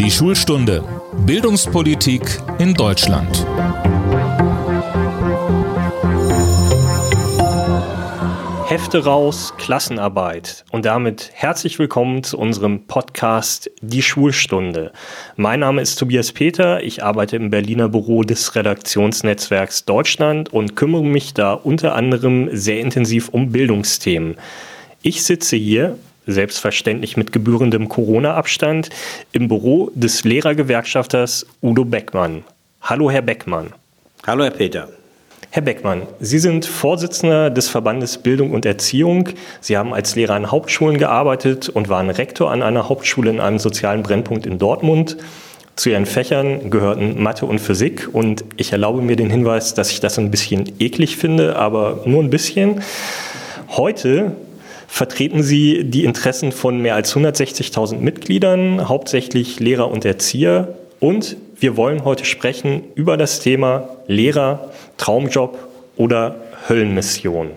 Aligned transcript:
Die 0.00 0.10
Schulstunde 0.10 0.82
Bildungspolitik 1.26 2.22
in 2.58 2.72
Deutschland. 2.72 3.46
Hefte 8.66 9.04
raus, 9.04 9.52
Klassenarbeit. 9.58 10.64
Und 10.70 10.86
damit 10.86 11.28
herzlich 11.34 11.78
willkommen 11.78 12.22
zu 12.22 12.38
unserem 12.38 12.86
Podcast 12.86 13.70
Die 13.82 14.00
Schulstunde. 14.00 14.92
Mein 15.36 15.60
Name 15.60 15.82
ist 15.82 15.96
Tobias 15.96 16.32
Peter. 16.32 16.82
Ich 16.82 17.04
arbeite 17.04 17.36
im 17.36 17.50
Berliner 17.50 17.90
Büro 17.90 18.22
des 18.22 18.54
Redaktionsnetzwerks 18.54 19.84
Deutschland 19.84 20.50
und 20.50 20.76
kümmere 20.76 21.04
mich 21.04 21.34
da 21.34 21.52
unter 21.52 21.94
anderem 21.94 22.48
sehr 22.52 22.80
intensiv 22.80 23.28
um 23.28 23.52
Bildungsthemen. 23.52 24.38
Ich 25.02 25.24
sitze 25.24 25.56
hier 25.56 25.98
selbstverständlich 26.26 27.16
mit 27.16 27.32
gebührendem 27.32 27.88
Corona-Abstand, 27.88 28.90
im 29.32 29.48
Büro 29.48 29.90
des 29.94 30.24
Lehrergewerkschafters 30.24 31.46
Udo 31.62 31.84
Beckmann. 31.84 32.44
Hallo, 32.82 33.10
Herr 33.10 33.22
Beckmann. 33.22 33.72
Hallo, 34.26 34.44
Herr 34.44 34.50
Peter. 34.50 34.88
Herr 35.52 35.62
Beckmann, 35.62 36.02
Sie 36.20 36.38
sind 36.38 36.64
Vorsitzender 36.64 37.50
des 37.50 37.68
Verbandes 37.68 38.18
Bildung 38.18 38.52
und 38.52 38.64
Erziehung. 38.64 39.30
Sie 39.60 39.76
haben 39.76 39.92
als 39.92 40.14
Lehrer 40.14 40.34
an 40.34 40.52
Hauptschulen 40.52 40.96
gearbeitet 40.96 41.68
und 41.68 41.88
waren 41.88 42.08
Rektor 42.08 42.52
an 42.52 42.62
einer 42.62 42.88
Hauptschule 42.88 43.30
in 43.30 43.40
einem 43.40 43.58
sozialen 43.58 44.04
Brennpunkt 44.04 44.46
in 44.46 44.58
Dortmund. 44.58 45.16
Zu 45.74 45.90
Ihren 45.90 46.06
Fächern 46.06 46.70
gehörten 46.70 47.20
Mathe 47.20 47.46
und 47.46 47.58
Physik 47.58 48.08
und 48.12 48.44
ich 48.58 48.70
erlaube 48.70 49.02
mir 49.02 49.16
den 49.16 49.28
Hinweis, 49.28 49.74
dass 49.74 49.90
ich 49.90 49.98
das 49.98 50.18
ein 50.18 50.30
bisschen 50.30 50.70
eklig 50.78 51.16
finde, 51.16 51.56
aber 51.56 52.02
nur 52.04 52.22
ein 52.22 52.30
bisschen. 52.30 52.82
Heute 53.70 54.36
vertreten 54.90 55.42
Sie 55.42 55.84
die 55.84 56.04
Interessen 56.04 56.50
von 56.52 56.78
mehr 56.80 56.96
als 56.96 57.14
160.000 57.14 57.98
Mitgliedern, 57.98 58.88
hauptsächlich 58.88 59.60
Lehrer 59.60 59.90
und 59.90 60.04
Erzieher. 60.04 60.74
Und 60.98 61.36
wir 61.58 61.76
wollen 61.76 62.04
heute 62.04 62.24
sprechen 62.24 62.82
über 62.96 63.16
das 63.16 63.40
Thema 63.40 63.88
Lehrer, 64.08 64.70
Traumjob 64.98 65.56
oder 65.96 66.36
Höllenmission. 66.68 67.50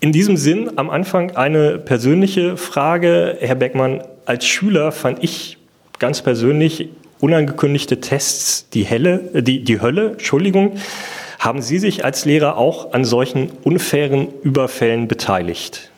In 0.00 0.12
diesem 0.12 0.36
Sinn 0.36 0.70
am 0.76 0.90
Anfang 0.90 1.34
eine 1.34 1.78
persönliche 1.78 2.56
Frage. 2.56 3.38
Herr 3.40 3.56
Beckmann, 3.56 4.02
als 4.26 4.46
Schüler 4.46 4.92
fand 4.92 5.24
ich 5.24 5.56
ganz 5.98 6.22
persönlich 6.22 6.90
unangekündigte 7.20 8.00
Tests 8.00 8.68
die, 8.68 8.84
Helle, 8.84 9.42
die, 9.42 9.64
die 9.64 9.80
Hölle. 9.80 10.12
Entschuldigung. 10.12 10.76
Haben 11.38 11.62
Sie 11.62 11.78
sich 11.78 12.04
als 12.04 12.24
Lehrer 12.24 12.56
auch 12.56 12.92
an 12.92 13.04
solchen 13.04 13.50
unfairen 13.62 14.28
Überfällen 14.42 15.06
beteiligt? 15.06 15.90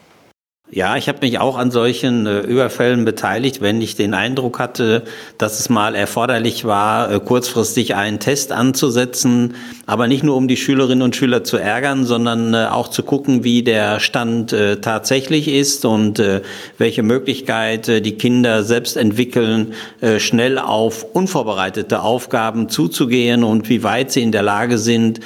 Ja, 0.72 0.96
ich 0.96 1.08
habe 1.08 1.18
mich 1.22 1.40
auch 1.40 1.58
an 1.58 1.72
solchen 1.72 2.26
äh, 2.26 2.42
Überfällen 2.42 3.04
beteiligt, 3.04 3.60
wenn 3.60 3.80
ich 3.80 3.96
den 3.96 4.14
Eindruck 4.14 4.60
hatte, 4.60 5.02
dass 5.36 5.58
es 5.58 5.68
mal 5.68 5.96
erforderlich 5.96 6.64
war, 6.64 7.10
äh, 7.10 7.18
kurzfristig 7.18 7.96
einen 7.96 8.20
Test 8.20 8.52
anzusetzen, 8.52 9.56
aber 9.86 10.06
nicht 10.06 10.22
nur 10.22 10.36
um 10.36 10.46
die 10.46 10.56
Schülerinnen 10.56 11.02
und 11.02 11.16
Schüler 11.16 11.42
zu 11.42 11.56
ärgern, 11.56 12.04
sondern 12.04 12.54
äh, 12.54 12.68
auch 12.70 12.86
zu 12.86 13.02
gucken, 13.02 13.42
wie 13.42 13.64
der 13.64 13.98
Stand 13.98 14.52
äh, 14.52 14.76
tatsächlich 14.80 15.48
ist 15.48 15.84
und 15.84 16.20
äh, 16.20 16.40
welche 16.78 17.02
Möglichkeit 17.02 17.88
äh, 17.88 18.00
die 18.00 18.14
Kinder 18.16 18.62
selbst 18.62 18.96
entwickeln, 18.96 19.74
schnell 20.18 20.58
auf 20.58 21.04
unvorbereitete 21.14 22.02
Aufgaben 22.02 22.68
zuzugehen 22.68 23.44
und 23.44 23.68
wie 23.68 23.82
weit 23.82 24.12
sie 24.12 24.22
in 24.22 24.32
der 24.32 24.42
Lage 24.42 24.78
sind, 24.78 25.20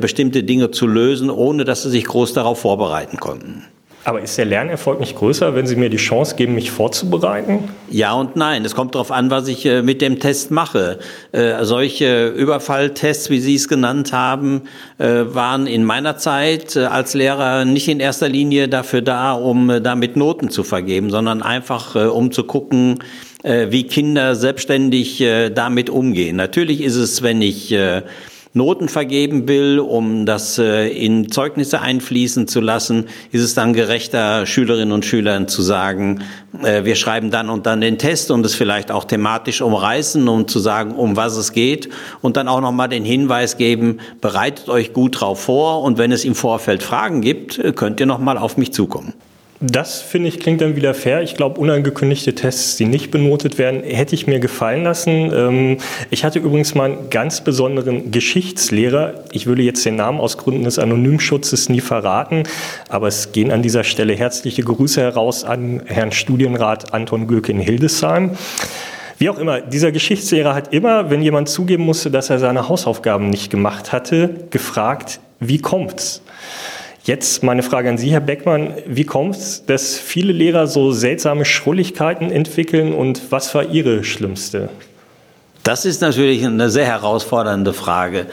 bestimmte 0.00 0.42
Dinge 0.42 0.70
zu 0.70 0.86
lösen, 0.86 1.30
ohne 1.30 1.64
dass 1.64 1.82
sie 1.82 1.90
sich 1.90 2.04
groß 2.04 2.32
darauf 2.32 2.60
vorbereiten 2.60 3.18
konnten. 3.18 3.64
Aber 4.06 4.22
ist 4.22 4.38
der 4.38 4.44
Lernerfolg 4.44 5.00
nicht 5.00 5.16
größer, 5.16 5.56
wenn 5.56 5.66
Sie 5.66 5.74
mir 5.74 5.90
die 5.90 5.96
Chance 5.96 6.36
geben, 6.36 6.54
mich 6.54 6.70
vorzubereiten? 6.70 7.64
Ja 7.90 8.12
und 8.12 8.36
nein. 8.36 8.64
Es 8.64 8.76
kommt 8.76 8.94
darauf 8.94 9.10
an, 9.10 9.32
was 9.32 9.48
ich 9.48 9.66
äh, 9.66 9.82
mit 9.82 10.00
dem 10.00 10.20
Test 10.20 10.52
mache. 10.52 11.00
Äh, 11.32 11.64
solche 11.64 12.28
Überfalltests, 12.28 13.30
wie 13.30 13.40
Sie 13.40 13.56
es 13.56 13.66
genannt 13.66 14.12
haben, 14.12 14.62
äh, 14.98 15.24
waren 15.26 15.66
in 15.66 15.82
meiner 15.82 16.16
Zeit 16.18 16.76
als 16.76 17.14
Lehrer 17.14 17.64
nicht 17.64 17.88
in 17.88 17.98
erster 17.98 18.28
Linie 18.28 18.68
dafür 18.68 19.02
da, 19.02 19.32
um 19.32 19.82
damit 19.82 20.14
Noten 20.14 20.50
zu 20.50 20.62
vergeben, 20.62 21.10
sondern 21.10 21.42
einfach 21.42 21.96
um 21.96 22.30
zu 22.30 22.44
gucken, 22.44 23.00
wie 23.42 23.84
Kinder 23.84 24.34
selbstständig 24.34 25.24
damit 25.54 25.90
umgehen. 25.90 26.36
Natürlich 26.36 26.80
ist 26.80 26.96
es, 26.96 27.22
wenn 27.22 27.42
ich 27.42 27.76
Noten 28.56 28.88
vergeben 28.88 29.46
will, 29.46 29.78
um 29.78 30.24
das 30.24 30.58
äh, 30.58 30.88
in 30.88 31.30
Zeugnisse 31.30 31.82
einfließen 31.82 32.48
zu 32.48 32.60
lassen, 32.60 33.04
ist 33.30 33.42
es 33.42 33.54
dann 33.54 33.74
gerechter, 33.74 34.46
Schülerinnen 34.46 34.92
und 34.92 35.04
Schülern 35.04 35.46
zu 35.46 35.60
sagen, 35.60 36.22
äh, 36.62 36.84
wir 36.84 36.96
schreiben 36.96 37.30
dann 37.30 37.50
und 37.50 37.66
dann 37.66 37.82
den 37.82 37.98
Test 37.98 38.30
und 38.30 38.44
es 38.46 38.54
vielleicht 38.54 38.90
auch 38.90 39.04
thematisch 39.04 39.60
umreißen, 39.60 40.26
um 40.26 40.48
zu 40.48 40.58
sagen, 40.58 40.94
um 40.94 41.16
was 41.16 41.36
es 41.36 41.52
geht 41.52 41.90
und 42.22 42.38
dann 42.38 42.48
auch 42.48 42.62
nochmal 42.62 42.88
den 42.88 43.04
Hinweis 43.04 43.58
geben, 43.58 44.00
bereitet 44.22 44.70
euch 44.70 44.94
gut 44.94 45.20
drauf 45.20 45.42
vor 45.42 45.82
und 45.82 45.98
wenn 45.98 46.10
es 46.10 46.24
im 46.24 46.34
Vorfeld 46.34 46.82
Fragen 46.82 47.20
gibt, 47.20 47.60
könnt 47.76 48.00
ihr 48.00 48.06
nochmal 48.06 48.38
auf 48.38 48.56
mich 48.56 48.72
zukommen. 48.72 49.12
Das 49.60 50.02
finde 50.02 50.28
ich 50.28 50.38
klingt 50.38 50.60
dann 50.60 50.76
wieder 50.76 50.92
fair. 50.92 51.22
Ich 51.22 51.34
glaube, 51.34 51.58
unangekündigte 51.58 52.34
Tests, 52.34 52.76
die 52.76 52.84
nicht 52.84 53.10
benotet 53.10 53.56
werden, 53.56 53.82
hätte 53.82 54.14
ich 54.14 54.26
mir 54.26 54.38
gefallen 54.38 54.84
lassen. 54.84 55.32
Ähm, 55.34 55.78
ich 56.10 56.24
hatte 56.24 56.40
übrigens 56.40 56.74
mal 56.74 56.90
einen 56.90 57.10
ganz 57.10 57.40
besonderen 57.40 58.10
Geschichtslehrer. 58.10 59.24
Ich 59.32 59.46
würde 59.46 59.62
jetzt 59.62 59.84
den 59.86 59.96
Namen 59.96 60.20
aus 60.20 60.36
Gründen 60.36 60.64
des 60.64 60.78
Anonymschutzes 60.78 61.70
nie 61.70 61.80
verraten, 61.80 62.42
aber 62.90 63.08
es 63.08 63.32
gehen 63.32 63.50
an 63.50 63.62
dieser 63.62 63.82
Stelle 63.82 64.14
herzliche 64.14 64.62
Grüße 64.62 65.00
heraus 65.00 65.44
an 65.44 65.80
Herrn 65.86 66.12
Studienrat 66.12 66.92
Anton 66.92 67.26
Gülke 67.26 67.52
in 67.52 67.60
Hildesheim. 67.60 68.32
Wie 69.18 69.30
auch 69.30 69.38
immer, 69.38 69.62
dieser 69.62 69.90
Geschichtslehrer 69.90 70.54
hat 70.54 70.74
immer, 70.74 71.08
wenn 71.08 71.22
jemand 71.22 71.48
zugeben 71.48 71.84
musste, 71.84 72.10
dass 72.10 72.28
er 72.28 72.38
seine 72.38 72.68
Hausaufgaben 72.68 73.30
nicht 73.30 73.50
gemacht 73.50 73.92
hatte, 73.92 74.34
gefragt, 74.50 75.20
wie 75.40 75.58
kommt's? 75.58 76.20
Jetzt 77.06 77.44
meine 77.44 77.62
Frage 77.62 77.88
an 77.88 77.98
Sie, 77.98 78.10
Herr 78.10 78.18
Beckmann. 78.18 78.74
Wie 78.84 79.04
kommt 79.04 79.36
es, 79.36 79.64
dass 79.64 79.96
viele 79.96 80.32
Lehrer 80.32 80.66
so 80.66 80.90
seltsame 80.90 81.44
Schrulligkeiten 81.44 82.32
entwickeln 82.32 82.92
und 82.92 83.30
was 83.30 83.54
war 83.54 83.70
Ihre 83.70 84.02
schlimmste? 84.02 84.70
Das 85.62 85.84
ist 85.84 86.00
natürlich 86.00 86.44
eine 86.44 86.68
sehr 86.68 86.86
herausfordernde 86.86 87.74
Frage. 87.74 88.26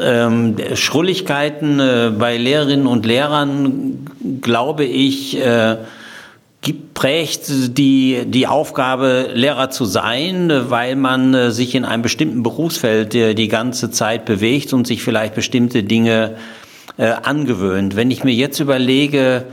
Ähm, 0.00 0.56
Schrulligkeiten 0.74 1.78
äh, 1.78 2.10
bei 2.18 2.38
Lehrerinnen 2.38 2.88
und 2.88 3.06
Lehrern, 3.06 4.10
glaube 4.40 4.82
ich, 4.82 5.38
äh, 5.38 5.76
prägt 6.94 7.78
die, 7.78 8.24
die 8.26 8.48
Aufgabe, 8.48 9.28
Lehrer 9.32 9.70
zu 9.70 9.84
sein, 9.84 10.50
weil 10.70 10.96
man 10.96 11.34
äh, 11.34 11.50
sich 11.52 11.76
in 11.76 11.84
einem 11.84 12.02
bestimmten 12.02 12.42
Berufsfeld 12.42 13.12
die 13.14 13.48
ganze 13.48 13.92
Zeit 13.92 14.24
bewegt 14.24 14.72
und 14.72 14.88
sich 14.88 15.04
vielleicht 15.04 15.36
bestimmte 15.36 15.84
Dinge 15.84 16.34
äh, 16.96 17.06
angewöhnt. 17.06 17.96
Wenn 17.96 18.10
ich 18.10 18.24
mir 18.24 18.34
jetzt 18.34 18.60
überlege, 18.60 19.46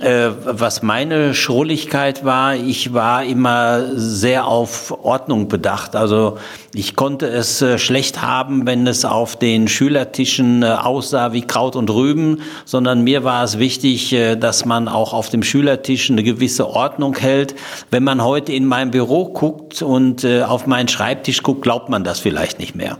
äh, 0.00 0.30
was 0.44 0.82
meine 0.82 1.34
Schrulligkeit 1.34 2.24
war, 2.24 2.56
ich 2.56 2.92
war 2.94 3.22
immer 3.22 3.96
sehr 3.96 4.48
auf 4.48 4.90
Ordnung 5.04 5.46
bedacht. 5.46 5.94
Also 5.94 6.38
ich 6.74 6.96
konnte 6.96 7.28
es 7.28 7.62
äh, 7.62 7.78
schlecht 7.78 8.20
haben, 8.20 8.66
wenn 8.66 8.88
es 8.88 9.04
auf 9.04 9.36
den 9.36 9.68
Schülertischen 9.68 10.64
äh, 10.64 10.66
aussah 10.66 11.32
wie 11.32 11.42
Kraut 11.42 11.76
und 11.76 11.90
Rüben, 11.90 12.40
sondern 12.64 13.02
mir 13.04 13.22
war 13.22 13.44
es 13.44 13.60
wichtig, 13.60 14.12
äh, 14.12 14.34
dass 14.34 14.64
man 14.64 14.88
auch 14.88 15.12
auf 15.12 15.30
dem 15.30 15.44
Schülertisch 15.44 16.10
eine 16.10 16.24
gewisse 16.24 16.68
Ordnung 16.68 17.16
hält. 17.16 17.54
Wenn 17.92 18.02
man 18.02 18.24
heute 18.24 18.52
in 18.52 18.66
mein 18.66 18.90
Büro 18.90 19.26
guckt 19.26 19.80
und 19.80 20.24
äh, 20.24 20.42
auf 20.42 20.66
meinen 20.66 20.88
Schreibtisch 20.88 21.44
guckt, 21.44 21.62
glaubt 21.62 21.88
man 21.88 22.02
das 22.02 22.18
vielleicht 22.18 22.58
nicht 22.58 22.74
mehr. 22.74 22.98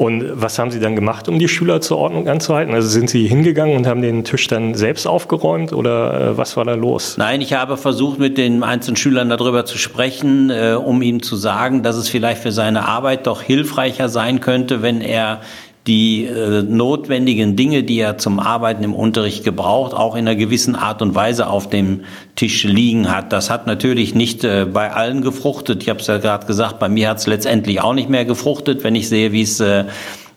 Und 0.00 0.24
was 0.32 0.58
haben 0.58 0.70
Sie 0.70 0.80
dann 0.80 0.96
gemacht, 0.96 1.28
um 1.28 1.38
die 1.38 1.46
Schüler 1.46 1.82
zur 1.82 1.98
Ordnung 1.98 2.26
anzuhalten? 2.26 2.72
Also 2.72 2.88
sind 2.88 3.10
Sie 3.10 3.28
hingegangen 3.28 3.76
und 3.76 3.86
haben 3.86 4.00
den 4.00 4.24
Tisch 4.24 4.46
dann 4.46 4.72
selbst 4.72 5.06
aufgeräumt 5.06 5.74
oder 5.74 6.30
äh, 6.30 6.38
was 6.38 6.56
war 6.56 6.64
da 6.64 6.72
los? 6.72 7.18
Nein, 7.18 7.42
ich 7.42 7.52
habe 7.52 7.76
versucht, 7.76 8.18
mit 8.18 8.38
den 8.38 8.62
einzelnen 8.62 8.96
Schülern 8.96 9.28
darüber 9.28 9.66
zu 9.66 9.76
sprechen, 9.76 10.48
äh, 10.48 10.72
um 10.72 11.02
ihm 11.02 11.22
zu 11.22 11.36
sagen, 11.36 11.82
dass 11.82 11.96
es 11.96 12.08
vielleicht 12.08 12.40
für 12.40 12.50
seine 12.50 12.88
Arbeit 12.88 13.26
doch 13.26 13.42
hilfreicher 13.42 14.08
sein 14.08 14.40
könnte, 14.40 14.80
wenn 14.80 15.02
er 15.02 15.42
die 15.86 16.26
äh, 16.26 16.62
notwendigen 16.62 17.56
Dinge, 17.56 17.82
die 17.82 17.98
er 17.98 18.18
zum 18.18 18.38
Arbeiten 18.38 18.84
im 18.84 18.94
Unterricht 18.94 19.44
gebraucht, 19.44 19.94
auch 19.94 20.14
in 20.14 20.28
einer 20.28 20.36
gewissen 20.36 20.76
Art 20.76 21.00
und 21.00 21.14
Weise 21.14 21.48
auf 21.48 21.70
dem 21.70 22.02
Tisch 22.36 22.64
liegen 22.64 23.10
hat. 23.10 23.32
Das 23.32 23.48
hat 23.48 23.66
natürlich 23.66 24.14
nicht 24.14 24.44
äh, 24.44 24.66
bei 24.70 24.92
allen 24.92 25.22
gefruchtet. 25.22 25.82
Ich 25.82 25.88
habe 25.88 26.00
es 26.00 26.06
ja 26.06 26.18
gerade 26.18 26.46
gesagt, 26.46 26.78
bei 26.78 26.88
mir 26.88 27.08
hat 27.08 27.18
es 27.18 27.26
letztendlich 27.26 27.80
auch 27.80 27.94
nicht 27.94 28.10
mehr 28.10 28.26
gefruchtet, 28.26 28.84
wenn 28.84 28.94
ich 28.94 29.08
sehe, 29.08 29.32
wie 29.32 29.42
es 29.42 29.58
äh, 29.60 29.84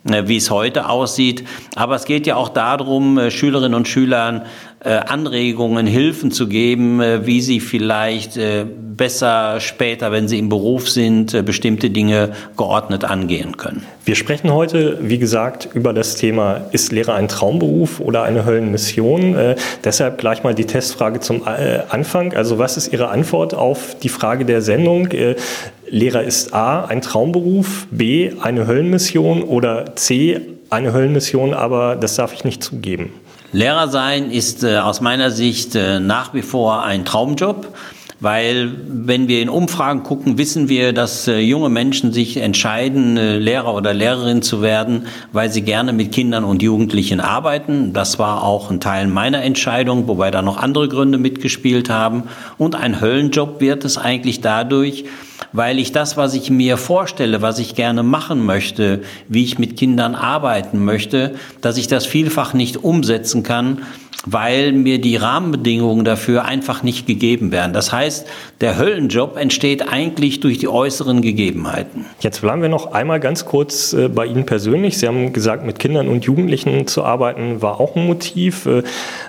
wie 0.05 0.37
es 0.37 0.51
heute 0.51 0.89
aussieht. 0.89 1.45
Aber 1.75 1.95
es 1.95 2.05
geht 2.05 2.27
ja 2.27 2.35
auch 2.35 2.49
darum, 2.49 3.17
äh, 3.17 3.31
Schülerinnen 3.31 3.73
und 3.73 3.87
Schülern 3.87 4.41
äh, 4.41 4.43
Anregungen, 4.89 5.87
Hilfen 5.87 6.31
zu 6.31 6.47
geben, 6.47 7.01
äh, 7.01 7.25
wie 7.25 7.41
sie 7.41 7.59
vielleicht 7.59 8.37
äh, 8.37 8.65
besser 8.65 9.59
später, 9.59 10.11
wenn 10.11 10.27
sie 10.27 10.39
im 10.39 10.49
Beruf 10.49 10.89
sind, 10.89 11.33
äh, 11.33 11.41
bestimmte 11.41 11.89
Dinge 11.89 12.31
geordnet 12.57 13.03
angehen 13.03 13.57
können. 13.57 13.83
Wir 14.05 14.15
sprechen 14.15 14.53
heute, 14.53 14.97
wie 15.01 15.17
gesagt, 15.17 15.69
über 15.73 15.93
das 15.93 16.15
Thema, 16.15 16.61
ist 16.71 16.91
Lehrer 16.91 17.15
ein 17.15 17.27
Traumberuf 17.27 17.99
oder 17.99 18.23
eine 18.23 18.45
Höllenmission? 18.45 19.35
Äh, 19.35 19.55
deshalb 19.83 20.17
gleich 20.17 20.43
mal 20.43 20.53
die 20.53 20.65
Testfrage 20.65 21.19
zum 21.19 21.43
äh, 21.47 21.79
Anfang. 21.89 22.33
Also 22.33 22.57
was 22.57 22.77
ist 22.77 22.91
Ihre 22.91 23.09
Antwort 23.09 23.53
auf 23.53 23.95
die 24.01 24.09
Frage 24.09 24.45
der 24.45 24.61
Sendung? 24.61 25.07
Äh, 25.11 25.35
Lehrer 25.89 26.23
ist 26.23 26.53
A, 26.53 26.85
ein 26.85 27.01
Traumberuf, 27.01 27.87
B, 27.91 28.31
eine 28.41 28.67
Höllenmission 28.67 29.43
oder 29.43 29.95
C, 29.95 30.41
eine 30.69 30.91
Höllenmission, 30.91 31.53
aber 31.53 31.95
das 31.95 32.15
darf 32.15 32.33
ich 32.33 32.43
nicht 32.43 32.63
zugeben. 32.63 33.11
Lehrer 33.53 33.87
sein 33.87 34.31
ist 34.31 34.63
äh, 34.63 34.79
aus 34.79 34.99
meiner 34.99 35.29
Sicht 35.29 35.75
äh, 35.75 35.99
nach 35.99 36.33
wie 36.33 36.41
vor 36.41 36.83
ein 36.83 37.05
Traumjob. 37.05 37.67
Weil 38.23 38.71
wenn 38.87 39.27
wir 39.27 39.41
in 39.41 39.49
Umfragen 39.49 40.03
gucken, 40.03 40.37
wissen 40.37 40.69
wir, 40.69 40.93
dass 40.93 41.27
äh, 41.27 41.39
junge 41.39 41.67
Menschen 41.67 42.13
sich 42.13 42.37
entscheiden, 42.37 43.17
äh, 43.17 43.37
Lehrer 43.37 43.73
oder 43.75 43.93
Lehrerin 43.93 44.41
zu 44.41 44.61
werden, 44.61 45.07
weil 45.33 45.51
sie 45.51 45.61
gerne 45.61 45.91
mit 45.91 46.13
Kindern 46.13 46.45
und 46.45 46.63
Jugendlichen 46.63 47.19
arbeiten. 47.19 47.91
Das 47.91 48.19
war 48.19 48.45
auch 48.45 48.71
ein 48.71 48.79
Teil 48.79 49.07
meiner 49.07 49.43
Entscheidung, 49.43 50.07
wobei 50.07 50.31
da 50.31 50.41
noch 50.41 50.55
andere 50.55 50.87
Gründe 50.87 51.17
mitgespielt 51.17 51.89
haben. 51.89 52.23
Und 52.57 52.75
ein 52.75 53.01
Höllenjob 53.01 53.59
wird 53.59 53.83
es 53.83 53.97
eigentlich 53.97 54.39
dadurch, 54.39 55.03
weil 55.51 55.77
ich 55.77 55.91
das, 55.91 56.15
was 56.15 56.33
ich 56.33 56.49
mir 56.49 56.77
vorstelle, 56.77 57.41
was 57.41 57.59
ich 57.59 57.75
gerne 57.75 58.03
machen 58.03 58.45
möchte, 58.45 59.01
wie 59.27 59.43
ich 59.43 59.59
mit 59.59 59.75
Kindern 59.75 60.15
arbeiten 60.15 60.85
möchte, 60.85 61.35
dass 61.59 61.75
ich 61.75 61.87
das 61.87 62.05
vielfach 62.05 62.53
nicht 62.53 62.85
umsetzen 62.85 63.43
kann, 63.43 63.79
weil 64.25 64.71
mir 64.71 64.99
die 64.99 65.15
Rahmenbedingungen 65.15 66.05
dafür 66.05 66.45
einfach 66.45 66.83
nicht 66.83 67.05
gegeben 67.07 67.51
werden. 67.51 67.73
Das 67.73 67.91
heißt, 67.91 68.27
der 68.61 68.77
Höllenjob 68.77 69.37
entsteht 69.37 69.89
eigentlich 69.89 70.39
durch 70.39 70.57
die 70.57 70.67
äußeren 70.67 71.21
Gegebenheiten. 71.21 72.05
Jetzt 72.19 72.41
bleiben 72.41 72.61
wir 72.61 72.69
noch 72.69 72.93
einmal 72.93 73.19
ganz 73.19 73.45
kurz 73.45 73.93
äh, 73.93 74.07
bei 74.07 74.25
Ihnen 74.25 74.45
persönlich. 74.45 74.97
Sie 74.97 75.07
haben 75.07 75.33
gesagt, 75.33 75.65
mit 75.65 75.79
Kindern 75.79 76.07
und 76.07 76.25
Jugendlichen 76.25 76.87
zu 76.87 77.03
arbeiten 77.03 77.61
war 77.61 77.79
auch 77.79 77.95
ein 77.95 78.05
Motiv. 78.05 78.65
Äh, 78.65 78.83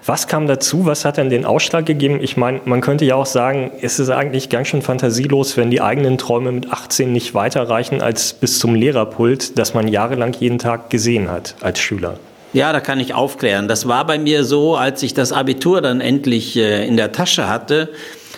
was 0.06 0.28
kam 0.28 0.46
dazu? 0.46 0.86
Was 0.86 1.04
hat 1.04 1.16
denn 1.16 1.30
den 1.30 1.44
Ausschlag 1.44 1.86
gegeben? 1.86 2.18
Ich 2.20 2.36
meine, 2.36 2.60
man 2.64 2.80
könnte 2.80 3.04
ja 3.04 3.16
auch 3.16 3.26
sagen, 3.26 3.70
es 3.80 3.98
ist 3.98 4.10
eigentlich 4.10 4.48
ganz 4.48 4.68
schön 4.68 4.82
fantasielos, 4.82 5.56
wenn 5.56 5.70
die 5.70 5.80
eigenen 5.80 6.18
Träume 6.18 6.52
mit 6.52 6.72
18 6.72 7.12
nicht 7.12 7.34
weiterreichen 7.34 8.00
als 8.00 8.32
bis 8.32 8.58
zum 8.58 8.74
Lehrerpult, 8.74 9.58
das 9.58 9.74
man 9.74 9.88
jahrelang 9.88 10.34
jeden 10.38 10.58
Tag 10.58 10.90
gesehen 10.90 11.30
hat 11.30 11.56
als 11.60 11.80
Schüler. 11.80 12.18
Ja, 12.54 12.72
da 12.72 12.78
kann 12.78 13.00
ich 13.00 13.14
aufklären. 13.14 13.66
Das 13.66 13.88
war 13.88 14.06
bei 14.06 14.16
mir 14.16 14.44
so, 14.44 14.76
als 14.76 15.02
ich 15.02 15.12
das 15.12 15.32
Abitur 15.32 15.82
dann 15.82 16.00
endlich 16.00 16.56
äh, 16.56 16.86
in 16.86 16.96
der 16.96 17.10
Tasche 17.10 17.48
hatte, 17.48 17.88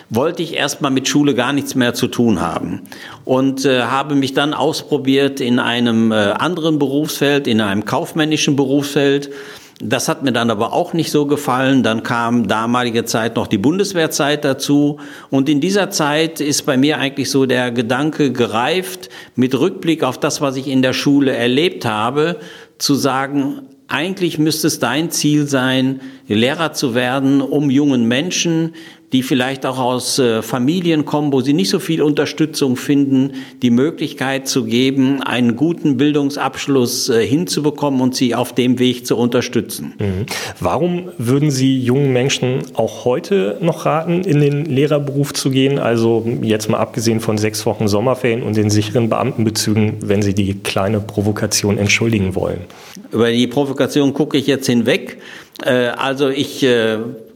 wollte 0.09 0.43
ich 0.43 0.55
erstmal 0.55 0.91
mit 0.91 1.07
Schule 1.07 1.35
gar 1.35 1.53
nichts 1.53 1.75
mehr 1.75 1.93
zu 1.93 2.09
tun 2.09 2.41
haben 2.41 2.81
und 3.27 3.67
äh, 3.67 3.83
habe 3.83 4.15
mich 4.15 4.33
dann 4.33 4.55
ausprobiert 4.55 5.41
in 5.41 5.59
einem 5.59 6.13
äh, 6.13 6.15
anderen 6.15 6.79
Berufsfeld, 6.79 7.47
in 7.47 7.61
einem 7.61 7.85
kaufmännischen 7.85 8.57
Berufsfeld. 8.57 9.29
Das 9.83 10.09
hat 10.09 10.23
mir 10.23 10.33
dann 10.33 10.51
aber 10.51 10.73
auch 10.73 10.95
nicht 10.95 11.11
so 11.11 11.27
gefallen. 11.27 11.83
Dann 11.83 12.03
kam 12.03 12.49
damalige 12.49 13.05
Zeit 13.05 13.37
noch 13.37 13.47
die 13.47 13.59
Bundeswehrzeit 13.59 14.47
dazu. 14.47 14.99
Und 15.29 15.51
in 15.51 15.61
dieser 15.61 15.91
Zeit 15.91 16.41
ist 16.41 16.65
bei 16.65 16.79
mir 16.79 16.97
eigentlich 16.97 17.31
so 17.31 17.45
der 17.45 17.71
Gedanke 17.71 18.33
gereift, 18.33 19.11
mit 19.35 19.55
Rückblick 19.55 20.03
auf 20.03 20.19
das, 20.19 20.41
was 20.41 20.57
ich 20.57 20.69
in 20.69 20.81
der 20.81 20.95
Schule 20.95 21.37
erlebt 21.37 21.85
habe, 21.85 22.37
zu 22.79 22.95
sagen, 22.95 23.61
eigentlich 23.89 24.39
müsste 24.39 24.67
es 24.67 24.79
dein 24.79 25.11
Ziel 25.11 25.47
sein, 25.47 26.01
Lehrer 26.27 26.73
zu 26.73 26.95
werden, 26.95 27.41
um 27.41 27.71
jungen 27.71 28.07
Menschen 28.09 28.75
die 29.13 29.23
vielleicht 29.23 29.65
auch 29.67 29.79
aus 29.79 30.19
äh, 30.19 30.43
Familien 30.43 31.05
kommen, 31.05 31.33
wo 31.33 31.41
sie 31.41 31.53
nicht 31.53 31.71
so 31.71 31.79
viel 31.79 32.03
Unterstützung 32.03 32.77
finden, 32.77 33.35
die 33.63 33.71
Möglichkeit 33.71 34.49
zu 34.49 34.65
geben, 34.65 35.23
einen 35.23 35.57
guten 35.57 35.97
Bildungsabschluss 35.97 37.09
äh, 37.09 37.25
hinzubekommen 37.25 38.01
und 38.01 38.17
sie 38.17 38.35
auf 38.35 38.55
dem 38.55 38.79
Weg 38.79 39.07
zu 39.07 39.17
unterstützen. 39.17 39.95
Mhm. 39.99 40.27
Warum 40.61 41.09
würden 41.19 41.51
Sie 41.51 41.79
jungen 41.79 42.13
Menschen 42.13 42.63
auch 42.75 43.05
heute 43.05 43.59
noch 43.61 43.87
raten, 43.87 44.23
in 44.23 44.41
den 44.41 44.65
Lehrerberuf 44.65 45.33
zu 45.33 45.51
gehen? 45.51 45.79
Also 45.79 46.27
jetzt 46.43 46.69
mal 46.69 46.79
abgesehen 46.79 47.21
von 47.21 47.39
sechs 47.39 47.65
Wochen 47.65 47.89
Sommerferien 47.89 48.43
und 48.43 48.57
den 48.57 48.71
sicheren 48.71 49.09
Beamtenbezügen, 49.09 49.99
wenn 50.01 50.23
Sie 50.23 50.35
die 50.35 50.55
kleine 50.55 51.01
Provokation 51.01 51.79
entschuldigen 51.79 52.35
wollen. 52.35 52.61
Über 53.13 53.31
die 53.31 53.47
Provokation 53.47 54.13
gucke 54.15 54.37
ich 54.37 54.47
jetzt 54.47 54.67
hinweg. 54.67 55.19
Äh, 55.65 55.89
also 55.97 56.29
ich 56.29 56.67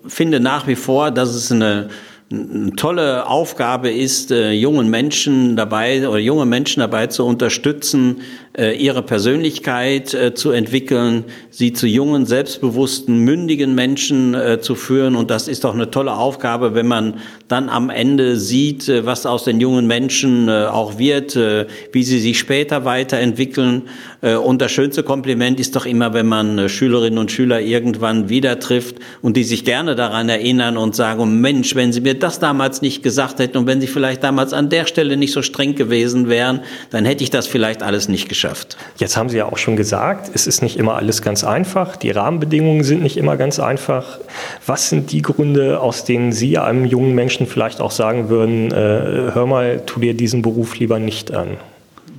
finde 0.07 0.41
nach 0.41 0.67
wie 0.67 0.77
vor, 0.77 1.11
dass 1.11 1.35
es 1.35 1.51
eine, 1.53 1.89
eine 2.33 2.77
tolle 2.77 3.27
Aufgabe 3.27 3.91
ist, 3.91 4.31
äh, 4.31 4.53
jungen 4.53 4.89
Menschen 4.89 5.57
dabei 5.57 6.09
oder 6.09 6.19
junge 6.19 6.47
Menschen 6.47 6.79
dabei 6.79 7.09
zu 7.09 7.25
unterstützen, 7.25 8.21
äh, 8.61 8.77
ihre 8.77 9.03
Persönlichkeit 9.03 10.13
äh, 10.13 10.35
zu 10.35 10.51
entwickeln, 10.51 11.25
sie 11.51 11.73
zu 11.73 11.87
jungen, 11.87 12.27
selbstbewussten, 12.27 13.19
mündigen 13.19 13.77
Menschen 13.77 14.35
äh, 14.35 14.61
zu 14.61 14.75
führen. 14.75 15.15
Und 15.15 15.31
das 15.31 15.47
ist 15.47 15.63
doch 15.63 15.73
eine 15.73 15.93
tolle 15.93 16.15
Aufgabe, 16.15 16.75
wenn 16.75 16.89
man 16.89 17.15
dann 17.47 17.69
am 17.69 17.91
Ende 17.91 18.37
sieht, 18.37 18.89
was 19.05 19.25
aus 19.25 19.45
den 19.45 19.61
jungen 19.61 19.87
Menschen 19.87 20.49
auch 20.49 20.99
wird, 20.99 21.37
wie 21.37 22.03
sie 22.05 22.21
sich 22.21 22.39
später 22.39 22.85
weiterentwickeln. 22.85 23.83
Und 24.21 24.63
das 24.63 24.71
schönste 24.71 25.03
Kompliment 25.03 25.59
ist 25.59 25.75
doch 25.75 25.85
immer, 25.85 26.15
wenn 26.15 26.29
man 26.29 26.69
Schülerinnen 26.69 27.19
und 27.19 27.33
Schüler 27.33 27.61
irgendwann 27.61 28.29
wieder 28.29 28.61
trifft 28.61 28.97
und 29.21 29.37
die 29.37 29.43
sich 29.43 29.65
gerne 29.65 29.97
daran 29.97 30.29
erinnern 30.29 30.77
und 30.77 30.95
sagen, 30.95 31.21
oh 31.21 31.27
Mensch, 31.27 31.75
wenn 31.75 31.93
sie 31.93 32.01
mir 32.01 32.20
das 32.23 32.39
damals 32.39 32.83
nicht 32.83 33.03
gesagt 33.03 33.39
hätten 33.39 33.59
und 33.59 33.67
wenn 33.67 33.81
sie 33.81 33.87
vielleicht 33.87 34.23
damals 34.23 34.53
an 34.53 34.69
der 34.69 34.87
Stelle 34.87 35.17
nicht 35.17 35.33
so 35.33 35.43
streng 35.43 35.75
gewesen 35.75 36.29
wären, 36.29 36.61
dann 36.91 37.05
hätte 37.05 37.25
ich 37.25 37.31
das 37.31 37.47
vielleicht 37.47 37.83
alles 37.83 38.09
nicht 38.09 38.29
geschafft. 38.29 38.77
Jetzt 38.99 39.17
haben 39.17 39.29
Sie 39.29 39.39
ja 39.39 39.47
auch 39.47 39.59
schon 39.59 39.77
gesagt, 39.77 40.31
es 40.35 40.47
ist 40.47 40.63
nicht 40.63 40.77
immer 40.77 40.95
alles 40.95 41.23
ganz 41.23 41.45
einfach, 41.45 41.97
die 41.97 42.11
Rahmenbedingungen 42.11 42.85
sind 42.85 43.03
nicht 43.03 43.17
immer 43.17 43.37
ganz 43.37 43.59
einfach. 43.59 44.19
Was 44.67 44.89
sind 44.89 45.13
die 45.13 45.23
Gründe, 45.23 45.81
aus 45.81 46.05
denen 46.05 46.33
Sie 46.33 46.59
einem 46.59 46.85
jungen 46.85 47.15
Menschen 47.15 47.47
vielleicht 47.47 47.81
auch 47.81 47.91
sagen 47.91 48.29
würden, 48.29 48.71
äh, 48.71 49.33
hör 49.35 49.47
mal, 49.47 49.83
tu 49.87 50.01
dir 50.01 50.15
diesen 50.15 50.43
Beruf 50.43 50.79
lieber 50.79 50.99
nicht 50.99 51.33
an? 51.33 51.57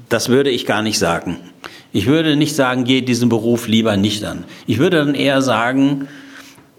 Das 0.10 0.30
würde 0.30 0.50
ich 0.50 0.66
gar 0.66 0.82
nicht 0.82 1.00
sagen. 1.00 1.38
Ich 1.94 2.08
würde 2.08 2.36
nicht 2.36 2.56
sagen, 2.56 2.86
geh 2.86 3.02
diesen 3.02 3.30
Beruf 3.30 3.68
lieber 3.68 3.98
nicht 3.98 4.24
an. 4.24 4.46
Ich 4.66 4.78
würde 4.78 4.98
dann 4.98 5.16
eher 5.16 5.42
sagen, 5.42 6.08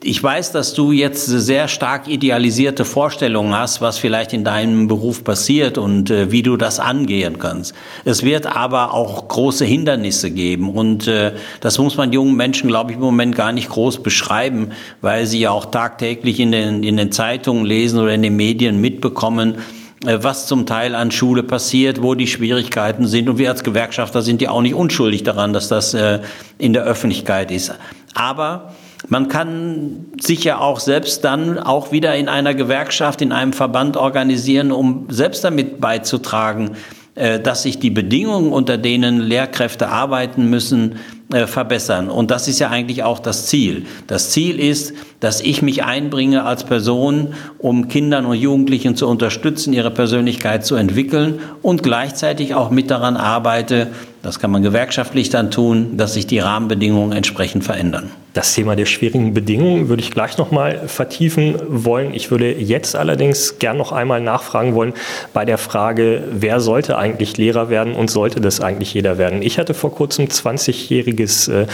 ich 0.04 0.22
weiß, 0.22 0.52
dass 0.52 0.74
du 0.74 0.92
jetzt 0.92 1.26
sehr 1.26 1.68
stark 1.68 2.08
idealisierte 2.08 2.84
Vorstellungen 2.84 3.54
hast, 3.56 3.80
was 3.80 3.98
vielleicht 3.98 4.32
in 4.32 4.44
deinem 4.44 4.88
Beruf 4.88 5.24
passiert 5.24 5.78
und 5.78 6.10
äh, 6.10 6.30
wie 6.30 6.42
du 6.42 6.56
das 6.56 6.80
angehen 6.80 7.38
kannst. 7.38 7.74
Es 8.04 8.22
wird 8.22 8.46
aber 8.46 8.94
auch 8.94 9.28
große 9.28 9.64
Hindernisse 9.64 10.30
geben 10.30 10.70
und 10.70 11.06
äh, 11.06 11.32
das 11.60 11.78
muss 11.78 11.96
man 11.96 12.12
jungen 12.12 12.36
Menschen, 12.36 12.68
glaube 12.68 12.90
ich, 12.90 12.96
im 12.96 13.02
Moment 13.02 13.34
gar 13.34 13.52
nicht 13.52 13.68
groß 13.68 14.02
beschreiben, 14.02 14.70
weil 15.00 15.26
sie 15.26 15.40
ja 15.40 15.50
auch 15.50 15.66
tagtäglich 15.66 16.40
in 16.40 16.52
den, 16.52 16.82
in 16.82 16.96
den 16.96 17.12
Zeitungen 17.12 17.64
lesen 17.64 17.98
oder 17.98 18.12
in 18.12 18.22
den 18.22 18.36
Medien 18.36 18.80
mitbekommen, 18.80 19.58
äh, 20.04 20.18
was 20.20 20.46
zum 20.46 20.66
Teil 20.66 20.94
an 20.94 21.12
Schule 21.12 21.42
passiert, 21.44 22.02
wo 22.02 22.14
die 22.14 22.26
Schwierigkeiten 22.26 23.06
sind. 23.06 23.28
Und 23.28 23.38
wir 23.38 23.50
als 23.50 23.62
Gewerkschafter 23.62 24.22
sind 24.22 24.42
ja 24.42 24.50
auch 24.50 24.62
nicht 24.62 24.74
unschuldig 24.74 25.22
daran, 25.22 25.52
dass 25.52 25.68
das 25.68 25.94
äh, 25.94 26.20
in 26.58 26.72
der 26.72 26.82
Öffentlichkeit 26.82 27.50
ist. 27.50 27.72
Aber 28.14 28.72
man 29.08 29.28
kann 29.28 30.06
sich 30.20 30.44
ja 30.44 30.58
auch 30.58 30.80
selbst 30.80 31.24
dann 31.24 31.58
auch 31.58 31.92
wieder 31.92 32.14
in 32.16 32.28
einer 32.28 32.54
Gewerkschaft, 32.54 33.22
in 33.22 33.32
einem 33.32 33.52
Verband 33.52 33.96
organisieren, 33.96 34.72
um 34.72 35.06
selbst 35.08 35.44
damit 35.44 35.80
beizutragen, 35.80 36.72
äh, 37.14 37.40
dass 37.40 37.62
sich 37.62 37.78
die 37.78 37.90
Bedingungen, 37.90 38.52
unter 38.52 38.78
denen 38.78 39.20
Lehrkräfte 39.20 39.88
arbeiten 39.88 40.48
müssen, 40.48 40.96
äh, 41.32 41.46
verbessern. 41.46 42.08
Und 42.08 42.30
das 42.30 42.48
ist 42.48 42.58
ja 42.58 42.70
eigentlich 42.70 43.02
auch 43.02 43.18
das 43.18 43.46
Ziel. 43.46 43.86
Das 44.06 44.30
Ziel 44.30 44.58
ist, 44.58 44.94
dass 45.22 45.40
ich 45.40 45.62
mich 45.62 45.84
einbringe 45.84 46.44
als 46.44 46.64
Person, 46.64 47.34
um 47.58 47.86
Kindern 47.86 48.26
und 48.26 48.34
Jugendlichen 48.34 48.96
zu 48.96 49.06
unterstützen, 49.06 49.72
ihre 49.72 49.92
Persönlichkeit 49.92 50.66
zu 50.66 50.74
entwickeln 50.74 51.38
und 51.62 51.84
gleichzeitig 51.84 52.56
auch 52.56 52.70
mit 52.70 52.90
daran 52.90 53.16
arbeite, 53.16 53.86
das 54.22 54.40
kann 54.40 54.50
man 54.50 54.62
gewerkschaftlich 54.62 55.30
dann 55.30 55.52
tun, 55.52 55.96
dass 55.96 56.14
sich 56.14 56.26
die 56.26 56.40
Rahmenbedingungen 56.40 57.12
entsprechend 57.16 57.62
verändern. 57.62 58.10
Das 58.34 58.54
Thema 58.54 58.76
der 58.76 58.86
schwierigen 58.86 59.34
Bedingungen 59.34 59.88
würde 59.88 60.02
ich 60.02 60.10
gleich 60.10 60.38
noch 60.38 60.50
mal 60.50 60.88
vertiefen 60.88 61.56
wollen. 61.68 62.14
Ich 62.14 62.30
würde 62.30 62.52
jetzt 62.52 62.96
allerdings 62.96 63.58
gern 63.58 63.76
noch 63.76 63.92
einmal 63.92 64.20
nachfragen 64.20 64.74
wollen 64.74 64.94
bei 65.32 65.44
der 65.44 65.58
Frage, 65.58 66.22
wer 66.32 66.60
sollte 66.60 66.98
eigentlich 66.98 67.36
Lehrer 67.36 67.68
werden 67.68 67.94
und 67.94 68.10
sollte 68.10 68.40
das 68.40 68.60
eigentlich 68.60 68.94
jeder 68.94 69.18
werden? 69.18 69.42
Ich 69.42 69.58
hatte 69.58 69.74
vor 69.74 69.94
kurzem 69.94 70.26
20-jähriges 70.26 71.52
äh, 71.52 71.66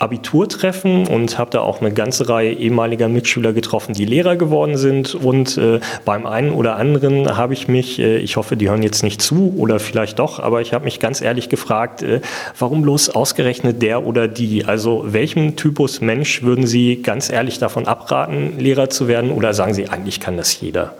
Abiturtreffen 0.00 1.06
und 1.06 1.38
habe 1.38 1.50
da 1.50 1.60
auch 1.60 1.80
eine 1.80 1.92
ganze 1.92 2.28
Reihe 2.28 2.52
ehemaliger 2.52 3.08
Mitschüler 3.08 3.52
getroffen, 3.52 3.92
die 3.92 4.06
Lehrer 4.06 4.36
geworden 4.36 4.76
sind. 4.76 5.14
Und 5.14 5.58
äh, 5.58 5.80
beim 6.04 6.26
einen 6.26 6.52
oder 6.52 6.76
anderen 6.76 7.36
habe 7.36 7.52
ich 7.52 7.68
mich, 7.68 7.98
äh, 7.98 8.16
ich 8.18 8.36
hoffe, 8.36 8.56
die 8.56 8.68
hören 8.68 8.82
jetzt 8.82 9.02
nicht 9.02 9.20
zu 9.20 9.54
oder 9.56 9.78
vielleicht 9.78 10.18
doch, 10.18 10.40
aber 10.40 10.60
ich 10.62 10.72
habe 10.72 10.86
mich 10.86 11.00
ganz 11.00 11.20
ehrlich 11.20 11.48
gefragt, 11.48 12.02
äh, 12.02 12.20
warum 12.58 12.82
bloß 12.82 13.10
ausgerechnet 13.10 13.82
der 13.82 14.06
oder 14.06 14.26
die? 14.26 14.64
Also 14.64 15.04
welchem 15.06 15.56
Typus 15.56 16.00
Mensch 16.00 16.42
würden 16.42 16.66
Sie 16.66 17.02
ganz 17.02 17.30
ehrlich 17.30 17.58
davon 17.58 17.86
abraten, 17.86 18.58
Lehrer 18.58 18.90
zu 18.90 19.06
werden 19.06 19.30
oder 19.30 19.54
sagen 19.54 19.74
Sie, 19.74 19.88
eigentlich 19.88 20.18
kann 20.18 20.36
das 20.36 20.60
jeder? 20.60 20.94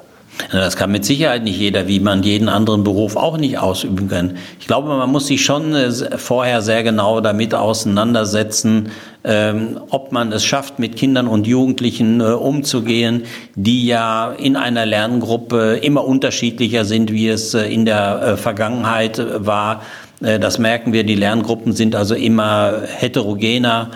Das 0.52 0.76
kann 0.76 0.90
mit 0.90 1.04
Sicherheit 1.04 1.44
nicht 1.44 1.58
jeder, 1.58 1.86
wie 1.88 2.00
man 2.00 2.22
jeden 2.22 2.48
anderen 2.48 2.84
Beruf 2.84 3.16
auch 3.16 3.36
nicht 3.36 3.58
ausüben 3.58 4.08
kann. 4.08 4.36
Ich 4.58 4.66
glaube, 4.66 4.88
man 4.88 5.10
muss 5.10 5.26
sich 5.26 5.44
schon 5.44 5.74
äh, 5.74 5.90
vorher 6.18 6.62
sehr 6.62 6.82
genau 6.82 7.20
damit 7.20 7.54
auseinandersetzen, 7.54 8.90
ähm, 9.22 9.80
ob 9.90 10.12
man 10.12 10.32
es 10.32 10.44
schafft, 10.44 10.78
mit 10.78 10.96
Kindern 10.96 11.26
und 11.26 11.46
Jugendlichen 11.46 12.20
äh, 12.20 12.24
umzugehen, 12.24 13.24
die 13.54 13.86
ja 13.86 14.32
in 14.32 14.56
einer 14.56 14.86
Lerngruppe 14.86 15.78
immer 15.82 16.04
unterschiedlicher 16.04 16.84
sind, 16.84 17.12
wie 17.12 17.28
es 17.28 17.54
äh, 17.54 17.72
in 17.72 17.84
der 17.84 18.36
Vergangenheit 18.36 19.20
war. 19.44 19.82
Das 20.20 20.58
merken 20.58 20.92
wir, 20.92 21.04
die 21.04 21.14
Lerngruppen 21.14 21.72
sind 21.72 21.96
also 21.96 22.14
immer 22.14 22.82
heterogener. 22.86 23.90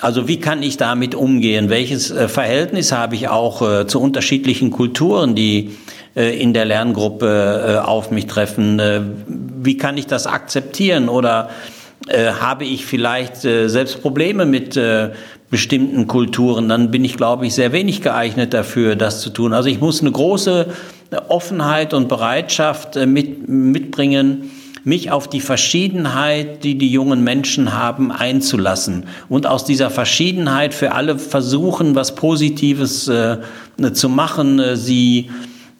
Also 0.00 0.28
wie 0.28 0.40
kann 0.40 0.62
ich 0.62 0.76
damit 0.76 1.14
umgehen? 1.14 1.68
Welches 1.68 2.10
äh, 2.10 2.28
Verhältnis 2.28 2.92
habe 2.92 3.14
ich 3.14 3.28
auch 3.28 3.62
äh, 3.62 3.86
zu 3.86 4.00
unterschiedlichen 4.00 4.70
Kulturen, 4.70 5.34
die 5.34 5.72
äh, 6.16 6.40
in 6.40 6.54
der 6.54 6.64
Lerngruppe 6.64 7.82
auf 7.84 8.10
mich 8.10 8.26
treffen? 8.26 8.80
Wie 9.62 9.76
kann 9.76 9.98
ich 9.98 10.06
das 10.06 10.26
akzeptieren? 10.26 11.08
Oder 11.08 11.50
habe 12.40 12.64
ich 12.64 12.86
vielleicht 12.86 13.36
selbst 13.36 14.00
Probleme 14.00 14.46
mit 14.46 14.78
bestimmten 15.50 16.06
Kulturen? 16.06 16.68
Dann 16.68 16.90
bin 16.90 17.04
ich, 17.04 17.16
glaube 17.16 17.46
ich, 17.46 17.54
sehr 17.54 17.72
wenig 17.72 18.00
geeignet 18.00 18.54
dafür, 18.54 18.96
das 18.96 19.20
zu 19.20 19.30
tun. 19.30 19.52
Also 19.52 19.68
ich 19.68 19.80
muss 19.80 20.00
eine 20.00 20.10
große 20.10 20.66
Offenheit 21.28 21.92
und 21.92 22.08
Bereitschaft 22.08 22.96
mit, 22.96 23.48
mitbringen, 23.48 24.50
mich 24.84 25.10
auf 25.10 25.28
die 25.28 25.40
Verschiedenheit, 25.40 26.64
die 26.64 26.78
die 26.78 26.90
jungen 26.90 27.22
Menschen 27.22 27.74
haben, 27.74 28.10
einzulassen 28.12 29.04
und 29.28 29.46
aus 29.46 29.64
dieser 29.64 29.90
Verschiedenheit 29.90 30.74
für 30.74 30.92
alle 30.92 31.18
versuchen, 31.18 31.94
was 31.94 32.14
Positives 32.14 33.08
äh, 33.08 33.38
zu 33.92 34.08
machen, 34.08 34.58
äh, 34.58 34.76
sie 34.76 35.30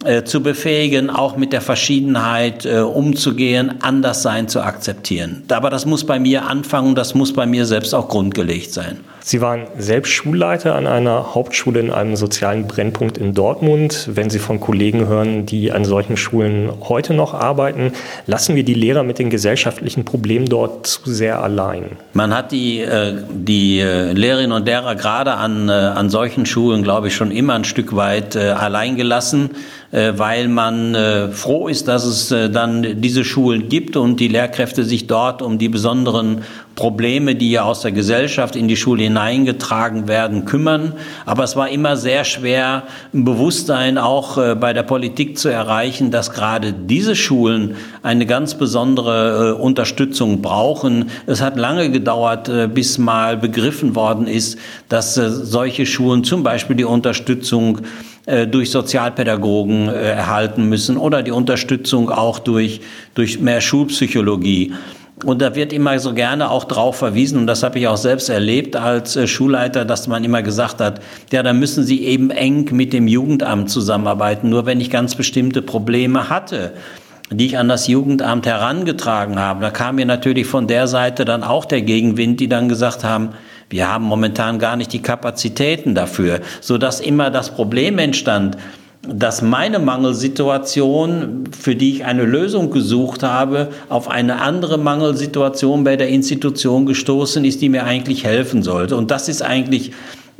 äh, 0.03 0.23
zu 0.23 0.41
befähigen, 0.41 1.11
auch 1.11 1.37
mit 1.37 1.53
der 1.53 1.61
Verschiedenheit 1.61 2.65
äh, 2.65 2.79
umzugehen, 2.79 3.75
anders 3.81 4.23
sein 4.23 4.47
zu 4.47 4.61
akzeptieren. 4.61 5.43
Aber 5.49 5.69
das 5.69 5.85
muss 5.85 6.03
bei 6.03 6.19
mir 6.19 6.47
anfangen, 6.47 6.95
das 6.95 7.13
muss 7.13 7.33
bei 7.33 7.45
mir 7.45 7.67
selbst 7.67 7.93
auch 7.93 8.09
grundgelegt 8.09 8.73
sein. 8.73 8.97
Sie 9.23 9.39
waren 9.39 9.67
selbst 9.77 10.09
Schulleiter 10.09 10.75
an 10.75 10.87
einer 10.87 11.35
Hauptschule 11.35 11.79
in 11.79 11.91
einem 11.91 12.15
sozialen 12.15 12.65
Brennpunkt 12.65 13.19
in 13.19 13.35
Dortmund. 13.35 14.09
Wenn 14.11 14.31
Sie 14.31 14.39
von 14.39 14.59
Kollegen 14.59 15.07
hören, 15.07 15.45
die 15.45 15.71
an 15.71 15.85
solchen 15.85 16.17
Schulen 16.17 16.71
heute 16.89 17.13
noch 17.13 17.35
arbeiten, 17.35 17.93
lassen 18.25 18.55
wir 18.55 18.63
die 18.63 18.73
Lehrer 18.73 19.03
mit 19.03 19.19
den 19.19 19.29
gesellschaftlichen 19.29 20.05
Problemen 20.05 20.47
dort 20.47 20.87
zu 20.87 21.01
sehr 21.05 21.41
allein. 21.43 21.97
Man 22.13 22.33
hat 22.35 22.51
die, 22.51 22.79
äh, 22.79 23.13
die 23.29 23.79
äh, 23.79 24.11
Lehrerinnen 24.11 24.53
und 24.53 24.65
Lehrer 24.65 24.95
gerade 24.95 25.33
an, 25.33 25.69
äh, 25.69 25.71
an 25.71 26.09
solchen 26.09 26.47
Schulen, 26.47 26.81
glaube 26.81 27.09
ich, 27.09 27.15
schon 27.15 27.29
immer 27.29 27.53
ein 27.53 27.63
Stück 27.63 27.95
weit 27.95 28.35
allein 28.35 28.95
gelassen 28.95 29.51
weil 29.93 30.47
man 30.47 30.95
froh 31.33 31.67
ist, 31.67 31.89
dass 31.89 32.05
es 32.05 32.29
dann 32.29 33.01
diese 33.01 33.25
Schulen 33.25 33.67
gibt 33.67 33.97
und 33.97 34.21
die 34.21 34.29
Lehrkräfte 34.29 34.85
sich 34.85 35.05
dort 35.05 35.41
um 35.41 35.57
die 35.57 35.67
besonderen 35.67 36.43
Probleme, 36.81 37.35
die 37.35 37.51
ja 37.51 37.61
aus 37.61 37.81
der 37.81 37.91
Gesellschaft 37.91 38.55
in 38.55 38.67
die 38.67 38.75
Schule 38.75 39.03
hineingetragen 39.03 40.07
werden, 40.07 40.45
kümmern. 40.45 40.93
Aber 41.27 41.43
es 41.43 41.55
war 41.55 41.69
immer 41.69 41.95
sehr 41.95 42.23
schwer, 42.23 42.87
ein 43.13 43.23
Bewusstsein 43.23 43.99
auch 43.99 44.39
äh, 44.39 44.55
bei 44.55 44.73
der 44.73 44.81
Politik 44.81 45.37
zu 45.37 45.47
erreichen, 45.47 46.09
dass 46.09 46.31
gerade 46.31 46.73
diese 46.73 47.15
Schulen 47.15 47.75
eine 48.01 48.25
ganz 48.25 48.55
besondere 48.55 49.51
äh, 49.51 49.61
Unterstützung 49.61 50.41
brauchen. 50.41 51.11
Es 51.27 51.39
hat 51.39 51.55
lange 51.55 51.91
gedauert, 51.91 52.49
äh, 52.49 52.67
bis 52.67 52.97
mal 52.97 53.37
begriffen 53.37 53.95
worden 53.95 54.25
ist, 54.25 54.57
dass 54.89 55.13
solche 55.13 55.85
Schulen 55.85 56.23
zum 56.23 56.41
Beispiel 56.41 56.75
die 56.75 56.83
Unterstützung 56.83 57.81
durch 58.51 58.69
Sozialpädagogen 58.69 59.87
erhalten 59.87 60.69
müssen 60.69 60.97
oder 60.97 61.23
die 61.23 61.31
Unterstützung 61.31 62.11
auch 62.11 62.37
durch, 62.37 62.81
durch 63.15 63.39
mehr 63.39 63.61
Schulpsychologie. 63.61 64.73
Und 65.23 65.41
da 65.41 65.55
wird 65.55 65.71
immer 65.71 65.99
so 65.99 66.13
gerne 66.13 66.49
auch 66.49 66.63
drauf 66.63 66.95
verwiesen, 66.95 67.37
und 67.37 67.47
das 67.47 67.63
habe 67.63 67.79
ich 67.79 67.87
auch 67.87 67.97
selbst 67.97 68.29
erlebt 68.29 68.75
als 68.75 69.15
äh, 69.15 69.27
Schulleiter, 69.27 69.85
dass 69.85 70.07
man 70.07 70.23
immer 70.23 70.41
gesagt 70.41 70.81
hat, 70.81 71.01
ja, 71.31 71.43
da 71.43 71.53
müssen 71.53 71.83
Sie 71.83 72.03
eben 72.05 72.31
eng 72.31 72.69
mit 72.71 72.93
dem 72.93 73.07
Jugendamt 73.07 73.69
zusammenarbeiten. 73.69 74.49
Nur 74.49 74.65
wenn 74.65 74.81
ich 74.81 74.89
ganz 74.89 75.15
bestimmte 75.15 75.61
Probleme 75.61 76.29
hatte, 76.29 76.73
die 77.29 77.45
ich 77.45 77.57
an 77.57 77.69
das 77.69 77.87
Jugendamt 77.87 78.45
herangetragen 78.45 79.39
habe, 79.39 79.61
da 79.61 79.69
kam 79.69 79.95
mir 79.95 80.05
natürlich 80.05 80.47
von 80.47 80.67
der 80.67 80.87
Seite 80.87 81.23
dann 81.23 81.43
auch 81.43 81.65
der 81.65 81.81
Gegenwind, 81.81 82.39
die 82.39 82.49
dann 82.49 82.67
gesagt 82.67 83.03
haben, 83.03 83.29
wir 83.69 83.89
haben 83.89 84.03
momentan 84.03 84.59
gar 84.59 84.75
nicht 84.75 84.91
die 84.91 85.01
Kapazitäten 85.01 85.95
dafür, 85.95 86.41
so 86.59 86.77
dass 86.77 86.99
immer 86.99 87.29
das 87.29 87.51
Problem 87.51 87.99
entstand, 87.99 88.57
dass 89.07 89.41
meine 89.41 89.79
Mangelsituation, 89.79 91.45
für 91.59 91.75
die 91.75 91.95
ich 91.95 92.05
eine 92.05 92.23
Lösung 92.23 92.69
gesucht 92.69 93.23
habe, 93.23 93.69
auf 93.89 94.09
eine 94.09 94.41
andere 94.41 94.77
Mangelsituation 94.77 95.83
bei 95.83 95.97
der 95.97 96.09
Institution 96.09 96.85
gestoßen 96.85 97.43
ist, 97.43 97.61
die 97.61 97.69
mir 97.69 97.83
eigentlich 97.83 98.25
helfen 98.25 98.61
sollte. 98.61 98.95
Und 98.95 99.09
das 99.09 99.27
ist 99.27 99.41
eigentlich 99.41 99.91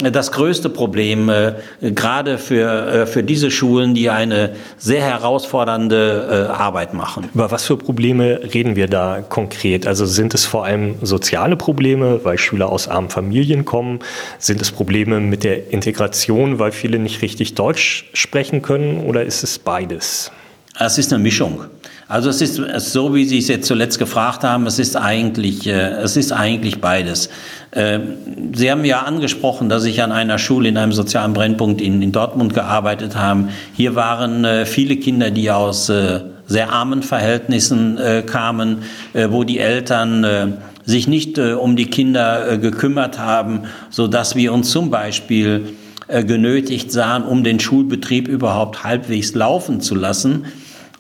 das 0.10 0.32
größte 0.32 0.70
Problem, 0.70 1.30
äh, 1.30 1.54
gerade 1.82 2.38
für, 2.38 2.88
äh, 2.88 3.06
für 3.06 3.24
diese 3.24 3.52
Schulen, 3.52 3.94
die 3.94 4.10
eine 4.10 4.56
sehr 4.78 5.02
herausfordernde 5.02 6.48
äh, 6.50 6.52
Arbeit 6.52 6.94
machen. 6.94 7.30
Über 7.34 7.52
was 7.52 7.66
für 7.66 7.78
Probleme 7.78 8.40
reden 8.54 8.76
wir 8.76 8.88
da 8.88 9.22
konkret? 9.22 9.86
Also 9.86 10.06
sind 10.06 10.34
es 10.34 10.46
vor 10.46 10.66
allem 10.66 10.96
soziale 11.04 11.56
Probleme, 11.56 12.22
weil 12.24 12.38
Schüler 12.38 12.70
aus 12.70 12.88
armen 12.88 13.10
Familien 13.10 13.66
kommen? 13.66 14.00
Sind 14.40 14.62
es 14.62 14.72
Probleme 14.72 15.20
mit 15.20 15.44
der 15.44 15.72
Integration, 15.72 16.58
weil 16.58 16.72
viele 16.72 16.98
nicht 16.98 17.22
richtig 17.22 17.54
Deutsch 17.54 18.10
sprechen 18.14 18.62
können? 18.64 19.02
Oder 19.02 19.24
ist 19.24 19.44
es 19.44 19.60
beides? 19.60 20.32
Es 20.80 20.98
ist 20.98 21.14
eine 21.14 21.22
Mischung. 21.22 21.66
Also 22.12 22.30
es 22.30 22.42
ist 22.42 22.58
so, 22.92 23.16
wie 23.16 23.24
Sie 23.24 23.38
es 23.38 23.48
jetzt 23.48 23.66
zuletzt 23.66 23.98
gefragt 23.98 24.44
haben, 24.44 24.68
es 24.68 24.80
ist 24.80 24.98
eigentlich, 24.98 25.66
äh, 25.66 25.92
es 25.92 26.18
ist 26.18 26.34
eigentlich 26.34 26.82
beides. 26.82 27.30
Äh, 27.72 28.00
Sie 28.52 28.70
haben 28.70 28.84
ja 28.84 29.04
angesprochen, 29.04 29.70
dass 29.70 29.86
ich 29.86 30.04
an 30.04 30.12
einer 30.12 30.38
Schule 30.38 30.68
in 30.68 30.78
einem 30.78 30.92
sozialen 30.92 31.32
Brennpunkt 31.32 31.80
in, 31.80 32.02
in 32.02 32.12
Dortmund 32.12 32.54
gearbeitet 32.54 33.16
habe. 33.16 33.48
Hier 33.74 33.96
waren 33.96 34.44
äh, 34.44 34.66
viele 34.66 34.98
Kinder, 34.98 35.32
die 35.32 35.52
aus 35.52 35.88
äh, 35.88 36.20
sehr 36.48 36.74
armen 36.74 37.02
Verhältnissen 37.02 37.98
kamen, 38.26 38.80
wo 39.14 39.46
die 39.46 39.60
Eltern 39.60 40.58
sich 40.84 41.08
nicht 41.08 41.40
um 41.40 41.78
die 41.78 41.86
Kinder 41.86 42.58
gekümmert 42.58 43.20
haben, 43.20 43.62
so 43.90 44.08
dass 44.08 44.36
wir 44.36 44.52
uns 44.52 44.70
zum 44.70 44.90
Beispiel 44.90 45.70
genötigt 46.10 46.92
sahen, 46.92 47.24
um 47.24 47.46
den 47.46 47.62
Schulbetrieb 47.62 48.28
überhaupt 48.28 48.84
halbwegs 48.84 49.34
laufen 49.34 49.80
zu 49.80 49.96
lassen, 49.96 50.44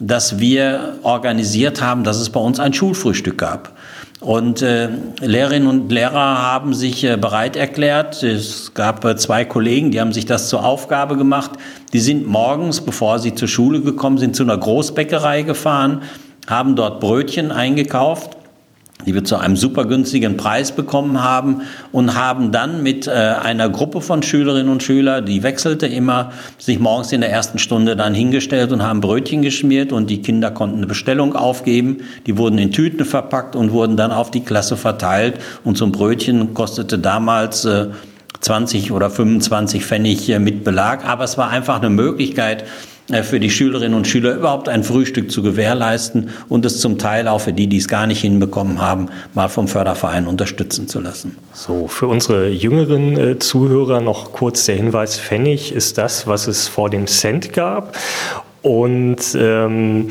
dass 0.01 0.39
wir 0.39 0.97
organisiert 1.03 1.81
haben, 1.81 2.03
dass 2.03 2.17
es 2.17 2.31
bei 2.31 2.39
uns 2.39 2.59
ein 2.59 2.73
Schulfrühstück 2.73 3.37
gab. 3.37 3.71
Und 4.19 4.61
äh, 4.61 4.89
Lehrerinnen 5.19 5.67
und 5.67 5.91
Lehrer 5.91 6.41
haben 6.41 6.73
sich 6.73 7.03
äh, 7.03 7.17
bereit 7.17 7.55
erklärt. 7.55 8.21
Es 8.21 8.73
gab 8.73 9.03
äh, 9.05 9.15
zwei 9.15 9.45
Kollegen, 9.45 9.91
die 9.91 9.99
haben 9.99 10.11
sich 10.11 10.25
das 10.25 10.49
zur 10.49 10.63
Aufgabe 10.63 11.17
gemacht. 11.17 11.51
Die 11.93 11.99
sind 11.99 12.27
morgens, 12.27 12.81
bevor 12.81 13.19
sie 13.19 13.33
zur 13.33 13.47
Schule 13.47 13.81
gekommen 13.81 14.17
sind, 14.17 14.35
zu 14.35 14.43
einer 14.43 14.57
Großbäckerei 14.57 15.43
gefahren, 15.43 16.01
haben 16.47 16.75
dort 16.75 16.99
Brötchen 16.99 17.51
eingekauft 17.51 18.37
die 19.05 19.13
wir 19.13 19.23
zu 19.23 19.37
einem 19.37 19.55
super 19.55 19.85
günstigen 19.85 20.37
Preis 20.37 20.71
bekommen 20.71 21.23
haben 21.23 21.61
und 21.91 22.15
haben 22.15 22.51
dann 22.51 22.83
mit 22.83 23.07
äh, 23.07 23.11
einer 23.11 23.69
Gruppe 23.69 24.01
von 24.01 24.23
Schülerinnen 24.23 24.71
und 24.71 24.83
Schülern, 24.83 25.25
die 25.25 25.43
wechselte 25.43 25.87
immer, 25.87 26.31
sich 26.57 26.79
morgens 26.79 27.11
in 27.11 27.21
der 27.21 27.31
ersten 27.31 27.59
Stunde 27.59 27.95
dann 27.95 28.13
hingestellt 28.13 28.71
und 28.71 28.83
haben 28.83 29.01
Brötchen 29.01 29.41
geschmiert 29.41 29.91
und 29.91 30.09
die 30.09 30.21
Kinder 30.21 30.51
konnten 30.51 30.77
eine 30.77 30.87
Bestellung 30.87 31.35
aufgeben. 31.35 31.97
Die 32.25 32.37
wurden 32.37 32.57
in 32.57 32.71
Tüten 32.71 33.05
verpackt 33.05 33.55
und 33.55 33.71
wurden 33.71 33.97
dann 33.97 34.11
auf 34.11 34.31
die 34.31 34.41
Klasse 34.41 34.77
verteilt 34.77 35.35
und 35.63 35.81
ein 35.81 35.91
Brötchen 35.91 36.53
kostete 36.53 36.99
damals 36.99 37.65
äh, 37.65 37.87
20 38.41 38.91
oder 38.91 39.09
25 39.09 39.85
Pfennig 39.85 40.29
äh, 40.29 40.39
mit 40.39 40.63
Belag, 40.63 41.05
aber 41.05 41.23
es 41.23 41.37
war 41.37 41.49
einfach 41.49 41.77
eine 41.79 41.89
Möglichkeit, 41.89 42.65
für 43.23 43.39
die 43.39 43.49
Schülerinnen 43.49 43.95
und 43.95 44.07
Schüler 44.07 44.35
überhaupt 44.35 44.69
ein 44.69 44.83
Frühstück 44.83 45.31
zu 45.31 45.43
gewährleisten 45.43 46.29
und 46.49 46.65
es 46.65 46.79
zum 46.79 46.97
Teil 46.97 47.27
auch 47.27 47.39
für 47.39 47.53
die, 47.53 47.67
die 47.67 47.77
es 47.77 47.87
gar 47.87 48.07
nicht 48.07 48.21
hinbekommen 48.21 48.81
haben, 48.81 49.09
mal 49.33 49.49
vom 49.49 49.67
Förderverein 49.67 50.27
unterstützen 50.27 50.87
zu 50.87 50.99
lassen. 50.99 51.37
So, 51.53 51.87
für 51.87 52.07
unsere 52.07 52.49
jüngeren 52.49 53.17
äh, 53.17 53.39
Zuhörer 53.39 54.01
noch 54.01 54.31
kurz 54.31 54.65
der 54.65 54.75
Hinweis, 54.75 55.19
Pfennig 55.19 55.73
ist 55.73 55.97
das, 55.97 56.27
was 56.27 56.47
es 56.47 56.67
vor 56.67 56.89
dem 56.89 57.07
Cent 57.07 57.53
gab. 57.53 57.95
Und 58.61 59.35
ähm, 59.35 60.09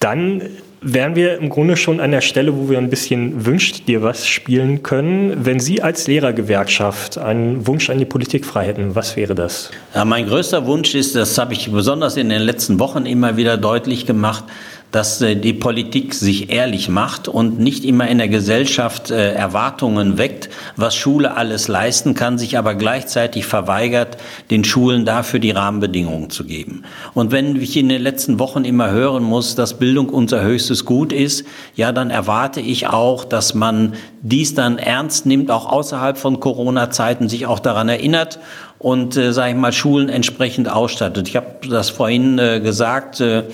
dann 0.00 0.42
wären 0.80 1.16
wir 1.16 1.38
im 1.38 1.48
Grunde 1.48 1.76
schon 1.76 2.00
an 2.00 2.10
der 2.10 2.20
Stelle, 2.20 2.56
wo 2.56 2.70
wir 2.70 2.78
ein 2.78 2.90
bisschen 2.90 3.44
wünscht 3.46 3.88
dir 3.88 4.02
was 4.02 4.26
spielen 4.26 4.82
können. 4.82 5.44
Wenn 5.44 5.60
Sie 5.60 5.82
als 5.82 6.06
Lehrergewerkschaft 6.06 7.18
einen 7.18 7.66
Wunsch 7.66 7.90
an 7.90 7.98
die 7.98 8.04
Politik 8.04 8.44
frei 8.44 8.66
hätten, 8.66 8.94
was 8.94 9.16
wäre 9.16 9.34
das? 9.34 9.70
Ja, 9.94 10.04
mein 10.04 10.26
größter 10.26 10.66
Wunsch 10.66 10.94
ist, 10.94 11.14
das 11.14 11.36
habe 11.38 11.54
ich 11.54 11.70
besonders 11.70 12.16
in 12.16 12.28
den 12.28 12.42
letzten 12.42 12.78
Wochen 12.78 13.06
immer 13.06 13.36
wieder 13.36 13.56
deutlich 13.56 14.06
gemacht, 14.06 14.44
dass 14.90 15.20
äh, 15.20 15.36
die 15.36 15.52
Politik 15.52 16.14
sich 16.14 16.50
ehrlich 16.50 16.88
macht 16.88 17.28
und 17.28 17.58
nicht 17.58 17.84
immer 17.84 18.08
in 18.08 18.18
der 18.18 18.28
Gesellschaft 18.28 19.10
äh, 19.10 19.32
Erwartungen 19.32 20.18
weckt, 20.18 20.48
was 20.76 20.96
Schule 20.96 21.36
alles 21.36 21.68
leisten 21.68 22.14
kann, 22.14 22.38
sich 22.38 22.56
aber 22.56 22.74
gleichzeitig 22.74 23.46
verweigert, 23.46 24.16
den 24.50 24.64
Schulen 24.64 25.04
dafür 25.04 25.40
die 25.40 25.50
Rahmenbedingungen 25.50 26.30
zu 26.30 26.44
geben. 26.44 26.84
Und 27.14 27.32
wenn 27.32 27.56
ich 27.56 27.76
in 27.76 27.88
den 27.88 28.02
letzten 28.02 28.38
Wochen 28.38 28.64
immer 28.64 28.90
hören 28.90 29.22
muss, 29.22 29.54
dass 29.54 29.78
Bildung 29.78 30.08
unser 30.08 30.42
höchstes 30.42 30.84
Gut 30.84 31.12
ist, 31.12 31.44
ja, 31.74 31.92
dann 31.92 32.10
erwarte 32.10 32.60
ich 32.60 32.86
auch, 32.86 33.24
dass 33.24 33.54
man 33.54 33.94
dies 34.22 34.54
dann 34.54 34.78
ernst 34.78 35.26
nimmt, 35.26 35.50
auch 35.50 35.66
außerhalb 35.66 36.16
von 36.18 36.40
Corona-Zeiten, 36.40 37.28
sich 37.28 37.46
auch 37.46 37.60
daran 37.60 37.88
erinnert 37.88 38.38
und, 38.78 39.16
äh, 39.16 39.32
sage 39.32 39.50
ich 39.50 39.56
mal, 39.56 39.72
Schulen 39.72 40.08
entsprechend 40.08 40.70
ausstattet. 40.70 41.28
Ich 41.28 41.36
habe 41.36 41.68
das 41.68 41.90
vorhin 41.90 42.38
äh, 42.38 42.60
gesagt, 42.60 43.20
äh, 43.20 43.44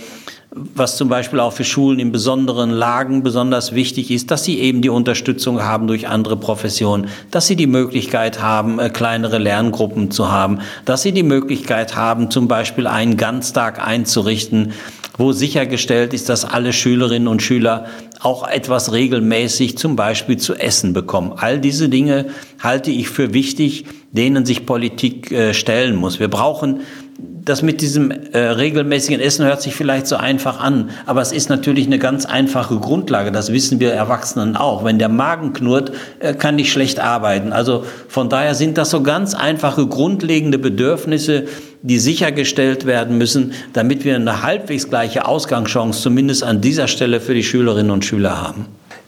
was 0.55 0.97
zum 0.97 1.09
Beispiel 1.09 1.41
auch 1.41 1.53
für 1.53 1.65
Schulen 1.65 1.99
in 1.99 2.13
besonderen 2.13 2.71
Lagen 2.71 3.23
besonders 3.23 3.75
wichtig 3.75 4.11
ist, 4.11 4.31
dass 4.31 4.45
sie 4.45 4.61
eben 4.61 4.83
die 4.83 4.89
Unterstützung 4.89 5.63
haben 5.63 5.89
durch 5.89 6.07
andere 6.07 6.37
Professionen, 6.37 7.09
dass 7.31 7.47
sie 7.49 7.57
die 7.57 7.67
Möglichkeit 7.67 8.41
haben, 8.41 8.79
äh, 8.79 8.89
kleinere 8.89 9.39
Lerngruppen 9.39 10.11
zu 10.11 10.31
haben, 10.31 10.61
dass 10.85 11.03
sie 11.03 11.13
die 11.13 11.25
Möglichkeit 11.25 11.97
haben, 11.97 12.31
zum 12.31 12.47
Beispiel 12.47 12.87
einen 12.87 13.17
Ganztag 13.17 13.85
einzurichten, 13.85 14.73
wo 15.17 15.33
sichergestellt 15.33 16.13
ist, 16.13 16.29
dass 16.29 16.45
alle 16.45 16.73
Schülerinnen 16.73 17.29
und 17.29 17.43
Schüler 17.43 17.87
auch 18.21 18.47
etwas 18.49 18.93
regelmäßig 18.93 19.77
zum 19.77 19.97
Beispiel 19.97 20.39
zu 20.39 20.55
essen 20.55 20.93
bekommen. 20.93 21.35
All 21.37 21.61
diese 21.61 21.89
Dinge 21.89 22.27
halte 22.61 22.91
ich 22.91 23.09
für 23.09 23.35
wichtig, 23.35 23.85
denen 24.13 24.47
sich 24.47 24.67
Politik 24.67 25.31
äh, 25.33 25.53
stellen 25.53 25.97
muss. 25.97 26.21
Wir 26.21 26.29
brauchen 26.29 26.81
das 27.45 27.63
mit 27.63 27.81
diesem 27.81 28.11
äh, 28.11 28.39
regelmäßigen 28.39 29.21
Essen 29.21 29.45
hört 29.45 29.61
sich 29.61 29.75
vielleicht 29.75 30.07
so 30.07 30.17
einfach 30.17 30.61
an, 30.61 30.91
aber 31.05 31.21
es 31.21 31.31
ist 31.31 31.51
natürlich 31.51 31.87
eine 31.87 31.99
ganz 31.99 32.25
einfache 32.25 32.79
Grundlage. 32.79 33.33
Das 33.33 33.53
wissen 33.53 33.81
wir 33.81 33.93
Erwachsenen 33.93 34.57
auch. 34.57 34.85
Wenn 34.85 34.99
der 34.99 35.11
Magen 35.11 35.53
knurrt, 35.53 35.93
äh, 36.21 36.33
kann 36.35 36.59
ich 36.59 36.73
schlecht 36.73 37.01
arbeiten. 37.01 37.53
Also 37.53 37.85
von 38.09 38.29
daher 38.29 38.55
sind 38.55 38.79
das 38.79 38.91
so 38.91 39.03
ganz 39.03 39.35
einfache 39.35 39.87
grundlegende 39.87 40.59
Bedürfnisse, 40.59 41.45
die 41.83 41.99
sichergestellt 41.99 42.87
werden 42.87 43.19
müssen, 43.19 43.53
damit 43.75 44.07
wir 44.07 44.17
eine 44.17 44.43
halbwegs 44.43 44.89
gleiche 44.89 45.27
Ausgangschance 45.27 46.01
zumindest 46.01 46.45
an 46.45 46.63
dieser 46.63 46.89
Stelle 46.89 47.21
für 47.21 47.35
die 47.35 47.45
Schülerinnen 47.45 47.91
und 47.91 48.07
Schüler 48.07 48.41
haben. 48.41 48.67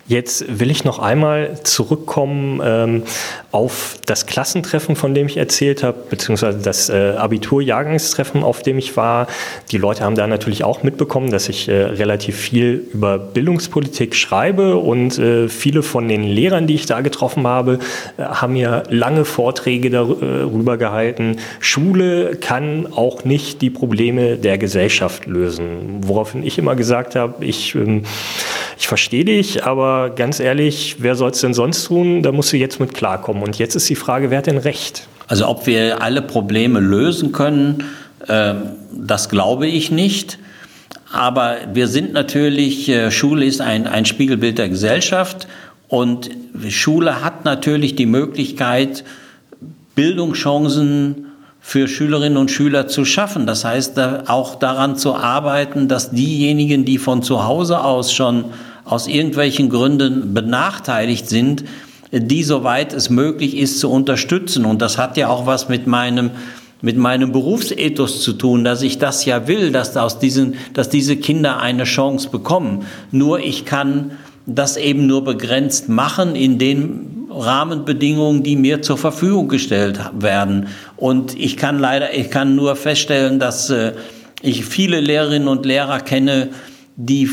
Jetzt 0.09 0.61
will 0.61 0.71
ich 0.71 0.85
noch 0.85 1.01
einmal 1.01 1.59
zurückkommen 1.65 2.61
ähm, 2.65 3.03
auf 3.51 3.97
das 4.07 4.27
Klassentreffen, 4.27 4.95
von 4.95 5.15
dem 5.15 5.27
ich 5.27 5.37
erzählt 5.37 5.83
habe, 5.83 5.99
beziehungsweise 6.09 6.59
das 6.59 6.89
äh, 6.89 7.15
Abiturjahrgangstreffen, 7.17 8.45
auf 8.45 8.63
dem 8.63 8.79
ich 8.79 8.97
war. 8.97 9.27
Die 9.73 9.79
Leute 9.79 10.05
haben 10.05 10.15
da 10.15 10.29
natürlich 10.29 10.63
auch 10.63 10.85
mitbekommen, 10.85 11.33
dass 11.33 11.49
ich 11.49 11.69
äh, 11.69 11.73
relativ 11.73 12.37
viel 12.37 12.87
über 12.93 13.19
Bildungspolitik 13.19 14.15
schreibe 14.15 14.77
und 14.77 15.19
äh, 15.19 15.49
viele 15.49 15.83
von 15.83 16.07
den 16.07 16.23
Lehrern, 16.23 16.69
die 16.69 16.77
ich 16.77 16.87
da 16.87 17.01
getroffen 17.01 17.45
habe, 17.45 17.81
äh, 18.17 18.23
haben 18.23 18.53
mir 18.53 18.85
lange 18.89 19.25
Vorträge 19.25 19.91
darüber 19.91 20.75
äh, 20.75 20.79
gehalten. 20.79 21.39
Schule 21.59 22.37
kann 22.37 22.87
auch 22.93 23.25
nicht 23.25 23.61
die 23.61 23.71
Probleme 23.71 24.37
der 24.37 24.57
Gesellschaft 24.57 25.27
lösen. 25.27 26.03
Woraufhin 26.03 26.45
ich 26.45 26.59
immer 26.59 26.77
gesagt 26.77 27.17
habe, 27.17 27.45
ich, 27.45 27.75
ähm, 27.75 28.05
ich 28.79 28.87
verstehe 28.87 29.25
dich, 29.25 29.65
aber 29.65 29.96
ganz 30.15 30.41
ehrlich, 30.41 30.97
wer 30.99 31.17
soll 31.17 31.31
es 31.31 31.41
denn 31.41 31.55
sonst 31.55 31.85
tun? 31.85 32.23
Da 32.23 32.33
musst 32.33 32.53
du 32.53 32.57
jetzt 32.57 32.81
mit 32.81 32.95
klarkommen. 32.95 33.43
Und 33.43 33.59
jetzt 33.59 33.75
ist 33.75 33.88
die 33.88 33.97
Frage, 33.97 34.31
wer 34.31 34.38
hat 34.38 34.47
denn 34.47 34.59
recht? 34.59 35.07
Also 35.26 35.49
ob 35.49 35.67
wir 35.67 36.03
alle 36.03 36.23
Probleme 36.23 36.81
lösen 36.81 37.33
können, 37.33 37.85
äh, 38.29 38.55
das 38.93 39.29
glaube 39.29 39.67
ich 39.67 39.91
nicht. 39.91 40.38
Aber 41.12 41.57
wir 41.73 41.88
sind 41.88 42.12
natürlich, 42.12 42.88
äh, 42.88 43.11
Schule 43.11 43.45
ist 43.45 43.61
ein, 43.61 43.87
ein 43.87 44.05
Spiegelbild 44.05 44.59
der 44.59 44.69
Gesellschaft 44.69 45.47
und 45.88 46.31
Schule 46.69 47.25
hat 47.25 47.45
natürlich 47.45 47.95
die 47.95 48.07
Möglichkeit, 48.07 49.05
Bildungschancen 49.95 51.26
für 51.61 51.88
Schülerinnen 51.88 52.38
und 52.38 52.50
Schüler 52.50 52.87
zu 52.87 53.05
schaffen. 53.05 53.47
Das 53.47 53.65
heißt, 53.65 53.99
auch 54.26 54.55
daran 54.57 54.97
zu 54.97 55.17
arbeiten, 55.17 55.88
dass 55.88 56.12
diejenigen, 56.12 56.85
die 56.85 56.99
von 56.99 57.23
zu 57.23 57.45
Hause 57.45 57.83
aus 57.83 58.12
schon 58.12 58.47
aus 58.87 59.09
irgendwelchen 59.09 59.69
Gründen 59.69 60.33
benachteiligt 60.33 61.28
sind, 61.28 61.64
die, 62.12 62.43
soweit 62.45 62.93
es 62.93 63.11
möglich 63.11 63.57
ist, 63.57 63.81
zu 63.81 63.90
unterstützen. 63.90 64.64
Und 64.64 64.81
das 64.81 64.97
hat 64.97 65.16
ja 65.16 65.28
auch 65.28 65.47
was 65.47 65.69
mit 65.69 65.87
meinem 65.87 66.31
mit 66.83 66.99
meinem 66.99 67.33
Berufsethos 67.33 68.23
zu 68.23 68.35
tun, 68.35 68.62
dass 68.62 68.83
ich 68.83 68.99
das 68.99 69.25
ja 69.25 69.49
will, 69.49 69.73
dass 69.73 69.97
aus 69.97 70.19
diesen, 70.19 70.57
dass 70.75 70.90
diese 70.90 71.16
Kinder 71.16 71.59
eine 71.59 71.85
Chance 71.85 72.28
bekommen. 72.28 72.85
Nur 73.11 73.40
ich 73.40 73.64
kann 73.64 74.12
das 74.45 74.76
eben 74.76 75.07
nur 75.07 75.25
begrenzt 75.25 75.89
machen 75.89 76.37
in 76.37 76.58
den 76.58 77.28
Rahmenbedingungen, 77.30 78.43
die 78.43 78.56
mir 78.56 78.82
zur 78.82 78.99
Verfügung 78.99 79.49
gestellt 79.49 79.99
werden. 80.19 80.69
Und 80.97 81.37
ich 81.39 81.56
kann 81.56 81.78
leider, 81.78 82.15
ich 82.15 82.30
kann 82.30 82.54
nur 82.54 82.76
feststellen, 82.76 83.39
dass 83.39 83.71
äh, 83.71 83.93
ich 84.43 84.65
viele 84.65 85.00
Lehrerinnen 85.00 85.49
und 85.49 85.67
Lehrer 85.67 86.00
kenne, 86.00 86.50
die 86.97 87.28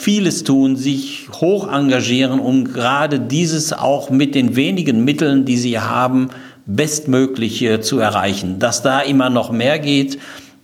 vieles 0.00 0.44
tun, 0.44 0.76
sich 0.76 1.28
hoch 1.40 1.70
engagieren, 1.70 2.40
um 2.40 2.64
gerade 2.64 3.20
dieses 3.20 3.72
auch 3.72 4.08
mit 4.08 4.34
den 4.34 4.56
wenigen 4.56 5.04
Mitteln, 5.04 5.44
die 5.44 5.58
sie 5.58 5.78
haben, 5.78 6.30
bestmöglich 6.64 7.68
zu 7.82 7.98
erreichen. 7.98 8.58
Dass 8.58 8.82
da 8.82 9.00
immer 9.00 9.28
noch 9.28 9.52
mehr 9.52 9.78
geht, 9.78 10.18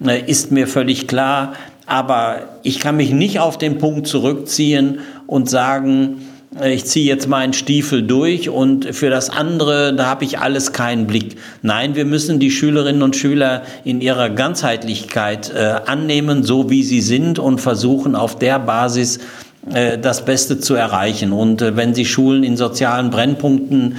äh, 0.05 0.21
ist 0.27 0.53
mir 0.53 0.67
völlig 0.67 1.07
klar. 1.07 1.53
Aber 1.87 2.41
ich 2.63 2.81
kann 2.81 2.97
mich 2.97 3.13
nicht 3.13 3.39
auf 3.39 3.59
den 3.59 3.79
Punkt 3.79 4.07
zurückziehen 4.07 5.01
und 5.27 5.51
sagen, 5.51 6.23
ich 6.65 6.87
ziehe 6.87 7.05
jetzt 7.05 7.29
meinen 7.29 7.53
Stiefel 7.53 8.03
durch 8.03 8.49
und 8.49 8.95
für 8.95 9.11
das 9.11 9.29
andere, 9.29 9.95
da 9.95 10.07
habe 10.07 10.25
ich 10.25 10.39
alles 10.39 10.73
keinen 10.73 11.07
Blick. 11.07 11.37
Nein, 11.63 11.95
wir 11.95 12.05
müssen 12.05 12.39
die 12.39 12.51
Schülerinnen 12.51 13.03
und 13.03 13.15
Schüler 13.15 13.63
in 13.85 14.01
ihrer 14.01 14.31
Ganzheitlichkeit 14.31 15.53
äh, 15.55 15.81
annehmen, 15.85 16.45
so 16.45 16.71
wie 16.71 16.83
sie 16.83 17.03
sind 17.03 17.39
und 17.39 17.61
versuchen 17.61 18.15
auf 18.15 18.39
der 18.39 18.59
Basis 18.59 19.19
äh, 19.73 19.99
das 19.99 20.25
Beste 20.25 20.59
zu 20.59 20.75
erreichen. 20.75 21.33
Und 21.33 21.61
äh, 21.61 21.77
wenn 21.77 21.95
Sie 21.95 22.05
Schulen 22.05 22.45
in 22.45 22.57
sozialen 22.57 23.11
Brennpunkten 23.11 23.97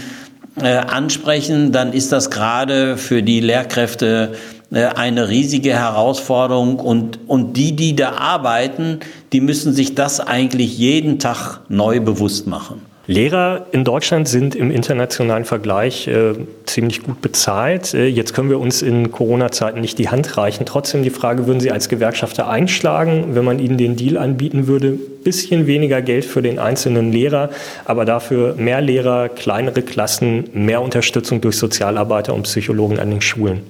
äh, 0.62 0.78
ansprechen, 0.78 1.72
dann 1.72 1.94
ist 1.94 2.12
das 2.12 2.32
gerade 2.32 2.98
für 2.98 3.22
die 3.22 3.42
Lehrkräfte 3.42 4.34
eine 4.72 5.30
riesige 5.30 5.74
Herausforderung 5.74 6.80
und, 6.80 7.20
und 7.28 7.54
die, 7.54 7.76
die 7.76 7.96
da 7.96 8.14
arbeiten, 8.14 9.00
die 9.32 9.42
müssen 9.42 9.74
sich 9.74 9.96
das 9.96 10.20
eigentlich 10.20 10.78
jeden 10.78 11.20
Tag 11.20 11.62
neu 11.70 12.00
bewusst 12.00 12.48
machen. 12.48 12.82
Lehrer 13.10 13.68
in 13.72 13.86
Deutschland 13.86 14.28
sind 14.28 14.54
im 14.54 14.70
internationalen 14.70 15.46
Vergleich 15.46 16.10
äh, 16.10 16.34
ziemlich 16.66 17.04
gut 17.04 17.22
bezahlt. 17.22 17.94
Äh, 17.94 18.08
jetzt 18.08 18.34
können 18.34 18.50
wir 18.50 18.60
uns 18.60 18.82
in 18.82 19.14
Corona-Zeiten 19.14 19.80
nicht 19.80 19.98
die 19.98 20.10
Hand 20.10 20.36
reichen. 20.36 20.66
Trotzdem 20.66 21.04
die 21.04 21.10
Frage, 21.10 21.48
würden 21.48 21.62
Sie 21.62 21.72
als 21.72 21.88
Gewerkschafter 21.88 22.50
einschlagen, 22.50 23.28
wenn 23.34 23.46
man 23.46 23.60
Ihnen 23.60 23.78
den 23.78 23.96
Deal 23.96 24.18
anbieten 24.18 24.68
würde? 24.68 25.00
Bisschen 25.24 25.68
weniger 25.68 26.02
Geld 26.02 26.26
für 26.26 26.42
den 26.42 26.60
einzelnen 26.60 27.14
Lehrer, 27.14 27.50
aber 27.86 28.04
dafür 28.04 28.56
mehr 28.56 28.82
Lehrer, 28.82 29.30
kleinere 29.30 29.84
Klassen, 29.84 30.50
mehr 30.52 30.82
Unterstützung 30.82 31.40
durch 31.40 31.56
Sozialarbeiter 31.56 32.34
und 32.34 32.44
Psychologen 32.44 33.00
an 33.00 33.10
den 33.10 33.22
Schulen. 33.22 33.62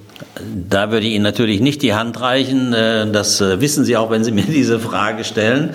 Da 0.68 0.90
würde 0.90 1.06
ich 1.06 1.14
Ihnen 1.14 1.24
natürlich 1.24 1.60
nicht 1.60 1.82
die 1.82 1.94
Hand 1.94 2.20
reichen. 2.20 2.72
Äh, 2.72 3.10
das 3.10 3.40
äh, 3.40 3.60
wissen 3.60 3.84
Sie 3.84 3.96
auch, 3.96 4.10
wenn 4.10 4.24
Sie 4.24 4.32
mir 4.32 4.44
diese 4.44 4.78
Frage 4.78 5.24
stellen. 5.24 5.70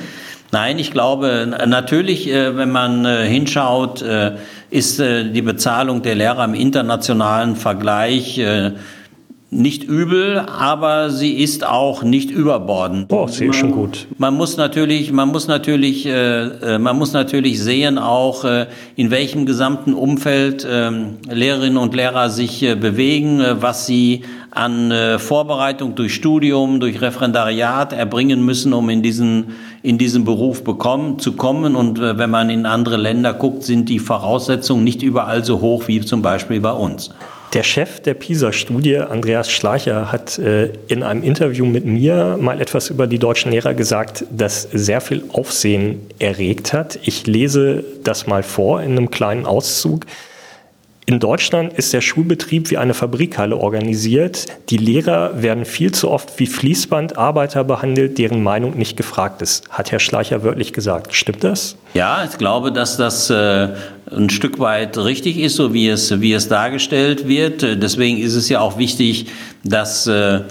Nein, 0.51 0.77
ich 0.77 0.91
glaube, 0.91 1.47
natürlich, 1.65 2.29
äh, 2.29 2.55
wenn 2.55 2.71
man 2.71 3.05
hinschaut, 3.05 4.03
ist 4.69 4.99
die 4.99 5.41
Bezahlung 5.41 6.03
der 6.03 6.15
Lehrer 6.15 6.45
im 6.45 6.53
internationalen 6.53 7.55
Vergleich 7.55 8.39
nicht 9.53 9.83
übel, 9.83 10.39
aber 10.39 11.09
sie 11.09 11.33
ist 11.33 11.65
auch 11.65 12.03
nicht 12.03 12.31
überbordend. 12.31 13.11
Oh, 13.11 13.27
sie 13.27 13.45
ist 13.45 13.57
schon 13.57 13.71
gut. 13.71 14.07
Man 14.17 14.33
muss 14.35 14.57
natürlich, 14.57 15.11
man 15.11 15.29
muss 15.29 15.47
natürlich, 15.47 16.05
äh, 16.05 16.77
man 16.79 16.97
muss 16.97 17.13
natürlich 17.13 17.61
sehen 17.61 17.97
auch, 17.97 18.43
äh, 18.45 18.67
in 18.95 19.11
welchem 19.11 19.45
gesamten 19.45 19.93
Umfeld 19.93 20.65
äh, 20.65 20.91
Lehrerinnen 21.31 21.77
und 21.77 21.93
Lehrer 21.93 22.29
sich 22.29 22.63
äh, 22.63 22.75
bewegen, 22.75 23.39
äh, 23.39 23.61
was 23.61 23.85
sie 23.85 24.23
an 24.51 24.91
äh, 24.91 25.19
Vorbereitung 25.19 25.95
durch 25.95 26.13
Studium, 26.13 26.79
durch 26.79 27.01
Referendariat 27.01 27.93
erbringen 27.93 28.45
müssen, 28.45 28.73
um 28.73 28.89
in 28.89 29.01
diesen 29.01 29.53
in 29.83 29.97
diesen 29.97 30.23
Beruf 30.23 30.63
bekommen, 30.63 31.19
zu 31.19 31.33
kommen. 31.33 31.75
Und 31.75 31.99
äh, 31.99 32.17
wenn 32.17 32.29
man 32.29 32.49
in 32.49 32.65
andere 32.65 32.97
Länder 32.97 33.33
guckt, 33.33 33.63
sind 33.63 33.89
die 33.89 33.99
Voraussetzungen 33.99 34.83
nicht 34.83 35.03
überall 35.03 35.43
so 35.43 35.59
hoch 35.61 35.87
wie 35.87 36.01
zum 36.01 36.21
Beispiel 36.21 36.61
bei 36.61 36.71
uns. 36.71 37.11
Der 37.53 37.61
Chef 37.61 37.99
der 37.99 38.15
PISA-Studie, 38.15 38.97
Andreas 38.97 39.51
Schleicher, 39.51 40.11
hat 40.11 40.39
äh, 40.39 40.71
in 40.87 41.03
einem 41.03 41.21
Interview 41.21 41.67
mit 41.67 41.85
mir 41.85 42.35
mal 42.41 42.59
etwas 42.59 42.89
über 42.89 43.05
die 43.05 43.19
deutschen 43.19 43.51
Lehrer 43.51 43.75
gesagt, 43.75 44.25
das 44.31 44.67
sehr 44.73 45.01
viel 45.01 45.23
Aufsehen 45.31 46.01
erregt 46.17 46.73
hat. 46.73 46.97
Ich 47.03 47.27
lese 47.27 47.83
das 48.03 48.25
mal 48.25 48.41
vor 48.41 48.81
in 48.81 48.93
einem 48.93 49.11
kleinen 49.11 49.45
Auszug. 49.45 50.07
In 51.05 51.19
Deutschland 51.19 51.73
ist 51.73 51.93
der 51.93 52.01
Schulbetrieb 52.01 52.71
wie 52.71 52.77
eine 52.77 52.93
Fabrikhalle 52.93 53.57
organisiert. 53.57 54.47
Die 54.69 54.77
Lehrer 54.77 55.43
werden 55.43 55.65
viel 55.65 55.91
zu 55.91 56.09
oft 56.09 56.39
wie 56.39 56.47
Fließbandarbeiter 56.47 57.65
behandelt, 57.65 58.17
deren 58.17 58.41
Meinung 58.41 58.77
nicht 58.77 58.95
gefragt 58.95 59.41
ist, 59.41 59.69
hat 59.69 59.91
Herr 59.91 59.99
Schleicher 59.99 60.43
wörtlich 60.43 60.71
gesagt. 60.71 61.13
Stimmt 61.13 61.43
das? 61.43 61.75
Ja, 61.93 62.23
ich 62.23 62.37
glaube, 62.37 62.71
dass 62.71 62.95
das 62.95 63.29
äh, 63.29 63.67
ein 64.15 64.29
Stück 64.29 64.59
weit 64.59 64.97
richtig 64.97 65.37
ist, 65.37 65.55
so 65.55 65.73
wie 65.73 65.87
es, 65.87 66.21
wie 66.21 66.33
es 66.33 66.47
dargestellt 66.47 67.27
wird. 67.27 67.61
Deswegen 67.61 68.17
ist 68.17 68.35
es 68.35 68.49
ja 68.49 68.59
auch 68.59 68.77
wichtig, 68.77 69.27
dass 69.63 70.07
äh, 70.07 70.41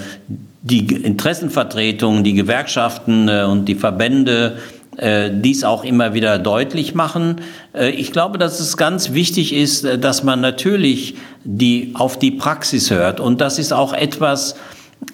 die 0.63 0.87
Interessenvertretungen, 0.87 2.25
die 2.25 2.35
Gewerkschaften 2.35 3.29
äh, 3.29 3.45
und 3.45 3.67
die 3.67 3.75
Verbände 3.75 4.59
äh, 4.97 5.31
dies 5.33 5.65
auch 5.65 5.85
immer 5.85 6.15
wieder 6.15 6.39
deutlich 6.39 6.95
machen. 6.95 7.37
Ich 7.75 8.13
glaube, 8.13 8.37
dass 8.37 8.61
es 8.61 8.77
ganz 8.77 9.15
wichtig 9.15 9.55
ist, 9.55 9.87
dass 10.01 10.23
man 10.23 10.43
natürlich 10.43 11.15
die, 11.45 11.93
auf 11.95 12.19
die 12.19 12.31
Praxis 12.31 12.91
hört. 12.91 13.19
Und 13.19 13.41
das 13.41 13.59
ist 13.59 13.73
auch 13.73 13.95
etwas, 13.95 14.55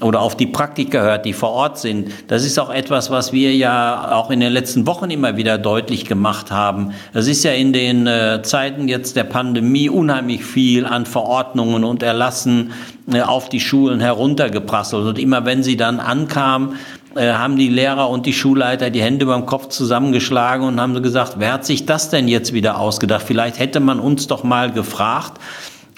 oder 0.01 0.21
auf 0.21 0.37
die 0.37 0.47
Praktiker 0.47 1.03
hört, 1.03 1.25
die 1.25 1.33
vor 1.33 1.51
Ort 1.51 1.79
sind. 1.79 2.11
Das 2.29 2.45
ist 2.45 2.59
auch 2.59 2.71
etwas, 2.71 3.11
was 3.11 3.33
wir 3.33 3.55
ja 3.55 4.13
auch 4.13 4.31
in 4.31 4.41
den 4.41 4.53
letzten 4.53 4.87
Wochen 4.87 5.11
immer 5.11 5.37
wieder 5.37 5.59
deutlich 5.59 6.05
gemacht 6.05 6.51
haben. 6.51 6.93
Es 7.15 7.27
ist 7.27 7.43
ja 7.43 7.53
in 7.53 7.73
den 7.73 8.07
äh, 8.07 8.43
Zeiten 8.43 8.87
jetzt 8.87 9.17
der 9.17 9.25
Pandemie 9.25 9.89
unheimlich 9.89 10.45
viel 10.45 10.87
an 10.87 11.05
Verordnungen 11.05 11.85
und 11.85 12.03
Erlassen 12.03 12.73
äh, 13.13 13.23
auf 13.23 13.49
die 13.49 13.61
Schulen 13.61 13.99
heruntergeprasselt. 13.99 15.07
Und 15.07 15.19
immer 15.19 15.45
wenn 15.45 15.63
sie 15.63 15.77
dann 15.77 15.99
ankamen, 15.99 16.77
äh, 17.17 17.33
haben 17.33 17.57
die 17.57 17.69
Lehrer 17.69 18.09
und 18.09 18.27
die 18.27 18.35
Schulleiter 18.35 18.91
die 18.91 19.03
Hände 19.03 19.27
beim 19.27 19.47
Kopf 19.47 19.69
zusammengeschlagen 19.69 20.67
und 20.67 20.81
haben 20.81 21.03
gesagt, 21.03 21.37
wer 21.39 21.55
hat 21.55 21.65
sich 21.65 21.87
das 21.87 22.11
denn 22.11 22.29
jetzt 22.29 22.53
wieder 22.53 22.79
ausgedacht? 22.79 23.25
Vielleicht 23.27 23.59
hätte 23.59 23.81
man 23.81 23.99
uns 23.99 24.29
doch 24.29 24.45
mal 24.45 24.71
gefragt 24.71 25.41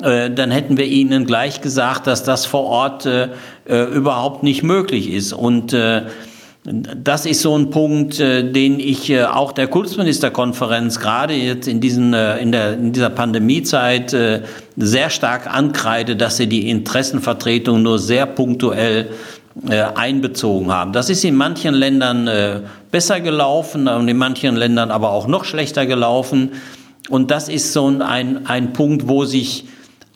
dann 0.00 0.50
hätten 0.50 0.76
wir 0.76 0.86
ihnen 0.86 1.26
gleich 1.26 1.60
gesagt, 1.60 2.06
dass 2.06 2.24
das 2.24 2.46
vor 2.46 2.64
Ort 2.64 3.06
äh, 3.06 3.28
äh 3.68 3.84
überhaupt 3.84 4.42
nicht 4.42 4.62
möglich 4.62 5.10
ist. 5.10 5.32
Und 5.32 5.72
äh, 5.72 6.02
das 6.64 7.26
ist 7.26 7.40
so 7.40 7.56
ein 7.56 7.70
Punkt, 7.70 8.20
äh, 8.20 8.50
den 8.50 8.80
ich 8.80 9.10
äh, 9.10 9.24
auch 9.24 9.52
der 9.52 9.66
Kultusministerkonferenz 9.68 11.00
gerade 11.00 11.34
jetzt 11.34 11.68
in, 11.68 11.80
diesen, 11.80 12.14
in, 12.14 12.52
der, 12.52 12.74
in 12.74 12.92
dieser 12.92 13.10
Pandemiezeit 13.10 14.16
sehr 14.76 15.10
stark 15.10 15.46
ankreide, 15.52 16.16
dass 16.16 16.36
sie 16.36 16.46
die 16.46 16.68
Interessenvertretung 16.70 17.82
nur 17.82 17.98
sehr 17.98 18.26
punktuell 18.26 19.10
einbezogen 19.68 20.72
haben. 20.72 20.92
Das 20.92 21.10
ist 21.10 21.24
in 21.24 21.34
manchen 21.34 21.74
Ländern 21.74 22.30
besser 22.90 23.20
gelaufen 23.20 23.88
und 23.88 24.06
in 24.06 24.16
manchen 24.16 24.54
Ländern 24.56 24.90
aber 24.90 25.10
auch 25.10 25.26
noch 25.26 25.44
schlechter 25.44 25.86
gelaufen. 25.86 26.52
Und 27.08 27.32
das 27.32 27.48
ist 27.48 27.72
so 27.72 27.86
ein, 27.86 28.46
ein 28.46 28.72
Punkt, 28.72 29.08
wo 29.08 29.24
sich 29.24 29.64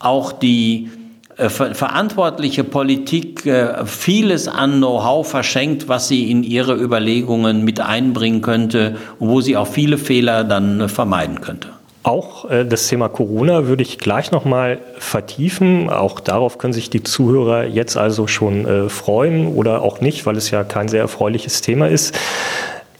auch 0.04 0.32
die 0.32 0.90
äh, 1.36 1.48
verantwortliche 1.48 2.62
Politik 2.62 3.44
äh, 3.44 3.84
vieles 3.86 4.46
an 4.46 4.76
Know-how 4.76 5.28
verschenkt, 5.28 5.88
was 5.88 6.06
sie 6.06 6.30
in 6.30 6.44
ihre 6.44 6.74
Überlegungen 6.74 7.64
mit 7.64 7.80
einbringen 7.80 8.40
könnte 8.40 8.96
und 9.18 9.28
wo 9.30 9.40
sie 9.40 9.56
auch 9.56 9.66
viele 9.66 9.98
Fehler 9.98 10.44
dann 10.44 10.82
äh, 10.82 10.88
vermeiden 10.88 11.40
könnte. 11.40 11.68
Auch 12.04 12.44
das 12.50 12.88
Thema 12.88 13.08
Corona 13.08 13.66
würde 13.66 13.82
ich 13.82 13.96
gleich 13.96 14.30
noch 14.30 14.44
mal 14.44 14.78
vertiefen. 14.98 15.88
Auch 15.88 16.20
darauf 16.20 16.58
können 16.58 16.74
sich 16.74 16.90
die 16.90 17.02
Zuhörer 17.02 17.64
jetzt 17.64 17.96
also 17.96 18.26
schon 18.26 18.90
freuen 18.90 19.46
oder 19.46 19.80
auch 19.80 20.02
nicht, 20.02 20.26
weil 20.26 20.36
es 20.36 20.50
ja 20.50 20.64
kein 20.64 20.88
sehr 20.88 21.00
erfreuliches 21.00 21.62
Thema 21.62 21.88
ist. 21.88 22.14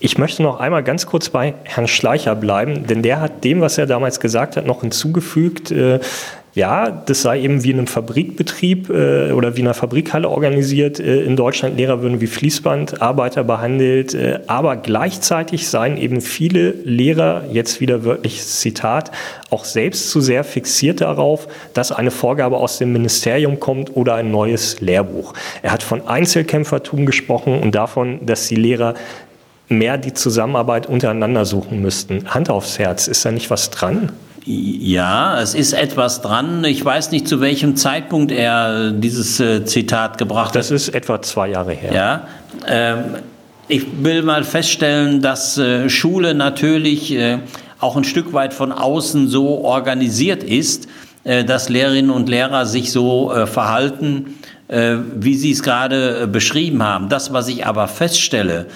Ich 0.01 0.17
möchte 0.17 0.43
noch 0.43 0.59
einmal 0.59 0.83
ganz 0.83 1.05
kurz 1.05 1.29
bei 1.29 1.53
Herrn 1.65 1.87
Schleicher 1.87 2.35
bleiben, 2.35 2.87
denn 2.87 3.03
der 3.03 3.21
hat 3.21 3.45
dem, 3.45 3.61
was 3.61 3.77
er 3.77 3.85
damals 3.85 4.21
gesagt 4.21 4.57
hat, 4.57 4.65
noch 4.65 4.81
hinzugefügt, 4.81 5.71
ja, 6.55 6.89
das 6.91 7.23
sei 7.23 7.41
eben 7.41 7.65
wie 7.65 7.71
in 7.73 7.79
einem 7.79 7.87
Fabrikbetrieb 7.89 8.89
äh, 8.89 9.33
oder 9.33 9.57
wie 9.57 9.61
in 9.61 9.67
einer 9.67 9.75
Fabrikhalle 9.75 10.29
organisiert. 10.29 11.01
Äh, 11.01 11.23
in 11.23 11.35
Deutschland 11.35 11.77
Lehrer 11.77 12.01
würden 12.01 12.21
wie 12.21 12.29
Fließbandarbeiter 12.29 13.43
behandelt, 13.43 14.15
äh, 14.15 14.39
aber 14.47 14.77
gleichzeitig 14.77 15.69
seien 15.69 15.97
eben 15.97 16.21
viele 16.21 16.71
Lehrer, 16.85 17.45
jetzt 17.51 17.81
wieder 17.81 18.05
wörtlich 18.05 18.45
Zitat, 18.45 19.11
auch 19.51 19.65
selbst 19.65 20.11
zu 20.11 20.21
sehr 20.21 20.45
fixiert 20.45 21.01
darauf, 21.01 21.49
dass 21.75 21.91
eine 21.91 22.13
Vorgabe 22.13 22.57
aus 22.59 22.79
dem 22.79 22.93
Ministerium 22.93 23.59
kommt 23.59 23.97
oder 23.97 24.15
ein 24.15 24.31
neues 24.31 24.81
Lehrbuch. 24.81 25.35
Er 25.63 25.73
hat 25.73 25.83
von 25.83 26.07
Einzelkämpfertum 26.07 27.05
gesprochen 27.05 27.59
und 27.61 27.75
davon, 27.75 28.25
dass 28.27 28.47
die 28.47 28.55
Lehrer 28.55 28.95
mehr 29.69 29.99
die 29.99 30.13
Zusammenarbeit 30.13 30.87
untereinander 30.87 31.47
suchen 31.47 31.83
müssten. 31.83 32.33
Hand 32.33 32.49
aufs 32.49 32.79
Herz, 32.79 33.09
ist 33.09 33.25
da 33.25 33.33
nicht 33.33 33.51
was 33.51 33.71
dran? 33.71 34.13
Ja, 34.47 35.41
es 35.41 35.55
ist 35.55 35.73
etwas 35.73 36.21
dran. 36.21 36.65
Ich 36.65 36.85
weiß 36.85 37.11
nicht, 37.13 37.27
zu 37.27 37.41
welchem 37.41 37.77
Zeitpunkt 37.77 38.31
er 38.31 38.91
dieses 38.91 39.41
äh, 39.41 39.65
Zitat 39.65 40.19
gebracht 40.19 40.49
hat. 40.49 40.57
Das 40.57 40.71
ist 40.71 40.91
etwa 40.91 41.23
zwei 41.23 41.49
Jahre 41.49 41.73
her. 41.73 41.93
Ja. 41.95 42.29
Ähm, 42.67 43.05
ich 43.69 43.87
will 44.03 44.23
mal 44.23 44.45
feststellen, 44.45 45.23
dass 45.23 45.57
äh, 45.57 45.89
Schule 45.89 46.35
natürlich 46.35 47.13
äh, 47.15 47.39
auch 47.81 47.97
ein 47.97 48.05
Stück 48.05 48.35
weit 48.35 48.53
von 48.53 48.73
außen 48.73 49.29
so 49.29 49.65
organisiert 49.65 50.43
ist, 50.43 50.89
äh, 51.25 51.45
dass 51.45 51.71
Lehrerinnen 51.71 52.11
und 52.11 52.29
Lehrer 52.29 52.67
sich 52.67 52.93
so 52.93 53.33
äh, 53.33 53.47
verhalten, 53.47 54.39
äh, 54.69 54.97
wie 55.17 55.37
Sie 55.37 55.53
es 55.53 55.63
gerade 55.63 56.27
beschrieben 56.27 56.83
haben. 56.83 57.09
Das, 57.09 57.33
was 57.33 57.49
ich 57.49 57.65
aber 57.65 57.89
feststelle, 57.89 58.67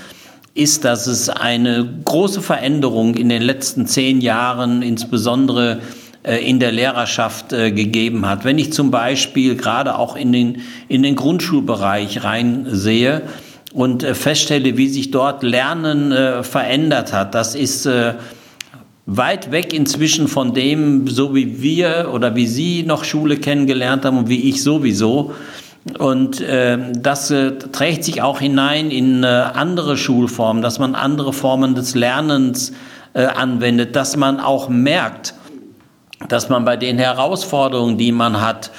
ist, 0.58 0.84
dass 0.84 1.06
es 1.06 1.28
eine 1.28 1.88
große 2.04 2.42
Veränderung 2.42 3.14
in 3.14 3.28
den 3.28 3.42
letzten 3.42 3.86
zehn 3.86 4.20
Jahren, 4.20 4.82
insbesondere 4.82 5.80
äh, 6.24 6.44
in 6.44 6.58
der 6.58 6.72
Lehrerschaft 6.72 7.52
äh, 7.52 7.70
gegeben 7.70 8.26
hat. 8.26 8.44
Wenn 8.44 8.58
ich 8.58 8.72
zum 8.72 8.90
Beispiel 8.90 9.54
gerade 9.54 9.96
auch 9.96 10.16
in 10.16 10.32
den, 10.32 10.62
in 10.88 11.02
den 11.02 11.14
Grundschulbereich 11.14 12.24
reinsehe 12.24 13.22
und 13.72 14.02
äh, 14.02 14.14
feststelle, 14.14 14.76
wie 14.76 14.88
sich 14.88 15.10
dort 15.12 15.42
Lernen 15.42 16.12
verändert 16.42 17.12
hat, 17.12 17.34
das 17.34 17.54
ist 17.54 17.88
weit 19.06 19.52
weg 19.52 19.72
inzwischen 19.72 20.28
von 20.28 20.52
dem, 20.52 21.06
so 21.06 21.34
wie 21.34 21.62
wir 21.62 22.10
oder 22.12 22.34
wie 22.34 22.46
Sie 22.46 22.82
noch 22.82 23.04
Schule 23.04 23.36
kennengelernt 23.36 24.04
haben 24.04 24.18
und 24.18 24.28
wie 24.28 24.48
ich 24.48 24.62
sowieso. 24.62 25.32
Und 25.98 26.40
äh, 26.40 26.78
das 26.92 27.30
äh, 27.30 27.52
trägt 27.52 28.04
sich 28.04 28.22
auch 28.22 28.40
hinein 28.40 28.90
in 28.90 29.22
äh, 29.22 29.26
andere 29.26 29.96
Schulformen, 29.96 30.62
dass 30.62 30.78
man 30.78 30.94
andere 30.94 31.32
Formen 31.32 31.74
des 31.74 31.94
Lernens 31.94 32.72
äh, 33.14 33.24
anwendet, 33.24 33.96
dass 33.96 34.16
man 34.16 34.40
auch 34.40 34.68
merkt, 34.68 35.34
dass 36.28 36.48
man 36.48 36.64
bei 36.64 36.76
den 36.76 36.98
Herausforderungen, 36.98 37.96
die 37.96 38.12
man 38.12 38.40
hat, 38.40 38.70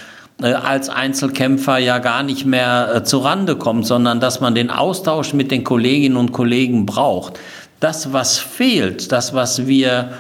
äh, 0.42 0.54
als 0.54 0.90
Einzelkämpfer 0.90 1.78
ja 1.78 2.00
gar 2.00 2.24
nicht 2.24 2.46
mehr 2.46 2.92
äh, 2.96 3.04
zurande 3.04 3.56
kommt, 3.56 3.86
sondern 3.86 4.20
dass 4.20 4.40
man 4.40 4.56
den 4.56 4.70
Austausch 4.70 5.34
mit 5.34 5.52
den 5.52 5.64
Kolleginnen 5.64 6.18
und 6.18 6.32
Kollegen 6.32 6.86
braucht. 6.86 7.40
Das, 7.80 8.14
was 8.14 8.38
fehlt, 8.38 9.12
das, 9.12 9.34
was 9.34 9.68
wir 9.68 10.12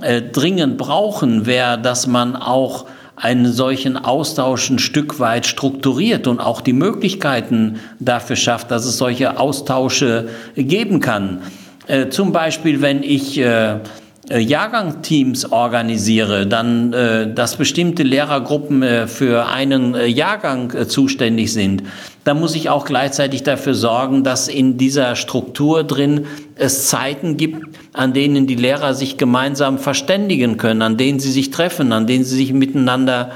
äh, 0.00 0.22
dringend 0.22 0.78
brauchen, 0.78 1.46
wäre, 1.46 1.78
dass 1.78 2.06
man 2.06 2.36
auch 2.36 2.86
einen 3.20 3.52
solchen 3.52 3.96
Austausch 3.96 4.70
ein 4.70 4.78
Stück 4.78 5.18
weit 5.20 5.46
strukturiert 5.46 6.26
und 6.26 6.40
auch 6.40 6.60
die 6.60 6.72
Möglichkeiten 6.72 7.80
dafür 7.98 8.36
schafft, 8.36 8.70
dass 8.70 8.84
es 8.84 8.96
solche 8.96 9.38
Austausche 9.38 10.28
geben 10.56 11.00
kann. 11.00 11.42
Äh, 11.86 12.08
zum 12.08 12.32
Beispiel, 12.32 12.80
wenn 12.80 13.02
ich 13.02 13.38
äh, 13.38 13.80
Jahrgangsteams 14.30 15.52
organisiere, 15.52 16.46
dann, 16.46 16.92
äh, 16.92 17.32
dass 17.32 17.56
bestimmte 17.56 18.02
Lehrergruppen 18.02 18.82
äh, 18.82 19.06
für 19.06 19.46
einen 19.46 19.94
äh, 19.94 20.06
Jahrgang 20.06 20.72
äh, 20.72 20.86
zuständig 20.86 21.52
sind, 21.52 21.82
dann 22.24 22.38
muss 22.38 22.54
ich 22.54 22.68
auch 22.68 22.84
gleichzeitig 22.84 23.42
dafür 23.42 23.74
sorgen, 23.74 24.24
dass 24.24 24.48
in 24.48 24.76
dieser 24.76 25.16
Struktur 25.16 25.82
drin 25.82 26.26
es 26.56 26.88
Zeiten 26.88 27.38
gibt, 27.38 27.66
an 27.94 28.12
denen 28.12 28.46
die 28.46 28.54
Lehrer 28.54 28.92
sich 28.92 29.16
gemeinsam 29.16 29.78
verständigen 29.78 30.58
können, 30.58 30.82
an 30.82 30.98
denen 30.98 31.20
sie 31.20 31.32
sich 31.32 31.50
treffen, 31.50 31.92
an 31.92 32.06
denen 32.06 32.24
sie 32.24 32.36
sich 32.36 32.52
miteinander 32.52 33.30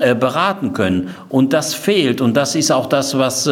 äh, 0.00 0.16
beraten 0.16 0.72
können. 0.72 1.10
Und 1.28 1.52
das 1.52 1.74
fehlt. 1.74 2.20
Und 2.20 2.36
das 2.36 2.56
ist 2.56 2.72
auch 2.72 2.86
das, 2.86 3.16
was 3.16 3.48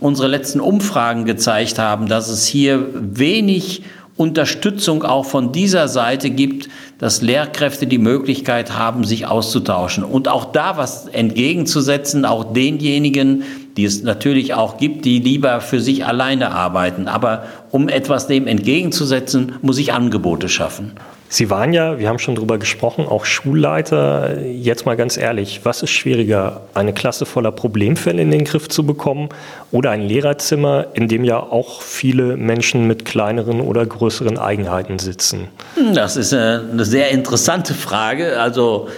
unsere 0.00 0.28
letzten 0.28 0.60
Umfragen 0.60 1.24
gezeigt 1.24 1.78
haben, 1.78 2.08
dass 2.08 2.28
es 2.28 2.46
hier 2.46 2.88
wenig 2.92 3.82
Unterstützung 4.16 5.04
auch 5.04 5.24
von 5.24 5.52
dieser 5.52 5.88
Seite 5.88 6.30
gibt, 6.30 6.68
dass 6.98 7.22
Lehrkräfte 7.22 7.86
die 7.86 7.98
Möglichkeit 7.98 8.76
haben, 8.76 9.04
sich 9.04 9.26
auszutauschen 9.26 10.04
und 10.04 10.28
auch 10.28 10.52
da 10.52 10.76
was 10.76 11.08
entgegenzusetzen, 11.08 12.24
auch 12.24 12.52
denjenigen, 12.52 13.42
die 13.76 13.84
es 13.84 14.02
natürlich 14.02 14.54
auch 14.54 14.76
gibt, 14.76 15.04
die 15.04 15.18
lieber 15.18 15.60
für 15.60 15.80
sich 15.80 16.04
alleine 16.04 16.52
arbeiten. 16.52 17.08
Aber 17.08 17.44
um 17.70 17.88
etwas 17.88 18.26
dem 18.26 18.46
entgegenzusetzen, 18.46 19.54
muss 19.62 19.78
ich 19.78 19.92
Angebote 19.92 20.48
schaffen. 20.48 20.92
Sie 21.32 21.48
waren 21.48 21.72
ja, 21.72 21.98
wir 21.98 22.10
haben 22.10 22.18
schon 22.18 22.34
drüber 22.34 22.58
gesprochen, 22.58 23.06
auch 23.06 23.24
Schulleiter. 23.24 24.38
Jetzt 24.42 24.84
mal 24.84 24.98
ganz 24.98 25.16
ehrlich, 25.16 25.62
was 25.62 25.82
ist 25.82 25.88
schwieriger, 25.88 26.60
eine 26.74 26.92
Klasse 26.92 27.24
voller 27.24 27.52
Problemfälle 27.52 28.20
in 28.20 28.30
den 28.30 28.44
Griff 28.44 28.68
zu 28.68 28.84
bekommen 28.84 29.30
oder 29.70 29.92
ein 29.92 30.02
Lehrerzimmer, 30.02 30.88
in 30.92 31.08
dem 31.08 31.24
ja 31.24 31.40
auch 31.40 31.80
viele 31.80 32.36
Menschen 32.36 32.86
mit 32.86 33.06
kleineren 33.06 33.62
oder 33.62 33.86
größeren 33.86 34.36
Eigenheiten 34.36 34.98
sitzen? 34.98 35.48
Das 35.94 36.18
ist 36.18 36.34
eine 36.34 36.84
sehr 36.84 37.10
interessante 37.12 37.72
Frage. 37.72 38.38
Also 38.38 38.88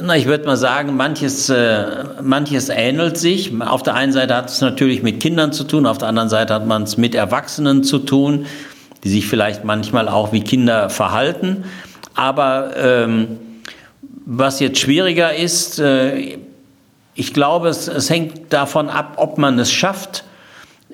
na, 0.00 0.16
ich 0.16 0.26
würde 0.26 0.46
mal 0.46 0.56
sagen, 0.56 0.94
manches, 0.96 1.48
äh, 1.50 1.84
manches 2.22 2.68
ähnelt 2.68 3.18
sich. 3.18 3.52
Auf 3.60 3.82
der 3.82 3.94
einen 3.94 4.12
Seite 4.12 4.36
hat 4.36 4.48
es 4.48 4.60
natürlich 4.60 5.02
mit 5.02 5.18
Kindern 5.18 5.52
zu 5.52 5.64
tun, 5.64 5.86
auf 5.86 5.98
der 5.98 6.06
anderen 6.06 6.28
Seite 6.28 6.54
hat 6.54 6.64
man 6.68 6.84
es 6.84 6.96
mit 6.96 7.16
Erwachsenen 7.16 7.82
zu 7.82 7.98
tun 7.98 8.46
die 9.04 9.08
sich 9.08 9.26
vielleicht 9.26 9.64
manchmal 9.64 10.08
auch 10.08 10.32
wie 10.32 10.42
Kinder 10.42 10.90
verhalten. 10.90 11.64
Aber 12.14 12.76
ähm, 12.76 13.38
was 14.26 14.60
jetzt 14.60 14.78
schwieriger 14.78 15.34
ist, 15.34 15.78
äh, 15.78 16.38
ich 17.14 17.34
glaube, 17.34 17.68
es, 17.68 17.88
es, 17.88 18.08
hängt 18.10 18.52
davon 18.52 18.88
ab, 18.88 19.14
ob 19.16 19.38
man 19.38 19.58
es 19.58 19.72
schafft, 19.72 20.24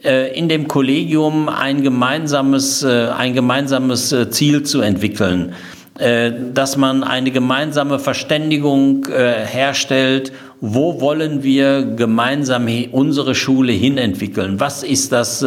äh, 0.03 0.37
in 0.37 0.49
dem 0.49 0.69
Kollegium 0.69 1.49
ein 1.49 1.83
gemeinsames, 1.83 2.83
äh, 2.83 3.09
ein 3.09 3.35
gemeinsames 3.35 4.13
äh, 4.13 4.31
Ziel 4.31 4.63
zu 4.63 4.81
entwickeln, 4.81 5.55
äh, 5.99 6.33
dass 6.53 6.77
man 6.77 7.05
eine 7.05 7.31
gemeinsame 7.31 7.99
Verständigung 7.99 9.07
äh, 9.07 9.45
herstellt, 9.47 10.33
wo 10.61 11.01
wollen 11.01 11.43
wir 11.43 11.83
gemeinsam 11.83 12.67
unsere 12.91 13.35
Schule 13.35 13.73
hinentwickeln, 13.73 14.59
was 14.59 14.83
ist 14.83 15.13
das 15.13 15.45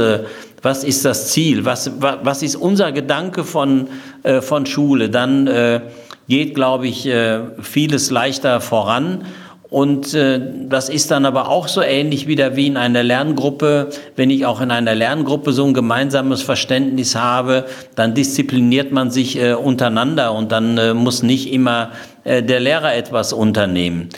was 0.62 0.84
ist 0.84 1.06
das 1.06 1.30
Ziel, 1.30 1.66
was, 1.66 1.92
was 2.00 2.44
ist 2.44 2.56
unser 2.56 2.92
Gedanke 2.92 3.44
von, 3.44 3.88
äh, 4.24 4.42
von 4.42 4.66
Schule, 4.66 5.10
dann 5.10 5.48
äh, 5.48 5.82
geht, 6.28 6.56
glaube 6.56 6.88
ich, 6.88 7.06
äh, 7.08 7.40
vieles 7.62 8.12
leichter 8.12 8.62
voran. 8.62 9.26
Und 9.70 10.16
äh, 10.16 10.42
das 10.68 10.90
ist 10.90 11.12
dann 11.12 11.26
aber 11.26 11.48
auch 11.48 11.68
so 11.68 11.84
ähnlich 11.84 12.28
wieder 12.28 12.56
wie 12.56 12.66
in 12.66 12.76
einer 12.76 13.04
Lerngruppe. 13.04 13.90
Wenn 14.16 14.32
ich 14.32 14.46
auch 14.48 14.62
in 14.62 14.72
einer 14.72 14.96
Lerngruppe 14.96 15.54
so 15.54 15.64
ein 15.64 15.76
gemeinsames 15.76 16.42
Verständnis 16.42 17.16
habe, 17.16 17.66
dann 17.96 18.16
diszipliniert 18.16 18.92
man 18.92 19.12
sich 19.12 19.40
äh, 19.40 19.54
untereinander 19.54 20.34
und 20.34 20.52
dann 20.52 20.78
äh, 20.80 20.96
muss 20.96 21.22
nicht 21.22 21.54
immer 21.54 21.92
äh, 22.24 22.42
der 22.42 22.60
Lehrer 22.60 22.96
etwas 22.96 23.32
unternehmen. 23.32 24.10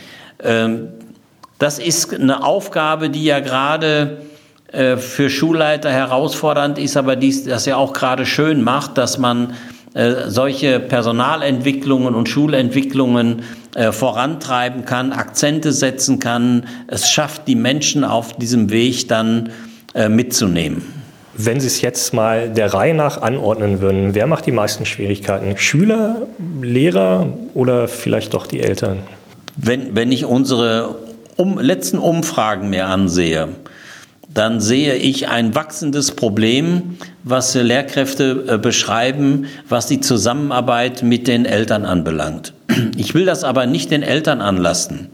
Ähm, 0.41 0.87
das 1.59 1.79
ist 1.79 2.13
eine 2.13 2.45
Aufgabe, 2.45 3.09
die 3.09 3.25
ja 3.25 3.41
gerade 3.41 4.21
für 4.97 5.29
Schulleiter 5.29 5.91
herausfordernd 5.91 6.77
ist, 6.77 6.95
aber 6.95 7.15
dies 7.15 7.43
das 7.43 7.65
ja 7.65 7.75
auch 7.75 7.91
gerade 7.91 8.25
schön 8.25 8.63
macht, 8.63 8.97
dass 8.97 9.17
man 9.17 9.53
äh, 9.93 10.29
solche 10.29 10.79
Personalentwicklungen 10.79 12.15
und 12.15 12.29
Schulentwicklungen 12.29 13.41
äh, 13.75 13.91
vorantreiben 13.91 14.85
kann, 14.85 15.11
Akzente 15.11 15.73
setzen 15.73 16.19
kann. 16.19 16.65
Es 16.87 17.09
schafft, 17.09 17.47
die 17.47 17.55
Menschen 17.55 18.05
auf 18.05 18.33
diesem 18.33 18.69
Weg 18.69 19.07
dann 19.09 19.49
mitzunehmen. 20.07 20.83
Wenn 21.33 21.59
Sie 21.59 21.67
es 21.67 21.81
jetzt 21.81 22.13
mal 22.13 22.49
der 22.49 22.73
Reihe 22.73 22.93
nach 22.93 23.21
anordnen 23.21 23.81
würden, 23.81 24.15
wer 24.15 24.25
macht 24.25 24.45
die 24.45 24.53
meisten 24.53 24.85
Schwierigkeiten? 24.85 25.57
Schüler, 25.57 26.27
Lehrer 26.61 27.27
oder 27.53 27.89
vielleicht 27.89 28.33
doch 28.33 28.47
die 28.47 28.61
Eltern? 28.61 28.99
Wenn, 29.57 29.95
wenn 29.95 30.13
ich 30.13 30.23
unsere 30.23 30.95
um, 31.35 31.59
letzten 31.59 31.97
Umfragen 31.97 32.69
mir 32.69 32.87
ansehe, 32.87 33.49
dann 34.33 34.61
sehe 34.61 34.95
ich 34.95 35.27
ein 35.27 35.55
wachsendes 35.55 36.11
Problem, 36.11 36.97
was 37.23 37.53
Lehrkräfte 37.55 38.45
äh, 38.47 38.57
beschreiben, 38.57 39.45
was 39.67 39.87
die 39.87 39.99
Zusammenarbeit 39.99 41.03
mit 41.03 41.27
den 41.27 41.45
Eltern 41.45 41.85
anbelangt. 41.85 42.53
Ich 42.95 43.13
will 43.13 43.25
das 43.25 43.43
aber 43.43 43.65
nicht 43.65 43.91
den 43.91 44.03
Eltern 44.03 44.41
anlasten. 44.41 45.09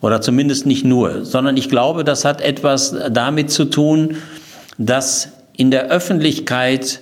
Oder 0.00 0.20
zumindest 0.20 0.66
nicht 0.66 0.84
nur, 0.84 1.24
sondern 1.24 1.56
ich 1.56 1.68
glaube, 1.68 2.04
das 2.04 2.24
hat 2.24 2.40
etwas 2.40 2.94
damit 3.10 3.50
zu 3.50 3.66
tun, 3.66 4.16
dass 4.78 5.28
in 5.56 5.70
der 5.70 5.88
Öffentlichkeit 5.88 7.00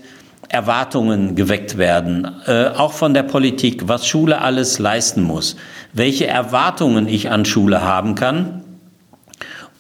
Erwartungen 0.49 1.37
geweckt 1.37 1.79
werden, 1.79 2.29
äh, 2.47 2.67
auch 2.67 2.93
von 2.93 3.15
der 3.15 3.23
Politik, 3.23 3.89
was 3.89 4.07
Schule 4.07 4.41
alles 4.41 4.79
leisten 4.79 5.23
muss, 5.23 5.57
welche 5.93 6.27
Erwartungen 6.27 7.09
ich 7.09 7.31
an 7.31 7.45
Schule 7.45 7.83
haben 7.83 8.17
kann 8.17 8.65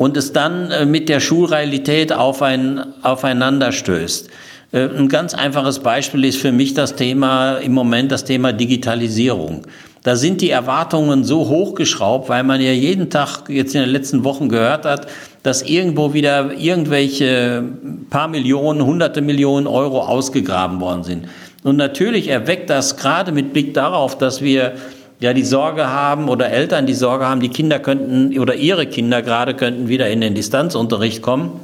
und 0.00 0.16
es 0.16 0.32
dann 0.32 0.70
äh, 0.70 0.86
mit 0.86 1.10
der 1.10 1.20
Schulrealität 1.20 2.10
auf 2.10 2.40
ein, 2.40 2.82
aufeinander 3.02 3.70
stößt. 3.70 4.30
Äh, 4.72 4.88
ein 4.96 5.10
ganz 5.10 5.34
einfaches 5.34 5.80
Beispiel 5.80 6.24
ist 6.24 6.38
für 6.38 6.52
mich 6.52 6.72
das 6.72 6.96
Thema, 6.96 7.58
im 7.58 7.72
Moment 7.72 8.10
das 8.10 8.24
Thema 8.24 8.54
Digitalisierung. 8.54 9.66
Da 10.02 10.16
sind 10.16 10.40
die 10.40 10.48
Erwartungen 10.48 11.22
so 11.22 11.48
hochgeschraubt, 11.48 12.30
weil 12.30 12.44
man 12.44 12.62
ja 12.62 12.72
jeden 12.72 13.10
Tag 13.10 13.50
jetzt 13.50 13.74
in 13.74 13.82
den 13.82 13.90
letzten 13.90 14.24
Wochen 14.24 14.48
gehört 14.48 14.86
hat, 14.86 15.06
dass 15.42 15.60
irgendwo 15.60 16.14
wieder 16.14 16.54
irgendwelche 16.56 17.62
paar 18.08 18.28
Millionen, 18.28 18.82
hunderte 18.82 19.20
Millionen 19.20 19.66
Euro 19.66 20.00
ausgegraben 20.00 20.80
worden 20.80 21.04
sind. 21.04 21.28
Und 21.62 21.76
natürlich 21.76 22.28
erweckt 22.28 22.70
das 22.70 22.96
gerade 22.96 23.32
mit 23.32 23.52
Blick 23.52 23.74
darauf, 23.74 24.16
dass 24.16 24.40
wir 24.40 24.72
ja 25.20 25.34
die 25.34 25.44
Sorge 25.44 25.88
haben 25.88 26.28
oder 26.28 26.50
Eltern 26.50 26.86
die 26.86 26.94
Sorge 26.94 27.26
haben, 27.26 27.40
die 27.40 27.50
Kinder 27.50 27.78
könnten 27.78 28.38
oder 28.38 28.54
ihre 28.54 28.86
Kinder 28.86 29.22
gerade 29.22 29.54
könnten 29.54 29.88
wieder 29.88 30.08
in 30.08 30.20
den 30.20 30.34
Distanzunterricht 30.34 31.22
kommen, 31.22 31.60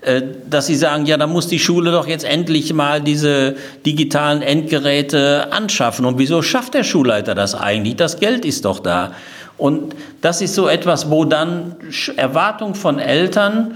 äh, 0.00 0.22
dass 0.48 0.66
sie 0.66 0.76
sagen, 0.76 1.04
ja, 1.06 1.16
da 1.16 1.26
muss 1.26 1.48
die 1.48 1.58
Schule 1.58 1.90
doch 1.90 2.06
jetzt 2.06 2.24
endlich 2.24 2.72
mal 2.72 3.00
diese 3.00 3.56
digitalen 3.84 4.42
Endgeräte 4.42 5.52
anschaffen. 5.52 6.06
Und 6.06 6.18
wieso 6.18 6.40
schafft 6.40 6.74
der 6.74 6.84
Schulleiter 6.84 7.34
das 7.34 7.56
eigentlich? 7.56 7.96
Das 7.96 8.20
Geld 8.20 8.44
ist 8.44 8.64
doch 8.64 8.78
da. 8.78 9.12
Und 9.56 9.96
das 10.20 10.40
ist 10.40 10.54
so 10.54 10.68
etwas, 10.68 11.10
wo 11.10 11.24
dann 11.24 11.74
Erwartung 12.16 12.76
von 12.76 13.00
Eltern 13.00 13.74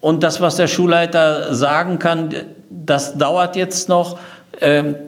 und 0.00 0.22
das, 0.22 0.40
was 0.40 0.54
der 0.54 0.68
Schulleiter 0.68 1.52
sagen 1.54 1.98
kann, 1.98 2.32
das 2.70 3.18
dauert 3.18 3.56
jetzt 3.56 3.88
noch 3.88 4.20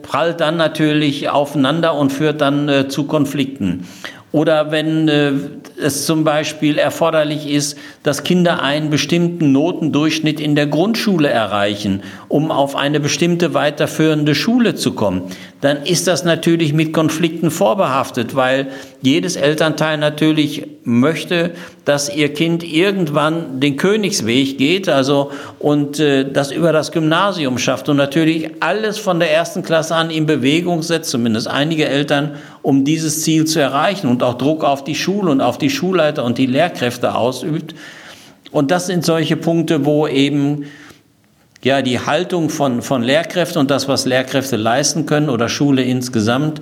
prallt 0.01 0.39
dann 0.39 0.57
natürlich 0.57 1.29
aufeinander 1.29 1.95
und 1.95 2.11
führt 2.11 2.41
dann 2.41 2.69
äh, 2.69 2.87
zu 2.87 3.05
Konflikten. 3.05 3.87
Oder 4.31 4.71
wenn 4.71 5.07
äh, 5.07 5.33
es 5.81 6.05
zum 6.05 6.23
Beispiel 6.23 6.77
erforderlich 6.77 7.49
ist, 7.49 7.77
dass 8.03 8.23
Kinder 8.23 8.61
einen 8.61 8.89
bestimmten 8.89 9.51
Notendurchschnitt 9.51 10.39
in 10.39 10.55
der 10.55 10.67
Grundschule 10.67 11.29
erreichen, 11.29 12.03
um 12.27 12.51
auf 12.51 12.75
eine 12.75 12.99
bestimmte 12.99 13.53
weiterführende 13.53 14.35
Schule 14.35 14.75
zu 14.75 14.93
kommen, 14.93 15.23
dann 15.61 15.83
ist 15.83 16.07
das 16.07 16.23
natürlich 16.23 16.73
mit 16.73 16.91
Konflikten 16.93 17.51
vorbehaftet, 17.51 18.35
weil 18.35 18.67
jedes 19.01 19.35
Elternteil 19.35 19.97
natürlich 19.97 20.63
möchte, 20.83 21.51
dass 21.85 22.13
ihr 22.15 22.33
Kind 22.33 22.63
irgendwann 22.63 23.59
den 23.59 23.77
Königsweg 23.77 24.57
geht, 24.57 24.89
also 24.89 25.31
und 25.59 25.99
äh, 25.99 26.31
das 26.31 26.51
über 26.51 26.71
das 26.71 26.91
Gymnasium 26.91 27.57
schafft 27.57 27.89
und 27.89 27.97
natürlich 27.97 28.49
alles 28.59 28.97
von 28.97 29.19
der 29.19 29.31
ersten 29.31 29.63
Klasse 29.63 29.95
an 29.95 30.09
in 30.09 30.25
Bewegung 30.25 30.83
setzt, 30.83 31.09
zumindest 31.09 31.47
einige 31.47 31.87
Eltern, 31.87 32.35
um 32.61 32.83
dieses 32.85 33.23
Ziel 33.23 33.45
zu 33.45 33.59
erreichen 33.59 34.07
und 34.07 34.21
auch 34.21 34.35
Druck 34.35 34.63
auf 34.63 34.83
die 34.83 34.95
Schule 34.95 35.31
und 35.31 35.41
auf 35.41 35.57
die 35.57 35.70
Schulleiter 35.71 36.23
und 36.23 36.37
die 36.37 36.45
Lehrkräfte 36.45 37.15
ausübt. 37.15 37.73
Und 38.51 38.69
das 38.69 38.87
sind 38.87 39.05
solche 39.05 39.37
Punkte, 39.37 39.85
wo 39.85 40.07
eben 40.07 40.65
ja, 41.63 41.81
die 41.81 41.99
Haltung 41.99 42.49
von, 42.49 42.81
von 42.81 43.03
Lehrkräften 43.03 43.59
und 43.59 43.71
das, 43.71 43.87
was 43.87 44.05
Lehrkräfte 44.05 44.55
leisten 44.55 45.05
können 45.05 45.29
oder 45.29 45.47
Schule 45.47 45.83
insgesamt 45.83 46.61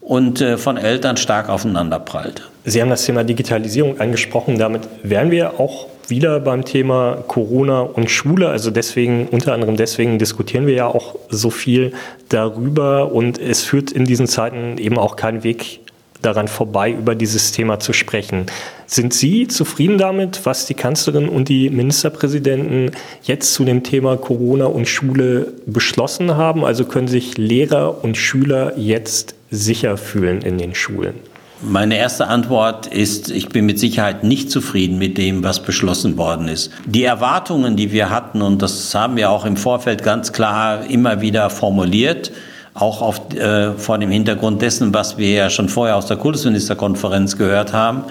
und 0.00 0.40
äh, 0.40 0.58
von 0.58 0.76
Eltern 0.76 1.16
stark 1.16 1.48
aufeinander 1.48 2.00
prallt. 2.00 2.48
Sie 2.64 2.82
haben 2.82 2.90
das 2.90 3.04
Thema 3.04 3.24
Digitalisierung 3.24 4.00
angesprochen. 4.00 4.58
Damit 4.58 4.88
wären 5.02 5.30
wir 5.30 5.60
auch 5.60 5.86
wieder 6.08 6.40
beim 6.40 6.64
Thema 6.64 7.22
Corona 7.28 7.80
und 7.80 8.10
Schule. 8.10 8.48
Also 8.48 8.70
deswegen, 8.70 9.28
unter 9.28 9.54
anderem 9.54 9.76
deswegen 9.76 10.18
diskutieren 10.18 10.66
wir 10.66 10.74
ja 10.74 10.86
auch 10.86 11.14
so 11.28 11.50
viel 11.50 11.92
darüber 12.28 13.12
und 13.12 13.38
es 13.38 13.62
führt 13.62 13.92
in 13.92 14.04
diesen 14.04 14.26
Zeiten 14.26 14.78
eben 14.78 14.98
auch 14.98 15.16
kein 15.16 15.44
Weg 15.44 15.80
daran 16.22 16.48
vorbei, 16.48 16.90
über 16.90 17.14
dieses 17.14 17.52
Thema 17.52 17.80
zu 17.80 17.92
sprechen. 17.92 18.46
Sind 18.86 19.14
Sie 19.14 19.46
zufrieden 19.46 19.98
damit, 19.98 20.40
was 20.44 20.66
die 20.66 20.74
Kanzlerin 20.74 21.28
und 21.28 21.48
die 21.48 21.70
Ministerpräsidenten 21.70 22.90
jetzt 23.22 23.54
zu 23.54 23.64
dem 23.64 23.82
Thema 23.82 24.16
Corona 24.16 24.66
und 24.66 24.88
Schule 24.88 25.52
beschlossen 25.66 26.36
haben? 26.36 26.64
Also 26.64 26.84
können 26.84 27.08
sich 27.08 27.38
Lehrer 27.38 28.02
und 28.02 28.16
Schüler 28.16 28.76
jetzt 28.76 29.34
sicher 29.50 29.96
fühlen 29.96 30.42
in 30.42 30.58
den 30.58 30.74
Schulen? 30.74 31.14
Meine 31.62 31.98
erste 31.98 32.26
Antwort 32.26 32.86
ist, 32.86 33.30
ich 33.30 33.50
bin 33.50 33.66
mit 33.66 33.78
Sicherheit 33.78 34.24
nicht 34.24 34.50
zufrieden 34.50 34.96
mit 34.96 35.18
dem, 35.18 35.44
was 35.44 35.62
beschlossen 35.62 36.16
worden 36.16 36.48
ist. 36.48 36.72
Die 36.86 37.04
Erwartungen, 37.04 37.76
die 37.76 37.92
wir 37.92 38.08
hatten, 38.08 38.40
und 38.40 38.62
das 38.62 38.94
haben 38.94 39.16
wir 39.16 39.30
auch 39.30 39.44
im 39.44 39.58
Vorfeld 39.58 40.02
ganz 40.02 40.32
klar 40.32 40.86
immer 40.88 41.20
wieder 41.20 41.50
formuliert, 41.50 42.32
auch 42.74 43.02
auf, 43.02 43.34
äh, 43.34 43.72
vor 43.72 43.98
dem 43.98 44.10
Hintergrund 44.10 44.62
dessen, 44.62 44.94
was 44.94 45.18
wir 45.18 45.30
ja 45.30 45.50
schon 45.50 45.68
vorher 45.68 45.96
aus 45.96 46.06
der 46.06 46.16
Kultusministerkonferenz 46.16 47.36
gehört 47.36 47.72
haben, 47.72 48.04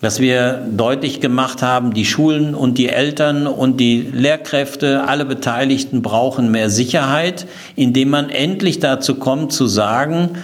dass 0.00 0.20
wir 0.20 0.62
deutlich 0.70 1.20
gemacht 1.20 1.62
haben, 1.62 1.94
die 1.94 2.04
Schulen 2.04 2.54
und 2.54 2.76
die 2.76 2.90
Eltern 2.90 3.46
und 3.46 3.78
die 3.78 4.02
Lehrkräfte, 4.12 5.04
alle 5.06 5.24
Beteiligten 5.24 6.02
brauchen 6.02 6.50
mehr 6.50 6.68
Sicherheit, 6.68 7.46
indem 7.76 8.10
man 8.10 8.28
endlich 8.28 8.78
dazu 8.78 9.14
kommt 9.14 9.52
zu 9.52 9.66
sagen, 9.66 10.36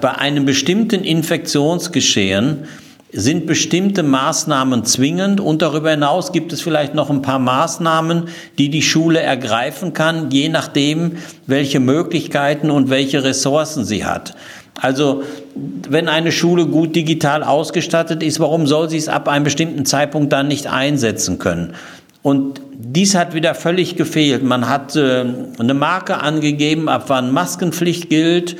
bei 0.00 0.12
einem 0.12 0.44
bestimmten 0.44 1.02
Infektionsgeschehen 1.02 2.64
sind 3.14 3.46
bestimmte 3.46 4.02
Maßnahmen 4.02 4.84
zwingend 4.84 5.40
und 5.40 5.62
darüber 5.62 5.90
hinaus 5.90 6.32
gibt 6.32 6.52
es 6.52 6.60
vielleicht 6.60 6.94
noch 6.94 7.10
ein 7.10 7.22
paar 7.22 7.38
Maßnahmen, 7.38 8.24
die 8.58 8.70
die 8.70 8.82
Schule 8.82 9.20
ergreifen 9.20 9.92
kann, 9.92 10.30
je 10.30 10.48
nachdem, 10.48 11.12
welche 11.46 11.80
Möglichkeiten 11.80 12.70
und 12.70 12.90
welche 12.90 13.22
Ressourcen 13.22 13.84
sie 13.84 14.04
hat. 14.04 14.34
Also 14.80 15.22
wenn 15.54 16.08
eine 16.08 16.32
Schule 16.32 16.66
gut 16.66 16.96
digital 16.96 17.44
ausgestattet 17.44 18.22
ist, 18.22 18.40
warum 18.40 18.66
soll 18.66 18.90
sie 18.90 18.98
es 18.98 19.08
ab 19.08 19.28
einem 19.28 19.44
bestimmten 19.44 19.86
Zeitpunkt 19.86 20.32
dann 20.32 20.48
nicht 20.48 20.66
einsetzen 20.66 21.38
können? 21.38 21.74
Und 22.22 22.60
dies 22.72 23.14
hat 23.14 23.34
wieder 23.34 23.54
völlig 23.54 23.96
gefehlt. 23.96 24.42
Man 24.42 24.68
hat 24.68 24.96
äh, 24.96 25.26
eine 25.58 25.74
Marke 25.74 26.20
angegeben, 26.20 26.88
ab 26.88 27.04
wann 27.08 27.30
Maskenpflicht 27.30 28.08
gilt, 28.08 28.56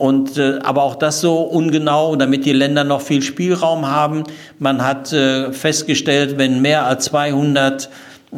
und 0.00 0.38
äh, 0.38 0.60
aber 0.62 0.82
auch 0.82 0.96
das 0.96 1.20
so 1.20 1.42
ungenau, 1.42 2.16
damit 2.16 2.46
die 2.46 2.54
Länder 2.54 2.84
noch 2.84 3.02
viel 3.02 3.20
Spielraum 3.20 3.86
haben. 3.86 4.24
Man 4.58 4.82
hat 4.82 5.12
äh, 5.12 5.52
festgestellt, 5.52 6.38
wenn 6.38 6.62
mehr 6.62 6.86
als 6.86 7.04
200 7.04 7.90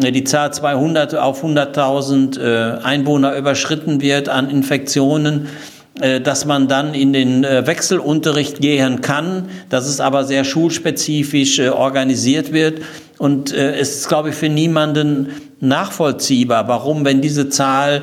äh, 0.02 0.10
die 0.10 0.24
Zahl 0.24 0.52
200 0.52 1.14
auf 1.14 1.44
100.000 1.44 2.40
äh, 2.40 2.82
Einwohner 2.82 3.36
überschritten 3.36 4.00
wird 4.00 4.28
an 4.28 4.50
Infektionen, 4.50 5.46
äh, 6.00 6.20
dass 6.20 6.46
man 6.46 6.66
dann 6.66 6.94
in 6.94 7.12
den 7.12 7.44
äh, 7.44 7.64
Wechselunterricht 7.64 8.60
gehen 8.60 9.00
kann, 9.00 9.48
dass 9.68 9.86
es 9.86 10.00
aber 10.00 10.24
sehr 10.24 10.42
schulspezifisch 10.42 11.60
organisiert 11.60 12.52
wird. 12.52 12.80
Und 13.18 13.52
es 13.52 13.98
ist, 13.98 14.08
glaube 14.08 14.30
ich, 14.30 14.34
für 14.34 14.48
niemanden 14.48 15.28
nachvollziehbar, 15.60 16.66
warum, 16.66 17.04
wenn 17.04 17.20
diese 17.20 17.48
Zahl 17.48 18.02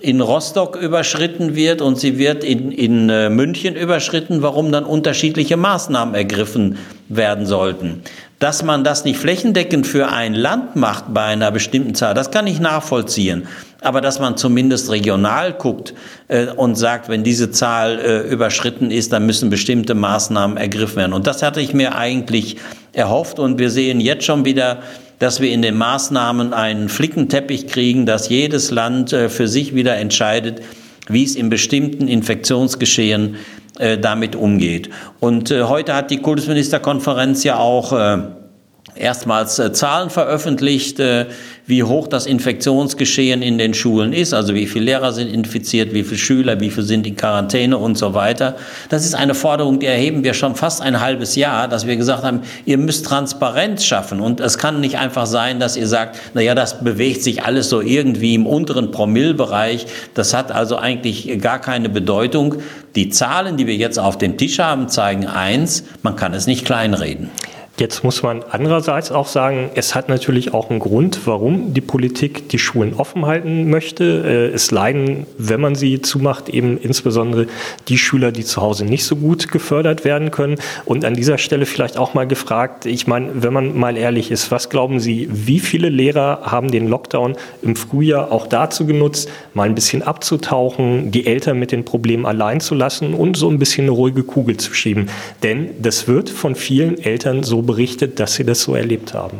in 0.00 0.20
Rostock 0.20 0.76
überschritten 0.76 1.56
wird 1.56 1.80
und 1.80 1.98
sie 1.98 2.18
wird 2.18 2.44
in, 2.44 2.70
in 2.70 3.08
äh, 3.08 3.30
München 3.30 3.74
überschritten, 3.74 4.42
warum 4.42 4.70
dann 4.70 4.84
unterschiedliche 4.84 5.56
Maßnahmen 5.56 6.14
ergriffen 6.14 6.78
werden 7.08 7.46
sollten. 7.46 8.02
Dass 8.38 8.62
man 8.62 8.84
das 8.84 9.04
nicht 9.04 9.18
flächendeckend 9.18 9.86
für 9.86 10.08
ein 10.08 10.34
Land 10.34 10.76
macht 10.76 11.12
bei 11.12 11.24
einer 11.24 11.50
bestimmten 11.50 11.94
Zahl, 11.94 12.14
das 12.14 12.30
kann 12.30 12.46
ich 12.46 12.60
nachvollziehen. 12.60 13.48
Aber 13.80 14.00
dass 14.00 14.18
man 14.18 14.36
zumindest 14.36 14.90
regional 14.90 15.52
guckt 15.52 15.94
äh, 16.28 16.46
und 16.48 16.74
sagt, 16.74 17.08
wenn 17.08 17.22
diese 17.22 17.50
Zahl 17.50 17.98
äh, 17.98 18.28
überschritten 18.28 18.90
ist, 18.90 19.12
dann 19.12 19.24
müssen 19.24 19.50
bestimmte 19.50 19.94
Maßnahmen 19.94 20.56
ergriffen 20.56 20.96
werden. 20.96 21.12
Und 21.12 21.26
das 21.26 21.42
hatte 21.42 21.60
ich 21.60 21.74
mir 21.74 21.94
eigentlich 21.94 22.56
erhofft. 22.92 23.38
Und 23.38 23.58
wir 23.58 23.70
sehen 23.70 24.00
jetzt 24.00 24.24
schon 24.24 24.44
wieder, 24.44 24.82
dass 25.18 25.40
wir 25.40 25.50
in 25.50 25.62
den 25.62 25.76
Maßnahmen 25.76 26.52
einen 26.52 26.88
Flickenteppich 26.88 27.66
kriegen, 27.66 28.06
dass 28.06 28.28
jedes 28.28 28.70
Land 28.70 29.12
äh, 29.12 29.28
für 29.28 29.48
sich 29.48 29.74
wieder 29.74 29.96
entscheidet, 29.96 30.62
wie 31.08 31.24
es 31.24 31.36
in 31.36 31.48
bestimmten 31.48 32.08
Infektionsgeschehen 32.08 33.36
äh, 33.78 33.98
damit 33.98 34.36
umgeht. 34.36 34.90
Und 35.20 35.50
äh, 35.50 35.64
heute 35.64 35.94
hat 35.94 36.10
die 36.10 36.18
Kultusministerkonferenz 36.18 37.44
ja 37.44 37.58
auch 37.58 37.92
erstmals 39.00 39.58
äh, 39.58 39.72
Zahlen 39.72 40.10
veröffentlicht, 40.10 41.00
äh, 41.00 41.26
wie 41.66 41.82
hoch 41.82 42.08
das 42.08 42.24
Infektionsgeschehen 42.24 43.42
in 43.42 43.58
den 43.58 43.74
Schulen 43.74 44.14
ist, 44.14 44.32
also 44.32 44.54
wie 44.54 44.66
viele 44.66 44.86
Lehrer 44.86 45.12
sind 45.12 45.28
infiziert, 45.28 45.92
wie 45.92 46.02
viele 46.02 46.18
Schüler, 46.18 46.60
wie 46.60 46.70
viele 46.70 46.86
sind 46.86 47.06
in 47.06 47.14
Quarantäne 47.14 47.76
und 47.76 47.98
so 47.98 48.14
weiter. 48.14 48.56
Das 48.88 49.04
ist 49.04 49.14
eine 49.14 49.34
Forderung, 49.34 49.78
die 49.78 49.86
erheben 49.86 50.24
wir 50.24 50.32
schon 50.32 50.54
fast 50.54 50.80
ein 50.80 51.00
halbes 51.00 51.36
Jahr, 51.36 51.68
dass 51.68 51.86
wir 51.86 51.96
gesagt 51.96 52.24
haben, 52.24 52.40
ihr 52.64 52.78
müsst 52.78 53.04
Transparenz 53.04 53.84
schaffen 53.84 54.20
und 54.20 54.40
es 54.40 54.56
kann 54.56 54.80
nicht 54.80 54.96
einfach 54.96 55.26
sein, 55.26 55.60
dass 55.60 55.76
ihr 55.76 55.86
sagt, 55.86 56.18
na 56.32 56.40
ja, 56.40 56.54
das 56.54 56.82
bewegt 56.82 57.22
sich 57.22 57.42
alles 57.42 57.68
so 57.68 57.82
irgendwie 57.82 58.34
im 58.34 58.46
unteren 58.46 58.90
Promillbereich. 58.90 59.86
Das 60.14 60.32
hat 60.32 60.50
also 60.50 60.76
eigentlich 60.76 61.38
gar 61.40 61.60
keine 61.60 61.90
Bedeutung. 61.90 62.56
Die 62.94 63.10
Zahlen, 63.10 63.58
die 63.58 63.66
wir 63.66 63.76
jetzt 63.76 63.98
auf 63.98 64.16
dem 64.16 64.38
Tisch 64.38 64.58
haben, 64.58 64.88
zeigen 64.88 65.26
eins, 65.26 65.84
man 66.02 66.16
kann 66.16 66.32
es 66.32 66.46
nicht 66.46 66.64
kleinreden. 66.64 67.30
Jetzt 67.78 68.02
muss 68.02 68.24
man 68.24 68.42
andererseits 68.50 69.12
auch 69.12 69.28
sagen, 69.28 69.70
es 69.76 69.94
hat 69.94 70.08
natürlich 70.08 70.52
auch 70.52 70.68
einen 70.68 70.80
Grund, 70.80 71.20
warum 71.26 71.74
die 71.74 71.80
Politik 71.80 72.48
die 72.48 72.58
Schulen 72.58 72.92
offen 72.94 73.24
halten 73.24 73.70
möchte. 73.70 74.48
Äh, 74.50 74.52
es 74.52 74.72
leiden, 74.72 75.26
wenn 75.38 75.60
man 75.60 75.76
sie 75.76 76.02
zumacht, 76.02 76.48
eben 76.48 76.76
insbesondere 76.76 77.46
die 77.86 77.96
Schüler, 77.96 78.32
die 78.32 78.44
zu 78.44 78.62
Hause 78.62 78.84
nicht 78.84 79.04
so 79.04 79.14
gut 79.14 79.52
gefördert 79.52 80.04
werden 80.04 80.32
können. 80.32 80.56
Und 80.86 81.04
an 81.04 81.14
dieser 81.14 81.38
Stelle 81.38 81.66
vielleicht 81.66 81.98
auch 81.98 82.14
mal 82.14 82.26
gefragt, 82.26 82.84
ich 82.84 83.06
meine, 83.06 83.28
wenn 83.34 83.52
man 83.52 83.78
mal 83.78 83.96
ehrlich 83.96 84.32
ist, 84.32 84.50
was 84.50 84.70
glauben 84.70 84.98
Sie, 84.98 85.28
wie 85.30 85.60
viele 85.60 85.88
Lehrer 85.88 86.40
haben 86.42 86.72
den 86.72 86.88
Lockdown 86.88 87.36
im 87.62 87.76
Frühjahr 87.76 88.32
auch 88.32 88.48
dazu 88.48 88.86
genutzt, 88.86 89.30
mal 89.54 89.68
ein 89.68 89.76
bisschen 89.76 90.02
abzutauchen, 90.02 91.12
die 91.12 91.26
Eltern 91.26 91.60
mit 91.60 91.70
den 91.70 91.84
Problemen 91.84 92.26
allein 92.26 92.60
zu 92.60 92.74
lassen 92.74 93.14
und 93.14 93.36
so 93.36 93.48
ein 93.48 93.60
bisschen 93.60 93.84
eine 93.84 93.92
ruhige 93.92 94.24
Kugel 94.24 94.56
zu 94.56 94.74
schieben? 94.74 95.08
Denn 95.44 95.70
das 95.80 96.08
wird 96.08 96.28
von 96.28 96.56
vielen 96.56 96.98
Eltern 96.98 97.44
so 97.44 97.67
berichtet, 97.68 98.18
dass 98.18 98.34
sie 98.34 98.44
das 98.44 98.62
so 98.62 98.74
erlebt 98.74 99.14
haben. 99.14 99.38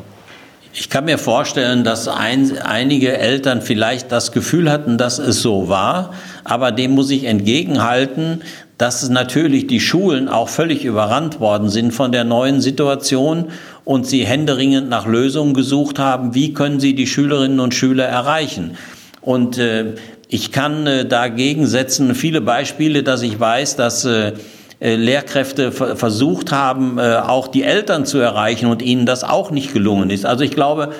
Ich 0.72 0.88
kann 0.90 1.06
mir 1.06 1.18
vorstellen, 1.18 1.82
dass 1.82 2.06
ein, 2.06 2.56
einige 2.58 3.18
Eltern 3.18 3.62
vielleicht 3.62 4.12
das 4.12 4.30
Gefühl 4.30 4.70
hatten, 4.70 4.96
dass 4.96 5.18
es 5.18 5.42
so 5.42 5.68
war, 5.68 6.14
aber 6.44 6.70
dem 6.70 6.92
muss 6.92 7.10
ich 7.10 7.24
entgegenhalten, 7.24 8.42
dass 8.76 9.08
natürlich 9.08 9.66
die 9.66 9.80
Schulen 9.80 10.28
auch 10.28 10.48
völlig 10.48 10.84
überrannt 10.84 11.40
worden 11.40 11.68
sind 11.68 11.92
von 11.92 12.12
der 12.12 12.22
neuen 12.22 12.60
Situation 12.60 13.46
und 13.84 14.06
sie 14.06 14.24
händeringend 14.24 14.88
nach 14.88 15.06
Lösungen 15.06 15.52
gesucht 15.52 15.98
haben, 15.98 16.34
wie 16.36 16.52
können 16.52 16.78
sie 16.78 16.94
die 16.94 17.08
Schülerinnen 17.08 17.58
und 17.58 17.74
Schüler 17.74 18.04
erreichen. 18.04 18.76
Und 19.20 19.58
äh, 19.58 19.94
ich 20.28 20.52
kann 20.52 20.86
äh, 20.86 21.06
dagegen 21.06 21.66
setzen 21.66 22.14
viele 22.14 22.40
Beispiele, 22.40 23.02
dass 23.02 23.22
ich 23.22 23.40
weiß, 23.40 23.74
dass 23.74 24.04
äh, 24.04 24.34
Lehrkräfte 24.80 25.72
versucht 25.72 26.52
haben, 26.52 26.98
äh, 26.98 27.16
auch 27.16 27.48
die 27.48 27.64
Eltern 27.64 28.06
zu 28.06 28.18
erreichen 28.18 28.66
und 28.66 28.80
ihnen 28.80 29.06
das 29.06 29.24
auch 29.24 29.50
nicht 29.50 29.72
gelungen 29.72 30.10
ist. 30.10 30.24
Also 30.24 30.44
ich 30.44 30.52
glaube, 30.52 30.90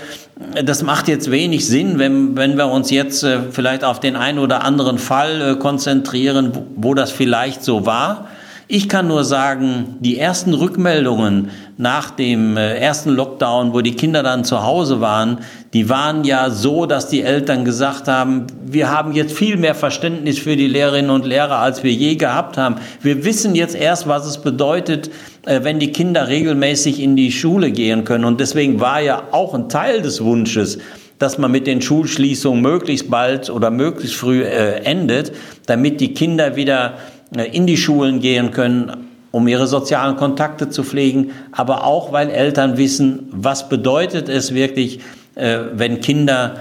das 0.64 0.82
macht 0.82 1.06
jetzt 1.06 1.30
wenig 1.30 1.66
Sinn, 1.66 1.98
wenn, 1.98 2.36
wenn 2.36 2.56
wir 2.56 2.66
uns 2.66 2.90
jetzt 2.90 3.22
äh, 3.22 3.38
vielleicht 3.50 3.84
auf 3.84 4.00
den 4.00 4.16
einen 4.16 4.40
oder 4.40 4.64
anderen 4.64 4.98
Fall 4.98 5.56
konzentrieren, 5.58 6.52
wo 6.74 6.94
das 6.94 7.12
vielleicht 7.12 7.62
so 7.62 7.86
war. 7.86 8.28
Ich 8.66 8.88
kann 8.88 9.06
nur 9.06 9.24
sagen, 9.24 9.96
die 10.00 10.18
ersten 10.18 10.54
Rückmeldungen 10.54 11.50
nach 11.78 12.10
dem 12.10 12.56
äh, 12.56 12.76
ersten 12.76 13.10
Lockdown, 13.10 13.72
wo 13.72 13.80
die 13.80 13.94
Kinder 13.94 14.24
dann 14.24 14.44
zu 14.44 14.64
Hause 14.64 15.00
waren, 15.00 15.38
die 15.72 15.88
waren 15.88 16.24
ja 16.24 16.50
so, 16.50 16.86
dass 16.86 17.08
die 17.08 17.22
Eltern 17.22 17.64
gesagt 17.64 18.08
haben, 18.08 18.48
wir 18.66 18.90
haben 18.90 19.12
jetzt 19.12 19.32
viel 19.32 19.56
mehr 19.56 19.76
Verständnis 19.76 20.40
für 20.40 20.56
die 20.56 20.66
Lehrerinnen 20.66 21.10
und 21.10 21.24
Lehrer, 21.24 21.58
als 21.58 21.84
wir 21.84 21.92
je 21.92 22.16
gehabt 22.16 22.56
haben. 22.56 22.76
Wir 23.00 23.24
wissen 23.24 23.54
jetzt 23.54 23.76
erst, 23.76 24.08
was 24.08 24.26
es 24.26 24.38
bedeutet, 24.38 25.08
äh, 25.46 25.60
wenn 25.62 25.78
die 25.78 25.92
Kinder 25.92 26.26
regelmäßig 26.26 27.00
in 27.00 27.14
die 27.14 27.30
Schule 27.30 27.70
gehen 27.70 28.02
können. 28.02 28.24
Und 28.24 28.40
deswegen 28.40 28.80
war 28.80 29.00
ja 29.00 29.22
auch 29.30 29.54
ein 29.54 29.68
Teil 29.68 30.02
des 30.02 30.24
Wunsches, 30.24 30.78
dass 31.20 31.38
man 31.38 31.52
mit 31.52 31.68
den 31.68 31.80
Schulschließungen 31.80 32.60
möglichst 32.60 33.08
bald 33.08 33.50
oder 33.50 33.70
möglichst 33.70 34.16
früh 34.16 34.42
äh, 34.42 34.82
endet, 34.82 35.32
damit 35.66 36.00
die 36.00 36.12
Kinder 36.12 36.56
wieder 36.56 36.94
äh, 37.36 37.44
in 37.44 37.68
die 37.68 37.76
Schulen 37.76 38.18
gehen 38.18 38.50
können, 38.50 39.07
um 39.30 39.46
ihre 39.48 39.66
sozialen 39.66 40.16
Kontakte 40.16 40.70
zu 40.70 40.82
pflegen, 40.82 41.32
aber 41.52 41.84
auch, 41.84 42.12
weil 42.12 42.30
Eltern 42.30 42.76
wissen, 42.76 43.28
was 43.30 43.68
bedeutet 43.68 44.28
es 44.28 44.54
wirklich, 44.54 45.00
äh, 45.34 45.58
wenn 45.72 46.00
Kinder 46.00 46.56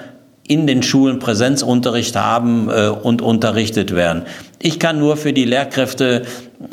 in 0.47 0.65
den 0.65 0.81
Schulen 0.81 1.19
Präsenzunterricht 1.19 2.15
haben 2.15 2.69
äh, 2.69 2.87
und 2.87 3.21
unterrichtet 3.21 3.93
werden. 3.93 4.23
Ich 4.59 4.79
kann 4.79 4.97
nur 4.97 5.17
für 5.17 5.33
die 5.33 5.45
Lehrkräfte 5.45 6.23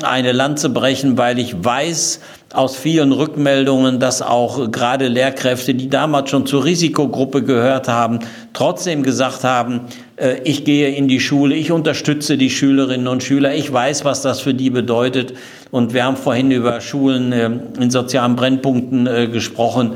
eine 0.03 0.33
Lanze 0.33 0.69
brechen, 0.69 1.19
weil 1.19 1.39
ich 1.39 1.65
weiß 1.65 2.21
aus 2.55 2.77
vielen 2.77 3.11
Rückmeldungen, 3.11 3.99
dass 3.99 4.23
auch 4.23 4.71
gerade 4.71 5.09
Lehrkräfte, 5.09 5.75
die 5.75 5.91
damals 5.91 6.31
schon 6.31 6.47
zur 6.47 6.65
Risikogruppe 6.65 7.43
gehört 7.43 7.89
haben, 7.89 8.21
trotzdem 8.53 9.03
gesagt 9.03 9.43
haben, 9.43 9.81
äh, 10.17 10.37
ich 10.45 10.65
gehe 10.65 10.95
in 10.95 11.09
die 11.09 11.19
Schule, 11.19 11.57
ich 11.57 11.73
unterstütze 11.73 12.39
die 12.39 12.51
Schülerinnen 12.51 13.09
und 13.09 13.25
Schüler, 13.25 13.55
ich 13.55 13.73
weiß, 13.73 14.05
was 14.05 14.23
das 14.23 14.41
für 14.41 14.55
die 14.55 14.71
bedeutet. 14.71 15.35
Und 15.73 15.95
wir 15.95 16.05
haben 16.05 16.17
vorhin 16.17 16.53
über 16.53 16.81
Schulen 16.81 17.33
äh, 17.33 17.51
in 17.81 17.91
sozialen 17.91 18.37
Brennpunkten 18.37 19.09
äh, 19.09 19.27
gesprochen. 19.27 19.95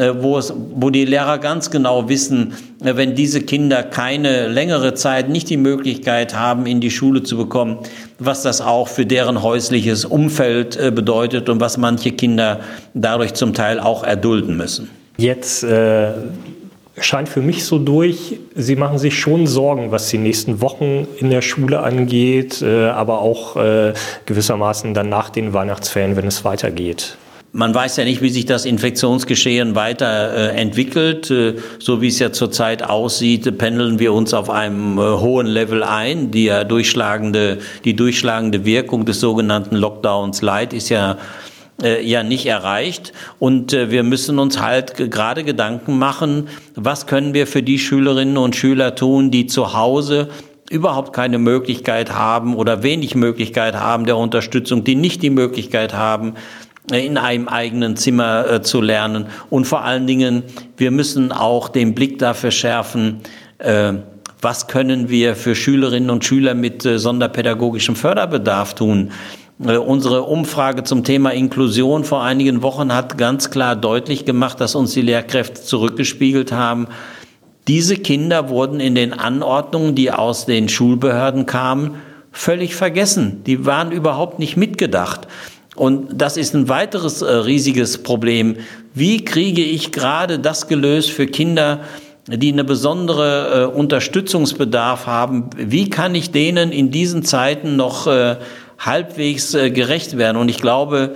Äh, 0.00 0.22
wo, 0.22 0.38
es, 0.38 0.54
wo 0.56 0.88
die 0.88 1.04
Lehrer 1.04 1.36
ganz 1.36 1.70
genau 1.70 2.08
wissen, 2.08 2.54
äh, 2.82 2.96
wenn 2.96 3.14
diese 3.14 3.42
Kinder 3.42 3.82
keine 3.82 4.48
längere 4.48 4.94
Zeit 4.94 5.28
nicht 5.28 5.50
die 5.50 5.58
Möglichkeit 5.58 6.34
haben, 6.34 6.64
in 6.64 6.80
die 6.80 6.90
Schule 6.90 7.22
zu 7.22 7.36
bekommen, 7.36 7.80
was 8.18 8.42
das 8.42 8.62
auch 8.62 8.88
für 8.88 9.04
deren 9.04 9.42
häusliches 9.42 10.06
Umfeld 10.06 10.78
äh, 10.78 10.90
bedeutet 10.90 11.50
und 11.50 11.60
was 11.60 11.76
manche 11.76 12.12
Kinder 12.12 12.60
dadurch 12.94 13.34
zum 13.34 13.52
Teil 13.52 13.78
auch 13.78 14.02
erdulden 14.02 14.56
müssen. 14.56 14.88
Jetzt 15.18 15.64
äh, 15.64 16.12
scheint 16.98 17.28
für 17.28 17.42
mich 17.42 17.66
so 17.66 17.78
durch, 17.78 18.38
Sie 18.54 18.76
machen 18.76 18.96
sich 18.96 19.18
schon 19.18 19.46
Sorgen, 19.46 19.90
was 19.90 20.08
die 20.08 20.18
nächsten 20.18 20.62
Wochen 20.62 21.06
in 21.18 21.28
der 21.28 21.42
Schule 21.42 21.80
angeht, 21.80 22.62
äh, 22.62 22.86
aber 22.86 23.20
auch 23.20 23.56
äh, 23.56 23.92
gewissermaßen 24.24 24.94
dann 24.94 25.10
nach 25.10 25.28
den 25.28 25.52
Weihnachtsferien, 25.52 26.16
wenn 26.16 26.26
es 26.26 26.42
weitergeht. 26.42 27.18
Man 27.52 27.74
weiß 27.74 27.96
ja 27.96 28.04
nicht, 28.04 28.22
wie 28.22 28.30
sich 28.30 28.46
das 28.46 28.64
Infektionsgeschehen 28.64 29.74
weiter 29.74 30.34
äh, 30.34 30.56
entwickelt. 30.56 31.30
Äh, 31.30 31.56
so 31.78 32.00
wie 32.00 32.08
es 32.08 32.18
ja 32.18 32.32
zurzeit 32.32 32.82
aussieht, 32.82 33.58
pendeln 33.58 33.98
wir 33.98 34.12
uns 34.12 34.34
auf 34.34 34.50
einem 34.50 34.98
äh, 34.98 35.00
hohen 35.00 35.46
Level 35.46 35.82
ein. 35.82 36.30
Die, 36.30 36.44
ja 36.44 36.64
durchschlagende, 36.64 37.58
die 37.84 37.96
durchschlagende 37.96 38.64
Wirkung 38.64 39.04
des 39.04 39.20
sogenannten 39.20 39.76
Lockdowns 39.76 40.42
Light 40.42 40.72
ist 40.72 40.88
ja 40.88 41.18
ja 42.02 42.22
nicht 42.22 42.44
erreicht. 42.44 43.14
Und 43.38 43.72
wir 43.72 44.02
müssen 44.02 44.38
uns 44.38 44.60
halt 44.60 45.10
gerade 45.10 45.44
Gedanken 45.44 45.98
machen, 45.98 46.48
was 46.74 47.06
können 47.06 47.32
wir 47.32 47.46
für 47.46 47.62
die 47.62 47.78
Schülerinnen 47.78 48.36
und 48.36 48.54
Schüler 48.54 48.94
tun, 48.94 49.30
die 49.30 49.46
zu 49.46 49.72
Hause 49.72 50.28
überhaupt 50.70 51.12
keine 51.12 51.38
Möglichkeit 51.38 52.14
haben 52.14 52.54
oder 52.54 52.82
wenig 52.82 53.16
Möglichkeit 53.16 53.74
haben 53.74 54.06
der 54.06 54.16
Unterstützung, 54.16 54.84
die 54.84 54.94
nicht 54.94 55.20
die 55.20 55.30
Möglichkeit 55.30 55.94
haben, 55.94 56.34
in 56.92 57.18
einem 57.18 57.48
eigenen 57.48 57.96
Zimmer 57.96 58.50
äh, 58.50 58.62
zu 58.62 58.80
lernen. 58.80 59.26
Und 59.48 59.66
vor 59.66 59.82
allen 59.82 60.06
Dingen, 60.06 60.42
wir 60.76 60.90
müssen 60.90 61.32
auch 61.32 61.68
den 61.68 61.94
Blick 61.94 62.18
dafür 62.18 62.50
schärfen, 62.50 63.20
äh, 63.58 63.94
was 64.42 64.68
können 64.68 65.10
wir 65.10 65.36
für 65.36 65.54
Schülerinnen 65.54 66.10
und 66.10 66.24
Schüler 66.24 66.54
mit 66.54 66.84
äh, 66.84 66.98
sonderpädagogischem 66.98 67.96
Förderbedarf 67.96 68.74
tun. 68.74 69.10
Unsere 69.58 70.22
Umfrage 70.22 70.84
zum 70.84 71.04
Thema 71.04 71.34
Inklusion 71.34 72.04
vor 72.04 72.22
einigen 72.22 72.62
Wochen 72.62 72.94
hat 72.94 73.18
ganz 73.18 73.50
klar 73.50 73.76
deutlich 73.76 74.24
gemacht, 74.24 74.58
dass 74.58 74.74
uns 74.74 74.94
die 74.94 75.02
Lehrkräfte 75.02 75.60
zurückgespiegelt 75.60 76.50
haben, 76.50 76.88
diese 77.68 77.96
Kinder 77.96 78.48
wurden 78.48 78.80
in 78.80 78.94
den 78.94 79.12
Anordnungen, 79.12 79.94
die 79.94 80.10
aus 80.10 80.46
den 80.46 80.68
Schulbehörden 80.68 81.46
kamen, 81.46 81.96
völlig 82.32 82.74
vergessen. 82.74 83.44
Die 83.44 83.66
waren 83.66 83.92
überhaupt 83.92 84.38
nicht 84.38 84.56
mitgedacht. 84.56 85.28
Und 85.76 86.20
das 86.20 86.36
ist 86.36 86.54
ein 86.54 86.68
weiteres 86.68 87.22
äh, 87.22 87.30
riesiges 87.30 88.02
Problem. 88.02 88.56
Wie 88.92 89.24
kriege 89.24 89.62
ich 89.62 89.92
gerade 89.92 90.38
das 90.38 90.66
gelöst 90.66 91.10
für 91.10 91.26
Kinder, 91.26 91.80
die 92.26 92.52
eine 92.52 92.64
besondere 92.64 93.70
äh, 93.72 93.76
Unterstützungsbedarf 93.76 95.06
haben? 95.06 95.50
Wie 95.56 95.88
kann 95.88 96.14
ich 96.14 96.32
denen 96.32 96.72
in 96.72 96.90
diesen 96.90 97.24
Zeiten 97.24 97.76
noch 97.76 98.06
äh, 98.06 98.36
halbwegs 98.78 99.54
äh, 99.54 99.70
gerecht 99.70 100.18
werden? 100.18 100.36
Und 100.36 100.48
ich 100.48 100.58
glaube, 100.58 101.14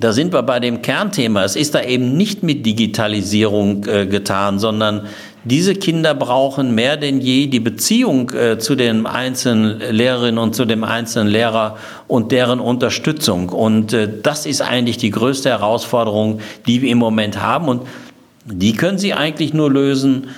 da 0.00 0.12
sind 0.12 0.32
wir 0.32 0.42
bei 0.42 0.58
dem 0.58 0.82
Kernthema. 0.82 1.44
Es 1.44 1.56
ist 1.56 1.74
da 1.74 1.82
eben 1.82 2.16
nicht 2.16 2.42
mit 2.42 2.64
Digitalisierung 2.64 3.84
äh, 3.86 4.06
getan, 4.06 4.58
sondern 4.58 5.06
diese 5.44 5.74
Kinder 5.74 6.14
brauchen 6.14 6.74
mehr 6.74 6.96
denn 6.96 7.20
je 7.20 7.48
die 7.48 7.60
Beziehung 7.60 8.30
äh, 8.30 8.58
zu 8.58 8.76
den 8.76 9.06
einzelnen 9.06 9.80
Lehrerinnen 9.80 10.38
und 10.38 10.54
zu 10.54 10.64
dem 10.64 10.84
einzelnen 10.84 11.28
Lehrer 11.28 11.76
und 12.06 12.30
deren 12.30 12.60
Unterstützung. 12.60 13.48
Und 13.48 13.92
äh, 13.92 14.08
das 14.22 14.46
ist 14.46 14.62
eigentlich 14.62 14.98
die 14.98 15.10
größte 15.10 15.50
Herausforderung, 15.50 16.40
die 16.66 16.82
wir 16.82 16.90
im 16.90 16.98
Moment 16.98 17.40
haben. 17.40 17.68
Und 17.68 17.82
die 18.44 18.74
können 18.74 18.98
Sie 18.98 19.14
eigentlich 19.14 19.52
nur 19.52 19.70
lösen, 19.70 20.28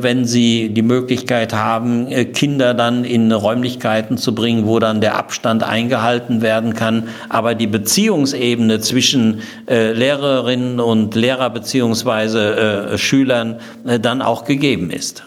wenn 0.00 0.24
sie 0.24 0.68
die 0.70 0.82
Möglichkeit 0.82 1.54
haben, 1.54 2.06
äh, 2.08 2.24
Kinder 2.26 2.74
dann 2.74 3.04
in 3.04 3.32
Räumlichkeiten 3.32 4.18
zu 4.18 4.34
bringen, 4.34 4.66
wo 4.66 4.78
dann 4.78 5.00
der 5.00 5.16
Abstand 5.16 5.62
eingehalten 5.62 6.42
werden 6.42 6.74
kann, 6.74 7.08
aber 7.28 7.54
die 7.54 7.66
Beziehungsebene 7.66 8.80
zwischen 8.80 9.40
äh, 9.68 9.92
Lehrerinnen 9.92 10.80
und 10.80 11.14
Lehrer 11.14 11.50
beziehungsweise 11.50 12.96
Schülern 12.96 13.56
dann 14.00 14.22
auch 14.22 14.44
gegeben 14.44 14.90
ist. 14.90 15.24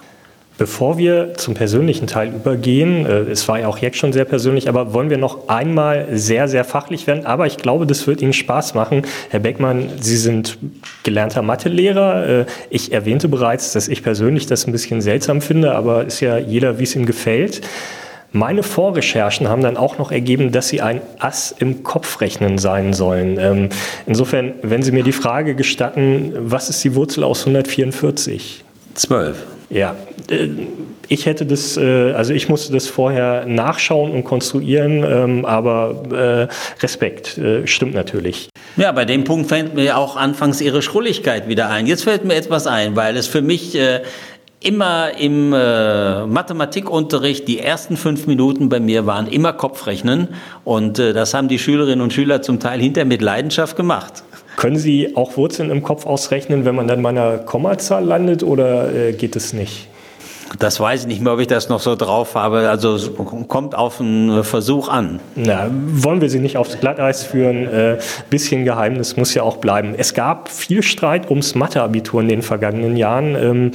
Bevor 0.64 0.98
wir 0.98 1.34
zum 1.34 1.56
persönlichen 1.56 2.08
Teil 2.08 2.30
übergehen, 2.30 3.06
äh, 3.06 3.24
es 3.24 3.46
war 3.50 3.60
ja 3.60 3.68
auch 3.68 3.80
jetzt 3.80 3.98
schon 3.98 4.14
sehr 4.14 4.24
persönlich, 4.24 4.70
aber 4.70 4.94
wollen 4.94 5.10
wir 5.10 5.18
noch 5.18 5.50
einmal 5.50 6.08
sehr, 6.14 6.48
sehr 6.48 6.64
fachlich 6.64 7.06
werden. 7.06 7.26
Aber 7.26 7.48
ich 7.48 7.58
glaube, 7.58 7.86
das 7.86 8.08
wird 8.08 8.22
Ihnen 8.22 8.32
Spaß 8.32 8.74
machen. 8.74 9.02
Herr 9.30 9.42
Beckmann, 9.42 9.90
Sie 10.00 10.16
sind 10.16 10.58
gelernter 11.04 11.42
Mathelehrer. 11.42 12.28
Äh, 12.28 12.46
ich 12.70 12.94
erwähnte 12.94 13.28
bereits, 13.28 13.74
dass 13.74 13.90
ich 13.90 14.04
persönlich 14.04 14.46
das 14.46 14.66
ein 14.66 14.72
bisschen 14.72 15.02
seltsam 15.02 15.42
finde, 15.42 15.76
aber 15.76 16.06
ist 16.06 16.22
ja 16.22 16.38
jeder, 16.38 16.80
wie 16.80 16.84
es 16.84 16.96
ihm 16.96 17.06
gefällt. 17.06 17.60
Meine 18.32 18.64
Vorrecherchen 18.64 19.50
haben 19.50 19.64
dann 19.64 19.76
auch 19.76 19.98
noch 19.98 20.14
ergeben, 20.14 20.54
dass 20.54 20.70
Sie 20.70 20.80
ein 20.80 21.02
Ass 21.20 21.54
im 21.60 21.84
Kopfrechnen 21.84 22.58
sein 22.58 22.94
sollen. 22.94 23.38
Ähm, 23.38 23.68
insofern, 24.06 24.54
wenn 24.62 24.82
Sie 24.82 24.94
mir 24.94 25.04
die 25.04 25.12
Frage 25.12 25.56
gestatten, 25.56 26.32
was 26.38 26.70
ist 26.70 26.82
die 26.86 26.96
Wurzel 26.96 27.26
aus 27.26 27.42
144? 27.42 28.64
Zwölf. 28.94 29.44
Ja, 29.70 29.96
äh, 30.30 30.50
ich 31.08 31.26
hätte 31.26 31.46
das, 31.46 31.78
äh, 31.78 32.12
also 32.12 32.34
ich 32.34 32.50
musste 32.50 32.74
das 32.74 32.88
vorher 32.88 33.46
nachschauen 33.46 34.12
und 34.12 34.24
konstruieren, 34.24 35.04
ähm, 35.04 35.46
aber 35.46 36.04
äh, 36.12 36.82
Respekt, 36.82 37.40
stimmt 37.66 37.94
natürlich. 37.94 38.50
Ja, 38.78 38.92
bei 38.92 39.06
dem 39.06 39.24
Punkt 39.24 39.50
fällt 39.50 39.76
mir 39.76 39.98
auch 39.98 40.16
anfangs 40.16 40.62
Ihre 40.62 40.82
Schrulligkeit 40.82 41.48
wieder 41.48 41.70
ein. 41.70 41.88
Jetzt 41.88 42.04
fällt 42.04 42.26
mir 42.26 42.36
etwas 42.36 42.68
ein, 42.68 42.96
weil 42.96 43.18
es 43.18 43.28
für 43.28 43.42
mich 43.42 43.78
immer 44.62 45.18
im 45.18 45.50
Mathematikunterricht 45.50 47.48
die 47.48 47.60
ersten 47.60 47.98
fünf 47.98 48.26
Minuten 48.28 48.70
bei 48.70 48.80
mir 48.80 49.06
waren 49.06 49.28
immer 49.28 49.54
Kopfrechnen 49.54 50.30
und 50.64 50.98
das 50.98 51.34
haben 51.34 51.50
die 51.50 51.60
Schülerinnen 51.60 52.02
und 52.02 52.14
Schüler 52.14 52.42
zum 52.42 52.60
Teil 52.60 52.80
hinter 52.80 53.06
mit 53.06 53.22
Leidenschaft 53.22 53.76
gemacht. 53.76 54.24
Können 54.56 54.78
Sie 54.78 55.16
auch 55.16 55.38
Wurzeln 55.38 55.72
im 55.72 55.84
Kopf 55.84 56.06
ausrechnen, 56.06 56.66
wenn 56.66 56.76
man 56.76 56.88
dann 56.88 57.02
bei 57.02 57.10
einer 57.10 57.38
Kommazahl 57.38 58.04
landet 58.04 58.44
oder 58.44 58.94
äh, 58.94 59.14
geht 59.14 59.36
es 59.36 59.54
nicht? 59.54 59.88
Das 60.60 60.80
weiß 60.80 61.02
ich 61.02 61.08
nicht 61.08 61.22
mehr, 61.22 61.34
ob 61.34 61.40
ich 61.40 61.48
das 61.48 61.70
noch 61.70 61.80
so 61.80 61.96
drauf 61.96 62.36
habe. 62.36 62.70
Also 62.70 63.12
kommt 63.48 63.76
auf 63.76 64.00
einen 64.00 64.44
Versuch 64.44 64.88
an. 64.88 65.20
Na, 65.36 65.70
wollen 65.72 66.22
wir 66.22 66.30
Sie 66.30 66.40
nicht 66.40 66.58
aufs 66.58 66.80
Glatteis 66.80 67.24
führen? 67.24 67.68
Äh, 67.68 67.98
bisschen 68.30 68.66
Geheimnis 68.66 69.18
muss 69.18 69.34
ja 69.34 69.44
auch 69.44 69.58
bleiben. 69.58 69.96
Es 69.98 70.14
gab 70.14 70.50
viel 70.50 70.84
Streit 70.84 71.30
ums 71.30 71.56
Matheabitur 71.56 72.22
in 72.22 72.28
den 72.28 72.42
vergangenen 72.42 72.98
Jahren. 72.98 73.36
Ähm, 73.36 73.72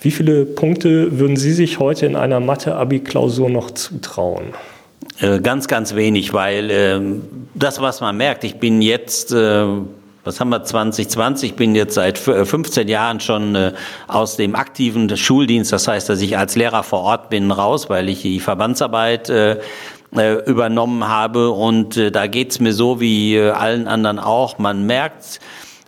wie 0.00 0.10
viele 0.10 0.44
Punkte 0.44 1.18
würden 1.18 1.36
Sie 1.36 1.52
sich 1.52 1.78
heute 1.78 2.06
in 2.06 2.16
einer 2.16 2.40
Mathe-Abi-Klausur 2.40 3.50
noch 3.50 3.72
zutrauen? 3.72 4.54
Äh, 5.20 5.40
ganz, 5.40 5.66
ganz 5.68 5.94
wenig, 5.94 6.32
weil 6.32 6.70
äh, 6.70 7.00
das, 7.54 7.80
was 7.80 8.00
man 8.00 8.16
merkt, 8.16 8.44
ich 8.44 8.56
bin 8.56 8.82
jetzt 8.82 9.32
äh, 9.32 9.66
was 10.24 10.38
haben 10.40 10.50
wir 10.50 10.62
2020? 10.62 11.50
Ich 11.50 11.56
bin 11.56 11.74
jetzt 11.74 11.94
seit 11.94 12.18
15 12.18 12.86
äh, 12.86 12.90
Jahren 12.90 13.20
schon 13.20 13.54
äh, 13.54 13.72
aus 14.06 14.36
dem 14.36 14.54
aktiven 14.54 15.16
Schuldienst, 15.16 15.72
das 15.72 15.88
heißt, 15.88 16.08
dass 16.08 16.20
ich 16.20 16.36
als 16.36 16.56
Lehrer 16.56 16.82
vor 16.82 17.00
Ort 17.00 17.30
bin, 17.30 17.50
raus, 17.50 17.88
weil 17.88 18.08
ich 18.08 18.22
die 18.22 18.40
Verbandsarbeit 18.40 19.30
äh, 19.30 19.58
übernommen 20.46 21.06
habe. 21.06 21.50
Und 21.50 21.96
da 21.96 22.26
geht's 22.26 22.58
mir 22.58 22.72
so 22.72 23.00
wie 23.00 23.38
allen 23.38 23.86
anderen 23.86 24.18
auch. 24.18 24.58
Man 24.58 24.84
merkt, 24.84 25.38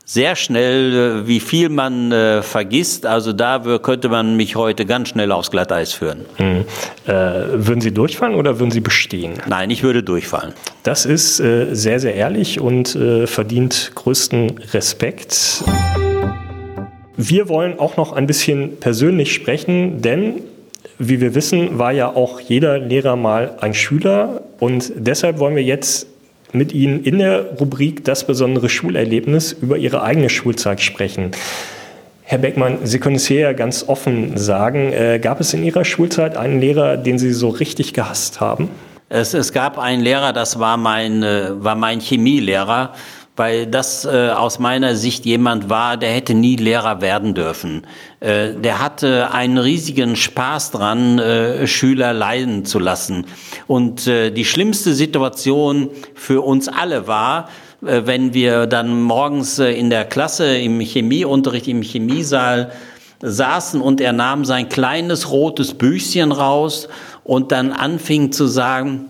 sehr 0.05 0.37
schnell, 0.37 1.27
wie 1.27 1.41
viel 1.41 1.69
man 1.69 2.13
äh, 2.13 2.43
vergisst. 2.43 3.07
Also 3.07 3.33
da 3.33 3.79
könnte 3.83 4.09
man 4.09 4.37
mich 4.37 4.57
heute 4.57 4.85
ganz 4.85 5.09
schnell 5.09 5.33
aufs 5.33 5.51
Glatteis 5.51 5.93
führen. 5.93 6.27
Mhm. 6.39 6.65
Äh, 7.07 7.13
würden 7.55 7.81
Sie 7.81 7.93
durchfallen 7.93 8.35
oder 8.35 8.59
würden 8.59 8.71
Sie 8.71 8.81
bestehen? 8.81 9.35
Nein, 9.47 9.71
ich 9.71 9.83
würde 9.83 10.03
durchfallen. 10.03 10.53
Das 10.83 11.07
ist 11.07 11.41
äh, 11.41 11.75
sehr, 11.75 12.01
sehr 12.01 12.15
ehrlich 12.15 12.61
und 12.61 12.95
äh, 12.95 13.27
verdient 13.27 13.93
größten 13.95 14.59
Respekt. 14.73 15.65
Wir 17.17 17.49
wollen 17.49 17.79
auch 17.79 17.97
noch 17.97 18.13
ein 18.13 18.27
bisschen 18.27 18.81
persönlich 18.81 19.33
sprechen, 19.33 20.03
denn 20.03 20.43
wie 20.99 21.21
wir 21.21 21.35
wissen, 21.35 21.79
war 21.79 21.93
ja 21.93 22.09
auch 22.09 22.41
jeder 22.41 22.79
Lehrer 22.79 23.17
mal 23.17 23.57
ein 23.61 23.75
Schüler 23.75 24.43
und 24.61 24.93
deshalb 24.97 25.39
wollen 25.39 25.57
wir 25.57 25.63
jetzt 25.63 26.07
mit 26.53 26.73
Ihnen 26.73 27.03
in 27.03 27.19
der 27.19 27.45
Rubrik 27.59 28.05
Das 28.05 28.27
besondere 28.27 28.69
Schulerlebnis 28.69 29.53
über 29.53 29.77
Ihre 29.77 30.03
eigene 30.03 30.31
Schulzeit 30.31 30.81
sprechen. 30.81 31.31
Herr 32.23 32.39
Beckmann, 32.39 32.79
Sie 32.85 32.99
können 32.99 33.17
es 33.17 33.27
hier 33.27 33.41
ja 33.41 33.53
ganz 33.53 33.85
offen 33.89 34.37
sagen. 34.39 34.93
Äh, 34.93 35.19
gab 35.21 35.41
es 35.41 35.53
in 35.53 35.65
Ihrer 35.65 35.85
Schulzeit 35.85 36.37
einen 36.37 36.61
Lehrer, 36.61 36.97
den 36.97 37.19
Sie 37.19 37.33
so 37.33 37.49
richtig 37.49 37.93
gehasst 37.93 38.41
haben? 38.41 38.71
Es, 39.09 39.35
es 39.35 39.53
gab 39.53 39.79
einen 39.79 40.03
Lehrer, 40.03 40.33
das 40.33 40.59
war 40.59 40.79
mein, 40.79 41.23
äh, 41.23 41.51
war 41.53 41.75
mein 41.75 42.01
Chemielehrer 42.01 42.95
weil 43.37 43.67
das 43.67 44.05
äh, 44.05 44.29
aus 44.29 44.59
meiner 44.59 44.95
Sicht 44.95 45.25
jemand 45.25 45.71
war, 45.71 45.97
der 45.97 46.11
hätte 46.11 46.35
nie 46.35 46.57
Lehrer 46.57 47.01
werden 47.01 47.35
dürfen. 47.35 47.87
Äh, 48.21 48.55
der 48.55 48.83
hatte 48.83 49.33
einen 49.33 49.57
riesigen 49.57 50.17
Spaß 50.17 50.71
dran, 50.71 51.19
äh, 51.19 51.67
Schüler 51.67 52.13
leiden 52.13 52.67
zu 52.67 52.79
lassen. 52.79 53.27
Und 53.67 54.07
äh, 54.07 54.31
die 54.31 54.45
schlimmste 54.45 54.93
Situation 54.93 55.89
für 56.15 56.43
uns 56.43 56.69
alle 56.69 57.07
war, 57.07 57.49
äh, 57.85 58.03
wenn 58.05 58.35
wir 58.35 58.67
dann 58.67 59.01
morgens 59.01 59.59
äh, 59.59 59.73
in 59.73 59.89
der 59.89 60.05
Klasse 60.05 60.59
im 60.59 60.81
Chemieunterricht, 60.81 61.69
im 61.69 61.83
Chemiesaal 61.83 62.73
saßen 63.23 63.81
und 63.81 64.01
er 64.01 64.13
nahm 64.13 64.45
sein 64.45 64.69
kleines 64.69 65.31
rotes 65.31 65.75
Büchchen 65.75 66.33
raus 66.33 66.89
und 67.25 67.53
dann 67.53 67.73
anfing 67.73 68.33
zu 68.33 68.47
sagen, 68.47 69.09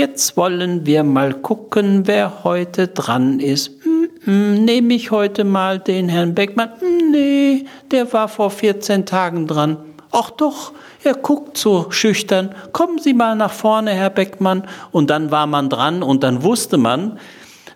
Jetzt 0.00 0.38
wollen 0.38 0.86
wir 0.86 1.04
mal 1.04 1.34
gucken, 1.34 2.06
wer 2.06 2.42
heute 2.42 2.88
dran 2.88 3.38
ist. 3.38 3.84
Hm, 3.84 4.08
hm, 4.24 4.64
Nehme 4.64 4.94
ich 4.94 5.10
heute 5.10 5.44
mal 5.44 5.78
den 5.78 6.08
Herrn 6.08 6.34
Beckmann? 6.34 6.70
Hm, 6.80 7.10
nee, 7.10 7.66
der 7.90 8.10
war 8.14 8.28
vor 8.28 8.50
14 8.50 9.04
Tagen 9.04 9.46
dran. 9.46 9.76
Ach 10.10 10.30
doch, 10.30 10.72
er 11.04 11.12
guckt 11.12 11.58
so 11.58 11.90
schüchtern. 11.90 12.54
Kommen 12.72 12.96
Sie 12.98 13.12
mal 13.12 13.36
nach 13.36 13.52
vorne, 13.52 13.90
Herr 13.90 14.08
Beckmann. 14.08 14.66
Und 14.90 15.10
dann 15.10 15.30
war 15.30 15.46
man 15.46 15.68
dran 15.68 16.02
und 16.02 16.22
dann 16.22 16.42
wusste 16.44 16.78
man, 16.78 17.18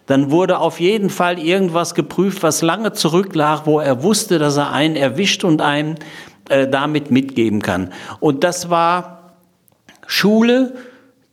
dann 0.07 0.31
wurde 0.31 0.61
auf 0.61 0.81
jeden 0.81 1.11
Fall 1.11 1.39
irgendwas 1.39 1.95
geprüft, 1.95 2.43
was 2.43 2.63
lange 2.63 2.95
zurücklag, 2.95 3.67
wo 3.67 3.81
er 3.81 4.03
wusste, 4.03 4.39
dass 4.39 4.57
er 4.57 4.73
einen 4.73 4.97
erwischt 4.97 5.45
und 5.45 5.61
einem 5.61 5.97
äh, 6.49 6.67
damit 6.67 7.11
mitgeben 7.11 7.61
kann. 7.61 7.93
Und 8.19 8.45
das 8.45 8.71
war 8.71 9.35
Schule, 10.07 10.73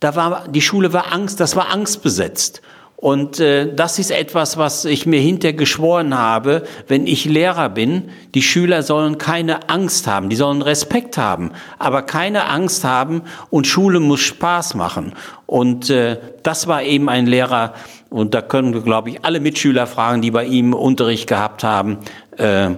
da 0.01 0.15
war, 0.15 0.47
die 0.49 0.61
Schule 0.61 0.91
war 0.91 1.13
Angst, 1.13 1.39
das 1.39 1.55
war 1.55 1.69
angstbesetzt. 1.69 2.61
Und 2.97 3.39
äh, 3.39 3.73
das 3.73 3.97
ist 3.97 4.11
etwas, 4.11 4.57
was 4.57 4.85
ich 4.85 5.07
mir 5.07 5.19
hinterher 5.19 5.57
geschworen 5.57 6.15
habe, 6.15 6.63
wenn 6.87 7.07
ich 7.07 7.25
Lehrer 7.25 7.69
bin. 7.69 8.09
Die 8.35 8.43
Schüler 8.43 8.83
sollen 8.83 9.17
keine 9.17 9.69
Angst 9.69 10.05
haben, 10.05 10.29
die 10.29 10.35
sollen 10.35 10.61
Respekt 10.61 11.17
haben, 11.17 11.51
aber 11.79 12.03
keine 12.03 12.45
Angst 12.45 12.83
haben 12.83 13.23
und 13.49 13.65
Schule 13.65 13.99
muss 13.99 14.19
Spaß 14.19 14.75
machen. 14.75 15.13
Und 15.47 15.89
äh, 15.89 16.19
das 16.43 16.67
war 16.67 16.83
eben 16.83 17.09
ein 17.09 17.25
Lehrer, 17.25 17.73
und 18.11 18.33
da 18.35 18.41
können 18.41 18.73
wir, 18.73 18.81
glaube 18.81 19.09
ich, 19.09 19.25
alle 19.25 19.39
Mitschüler 19.39 19.87
fragen, 19.87 20.21
die 20.21 20.31
bei 20.31 20.45
ihm 20.45 20.73
Unterricht 20.73 21.27
gehabt 21.27 21.63
haben. 21.63 21.97
Äh, 22.37 22.71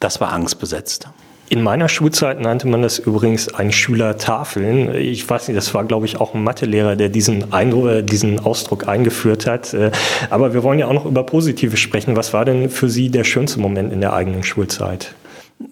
das 0.00 0.20
war 0.20 0.32
angstbesetzt. 0.32 1.08
In 1.48 1.62
meiner 1.62 1.88
Schulzeit 1.88 2.40
nannte 2.40 2.66
man 2.66 2.82
das 2.82 2.98
übrigens 2.98 3.54
ein 3.54 3.70
Schülertafeln. 3.70 4.92
Ich 4.96 5.28
weiß 5.28 5.46
nicht, 5.46 5.56
das 5.56 5.72
war, 5.74 5.84
glaube 5.84 6.04
ich, 6.06 6.20
auch 6.20 6.34
ein 6.34 6.42
Mathelehrer, 6.42 6.96
der 6.96 7.08
diesen, 7.08 7.52
Eindruck, 7.52 7.88
äh, 7.88 8.02
diesen 8.02 8.40
Ausdruck 8.40 8.88
eingeführt 8.88 9.46
hat. 9.46 9.72
Äh, 9.72 9.92
aber 10.28 10.54
wir 10.54 10.64
wollen 10.64 10.80
ja 10.80 10.88
auch 10.88 10.92
noch 10.92 11.06
über 11.06 11.22
Positive 11.22 11.76
sprechen. 11.76 12.16
Was 12.16 12.32
war 12.32 12.44
denn 12.44 12.68
für 12.68 12.88
Sie 12.88 13.10
der 13.10 13.22
schönste 13.22 13.60
Moment 13.60 13.92
in 13.92 14.00
der 14.00 14.12
eigenen 14.12 14.42
Schulzeit? 14.42 15.14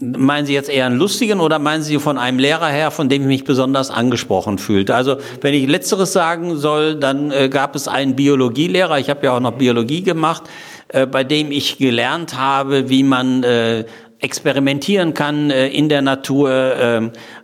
Meinen 0.00 0.46
Sie 0.46 0.54
jetzt 0.54 0.70
eher 0.70 0.86
einen 0.86 0.96
lustigen 0.96 1.40
oder 1.40 1.58
meinen 1.58 1.82
Sie 1.82 1.98
von 1.98 2.18
einem 2.18 2.38
Lehrer 2.38 2.68
her, 2.68 2.92
von 2.92 3.08
dem 3.08 3.22
ich 3.22 3.28
mich 3.28 3.44
besonders 3.44 3.90
angesprochen 3.90 4.58
fühlte? 4.58 4.94
Also 4.94 5.16
wenn 5.40 5.54
ich 5.54 5.66
letzteres 5.66 6.12
sagen 6.12 6.56
soll, 6.56 6.94
dann 6.94 7.32
äh, 7.32 7.48
gab 7.48 7.74
es 7.74 7.88
einen 7.88 8.14
Biologielehrer, 8.14 9.00
ich 9.00 9.10
habe 9.10 9.26
ja 9.26 9.36
auch 9.36 9.40
noch 9.40 9.52
Biologie 9.52 10.02
gemacht, 10.02 10.44
bei 11.10 11.24
dem 11.24 11.50
ich 11.50 11.78
gelernt 11.78 12.38
habe, 12.38 12.88
wie 12.88 13.02
man 13.02 13.42
äh, 13.42 13.84
experimentieren 14.24 15.12
kann 15.12 15.50
äh, 15.50 15.68
in 15.68 15.90
der 15.90 16.00
Natur, 16.00 16.50
äh, 16.50 16.96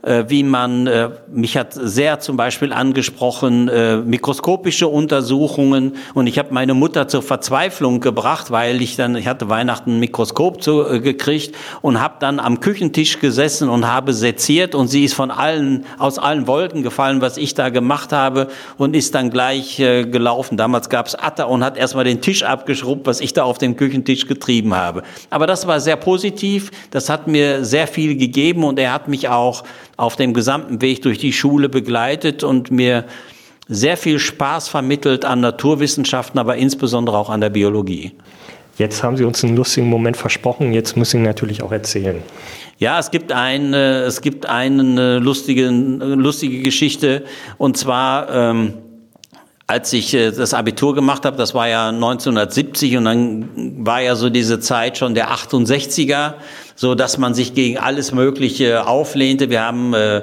äh, 0.03 0.24
wie 0.28 0.43
man, 0.43 0.87
äh, 0.87 1.11
mich 1.31 1.59
hat 1.59 1.74
sehr 1.74 2.20
zum 2.20 2.39
Beispiel 2.39 2.72
angesprochen, 2.72 3.70
mikroskopische 4.07 4.89
Untersuchungen 4.89 5.97
und 6.14 6.26
ich 6.26 6.39
habe 6.39 6.55
meine 6.55 6.72
Mutter 6.72 7.07
zur 7.07 7.22
Verzweiflung 7.22 8.01
gebracht, 8.01 8.51
weil 8.51 8.81
ich 8.81 8.97
dann, 8.97 9.14
ich 9.16 9.26
hatte 9.26 9.49
Weihnachten 9.51 9.97
ein 9.97 10.01
Mikroskop 10.01 10.62
zu, 10.62 10.85
gekriegt 11.03 11.55
und 11.83 12.01
habe 12.01 12.14
dann 12.20 12.41
am 12.41 12.61
Küchentisch 12.61 13.18
gesessen 13.18 13.68
und 13.68 13.87
habe 13.87 14.14
seziert 14.14 14.74
und 14.74 14.89
sie 14.89 15.05
ist 15.05 15.14
von 15.14 15.31
allen, 15.31 15.85
aus 15.99 16.18
allen 16.18 16.47
Wolken 16.47 16.83
gefallen, 16.83 17.20
was 17.20 17.37
ich 17.37 17.53
da 17.55 17.68
gemacht 17.68 18.12
habe 18.12 18.49
und 18.78 18.97
ist 18.97 19.14
dann 19.14 19.31
gleich 19.31 19.76
gelaufen. 19.76 20.57
Damals 20.57 20.89
gab's 20.89 21.14
Atta 21.14 21.45
und 21.45 21.62
hat 21.62 21.76
erstmal 21.76 22.05
den 22.05 22.22
Tisch 22.22 22.43
abgeschrubbt, 22.43 23.07
was 23.07 23.20
ich 23.20 23.35
da 23.35 23.45
auf 23.45 23.59
dem 23.59 23.76
Küchentisch 23.76 24.26
getrieben 24.26 24.74
habe. 24.74 25.03
Aber 25.28 25.47
das 25.47 25.66
war 25.66 25.81
sehr 25.81 25.97
positiv 25.97 26.70
das 26.91 27.09
hat 27.09 27.27
mir 27.27 27.64
sehr 27.64 27.87
viel 27.87 28.16
gegeben 28.16 28.64
und 28.64 28.79
er 28.79 28.93
hat 28.93 29.09
mich 29.09 29.29
auch 29.29 29.64
auf 29.97 30.16
dem 30.16 30.35
gesamten 30.35 30.81
Weg 30.81 31.03
durch 31.03 31.18
die 31.18 31.33
Schule 31.33 31.68
begleitet 31.68 32.45
und 32.45 32.71
mir 32.71 33.05
sehr 33.68 33.97
viel 33.97 34.18
Spaß 34.18 34.68
vermittelt 34.68 35.25
an 35.25 35.41
Naturwissenschaften, 35.41 36.39
aber 36.39 36.57
insbesondere 36.57 37.16
auch 37.16 37.31
an 37.31 37.41
der 37.41 37.51
Biologie. 37.51 38.12
Jetzt 38.79 39.03
haben 39.03 39.16
Sie 39.16 39.25
uns 39.25 39.45
einen 39.45 39.57
lustigen 39.57 39.89
Moment 39.89 40.16
versprochen, 40.16 40.73
jetzt 40.73 40.97
müssen 40.97 41.21
Sie 41.21 41.27
natürlich 41.27 41.62
auch 41.62 41.71
erzählen. 41.71 42.23
Ja, 42.79 42.99
es 42.99 43.11
gibt 43.11 43.31
eine, 43.31 44.05
es 44.05 44.23
gibt 44.23 44.47
eine 44.47 45.18
lustige, 45.18 45.68
lustige 45.68 46.62
Geschichte 46.62 47.25
und 47.59 47.77
zwar, 47.77 48.31
ähm, 48.31 48.73
als 49.71 49.93
ich 49.93 50.12
äh, 50.14 50.33
das 50.33 50.53
Abitur 50.53 50.97
gemacht 50.97 51.25
habe, 51.25 51.37
das 51.37 51.55
war 51.55 51.68
ja 51.68 51.91
1970 51.91 52.97
und 52.97 53.05
dann 53.05 53.85
war 53.87 54.01
ja 54.01 54.16
so 54.16 54.29
diese 54.29 54.59
Zeit 54.59 54.99
schon 54.99 55.14
der 55.14 55.31
68er, 55.31 56.35
so 56.75 56.97
dass 56.97 57.18
man 57.18 57.35
sich 57.35 57.55
gegen 57.55 57.79
alles 57.79 58.11
Mögliche 58.11 58.89
auflehnte. 58.89 59.49
Wir 59.49 59.62
haben 59.62 59.95
äh, 59.95 60.23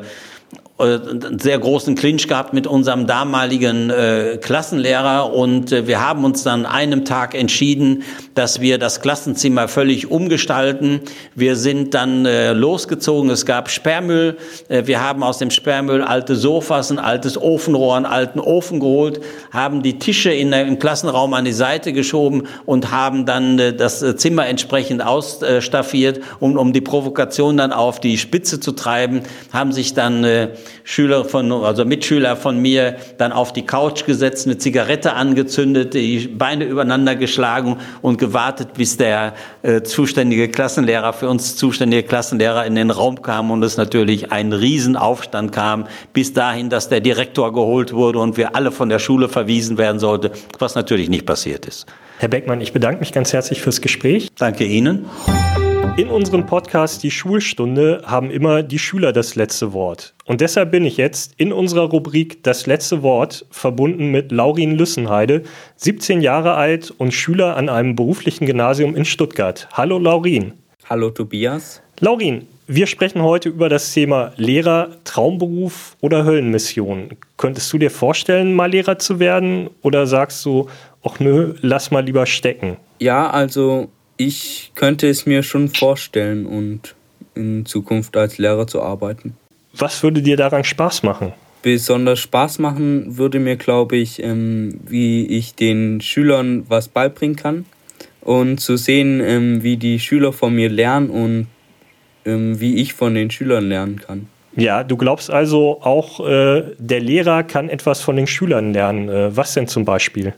einen 0.79 1.39
sehr 1.39 1.57
großen 1.57 1.95
Clinch 1.95 2.27
gehabt 2.27 2.53
mit 2.53 2.67
unserem 2.67 3.07
damaligen 3.07 3.89
äh, 3.89 4.37
Klassenlehrer. 4.39 5.33
Und 5.33 5.71
äh, 5.71 5.87
wir 5.87 6.05
haben 6.05 6.23
uns 6.23 6.43
dann 6.43 6.67
einem 6.67 7.03
Tag 7.03 7.33
entschieden, 7.33 8.03
dass 8.35 8.61
wir 8.61 8.77
das 8.77 9.01
Klassenzimmer 9.01 9.67
völlig 9.67 10.11
umgestalten. 10.11 11.01
Wir 11.33 11.55
sind 11.55 11.95
dann 11.95 12.27
äh, 12.27 12.53
losgezogen, 12.53 13.31
es 13.31 13.47
gab 13.47 13.71
Sperrmüll, 13.71 14.37
äh, 14.69 14.85
wir 14.85 15.01
haben 15.01 15.23
aus 15.23 15.39
dem 15.39 15.49
Sperrmüll 15.49 16.03
alte 16.03 16.35
Sofas, 16.35 16.91
ein 16.91 16.99
altes 16.99 17.41
Ofenrohr, 17.41 17.95
einen 17.95 18.05
alten 18.05 18.39
Ofen 18.39 18.79
geholt, 18.79 19.19
haben 19.49 19.81
die 19.81 19.97
Tische 19.97 20.31
in 20.31 20.53
im 20.53 20.77
Klassenraum 20.77 21.33
an 21.33 21.45
die 21.45 21.53
Seite 21.53 21.91
geschoben 21.91 22.43
und 22.67 22.91
haben 22.91 23.25
dann 23.25 23.57
äh, 23.57 23.73
das 23.73 24.05
Zimmer 24.17 24.45
entsprechend 24.45 25.03
ausstaffiert, 25.03 26.21
um, 26.39 26.55
um 26.55 26.71
die 26.71 26.81
Provokation 26.81 27.57
dann 27.57 27.73
auf 27.73 27.99
die 27.99 28.19
Spitze 28.19 28.59
zu 28.59 28.73
treiben, 28.73 29.21
haben 29.51 29.71
sich 29.71 29.95
dann 29.95 30.23
äh, 30.23 30.49
Schüler 30.83 31.25
von, 31.25 31.51
also 31.51 31.85
Mitschüler 31.85 32.35
von 32.35 32.59
mir 32.59 32.95
dann 33.17 33.31
auf 33.31 33.53
die 33.53 33.65
Couch 33.65 34.05
gesetzt, 34.05 34.47
eine 34.47 34.57
Zigarette 34.57 35.13
angezündet, 35.13 35.93
die 35.93 36.27
Beine 36.27 36.65
übereinander 36.65 37.15
geschlagen 37.15 37.77
und 38.01 38.17
gewartet, 38.17 38.73
bis 38.75 38.97
der 38.97 39.33
äh, 39.63 39.81
zuständige 39.81 40.49
Klassenlehrer, 40.49 41.13
für 41.13 41.29
uns 41.29 41.55
zuständige 41.55 42.03
Klassenlehrer 42.03 42.65
in 42.65 42.75
den 42.75 42.91
Raum 42.91 43.21
kam 43.21 43.51
und 43.51 43.63
es 43.63 43.77
natürlich 43.77 44.31
ein 44.31 44.53
Riesenaufstand 44.53 45.51
kam, 45.51 45.87
bis 46.13 46.33
dahin, 46.33 46.69
dass 46.69 46.89
der 46.89 47.01
Direktor 47.01 47.53
geholt 47.53 47.93
wurde 47.93 48.19
und 48.19 48.37
wir 48.37 48.55
alle 48.55 48.71
von 48.71 48.89
der 48.89 48.99
Schule 48.99 49.29
verwiesen 49.29 49.77
werden 49.77 49.99
sollte, 49.99 50.31
was 50.59 50.75
natürlich 50.75 51.09
nicht 51.09 51.25
passiert 51.25 51.65
ist. 51.65 51.85
Herr 52.19 52.29
Beckmann, 52.29 52.61
ich 52.61 52.73
bedanke 52.73 52.99
mich 52.99 53.11
ganz 53.11 53.31
herzlich 53.31 53.61
fürs 53.61 53.81
Gespräch. 53.81 54.29
Danke 54.35 54.63
Ihnen. 54.63 55.05
In 55.95 56.09
unserem 56.09 56.45
Podcast 56.45 57.03
Die 57.03 57.11
Schulstunde 57.11 58.01
haben 58.05 58.29
immer 58.29 58.63
die 58.63 58.79
Schüler 58.79 59.13
das 59.13 59.35
letzte 59.35 59.73
Wort. 59.73 60.13
Und 60.25 60.41
deshalb 60.41 60.71
bin 60.71 60.85
ich 60.85 60.97
jetzt 60.97 61.33
in 61.37 61.53
unserer 61.53 61.89
Rubrik 61.89 62.43
Das 62.43 62.67
letzte 62.67 63.01
Wort 63.01 63.45
verbunden 63.51 64.11
mit 64.11 64.31
Laurin 64.31 64.75
Lüssenheide, 64.75 65.43
17 65.77 66.21
Jahre 66.21 66.55
alt 66.55 66.91
und 66.97 67.13
Schüler 67.13 67.55
an 67.55 67.69
einem 67.69 67.95
beruflichen 67.95 68.45
Gymnasium 68.45 68.95
in 68.95 69.05
Stuttgart. 69.05 69.69
Hallo 69.73 69.97
Laurin. 69.97 70.53
Hallo 70.89 71.09
Tobias. 71.09 71.81
Laurin, 71.99 72.47
wir 72.67 72.85
sprechen 72.85 73.21
heute 73.21 73.47
über 73.47 73.69
das 73.69 73.93
Thema 73.93 74.33
Lehrer, 74.35 74.89
Traumberuf 75.05 75.95
oder 76.01 76.25
Höllenmission. 76.25 77.11
Könntest 77.37 77.71
du 77.71 77.77
dir 77.77 77.89
vorstellen, 77.89 78.53
mal 78.53 78.69
Lehrer 78.69 78.99
zu 78.99 79.19
werden 79.19 79.69
oder 79.81 80.05
sagst 80.05 80.45
du, 80.45 80.67
ach 81.01 81.19
nö, 81.19 81.55
lass 81.61 81.91
mal 81.91 82.03
lieber 82.03 82.25
stecken? 82.25 82.75
Ja, 82.99 83.29
also 83.29 83.89
ich 84.17 84.71
könnte 84.75 85.07
es 85.07 85.25
mir 85.25 85.43
schon 85.43 85.69
vorstellen 85.69 86.45
und 86.45 86.95
in 87.35 87.65
Zukunft 87.65 88.17
als 88.17 88.37
Lehrer 88.37 88.67
zu 88.67 88.81
arbeiten. 88.81 89.35
Was 89.73 90.01
würde 90.03 90.21
dir 90.21 90.37
daran 90.37 90.63
Spaß 90.63 91.03
machen? 91.03 91.33
Besonders 91.61 92.19
Spaß 92.19 92.59
machen 92.59 93.17
würde 93.17 93.39
mir, 93.39 93.57
glaube 93.57 93.97
ich, 93.97 94.21
ähm, 94.23 94.79
wie 94.85 95.25
ich 95.25 95.55
den 95.55 96.01
Schülern 96.01 96.65
was 96.67 96.87
beibringen 96.87 97.35
kann 97.35 97.65
und 98.21 98.59
zu 98.59 98.77
sehen, 98.77 99.21
ähm, 99.21 99.63
wie 99.63 99.77
die 99.77 99.99
Schüler 99.99 100.33
von 100.33 100.53
mir 100.53 100.69
lernen 100.69 101.09
und 101.09 101.47
ähm, 102.25 102.59
wie 102.59 102.75
ich 102.75 102.93
von 102.93 103.15
den 103.15 103.31
Schülern 103.31 103.69
lernen 103.69 103.99
kann. 103.99 104.27
Ja, 104.55 104.83
du 104.83 104.97
glaubst 104.97 105.29
also 105.29 105.81
auch, 105.81 106.19
äh, 106.27 106.63
der 106.79 106.99
Lehrer 106.99 107.43
kann 107.43 107.69
etwas 107.69 108.01
von 108.01 108.15
den 108.15 108.25
Schülern 108.25 108.73
lernen. 108.73 109.07
Äh, 109.07 109.35
was 109.35 109.53
denn 109.53 109.67
zum 109.67 109.85
Beispiel? 109.85 110.33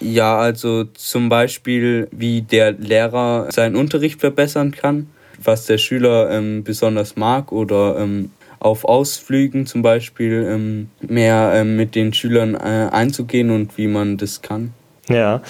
Ja, 0.00 0.38
also 0.38 0.84
zum 0.84 1.28
Beispiel, 1.28 2.08
wie 2.10 2.42
der 2.42 2.72
Lehrer 2.72 3.48
seinen 3.50 3.76
Unterricht 3.76 4.20
verbessern 4.20 4.72
kann, 4.72 5.08
was 5.42 5.66
der 5.66 5.78
Schüler 5.78 6.30
ähm, 6.30 6.64
besonders 6.64 7.16
mag 7.16 7.52
oder 7.52 7.98
ähm, 7.98 8.30
auf 8.60 8.84
Ausflügen 8.84 9.66
zum 9.66 9.82
Beispiel 9.82 10.46
ähm, 10.48 10.90
mehr 11.00 11.52
ähm, 11.54 11.76
mit 11.76 11.94
den 11.94 12.12
Schülern 12.12 12.54
äh, 12.54 12.88
einzugehen 12.90 13.50
und 13.50 13.76
wie 13.76 13.88
man 13.88 14.16
das 14.16 14.42
kann. 14.42 14.72
Ja, 15.08 15.42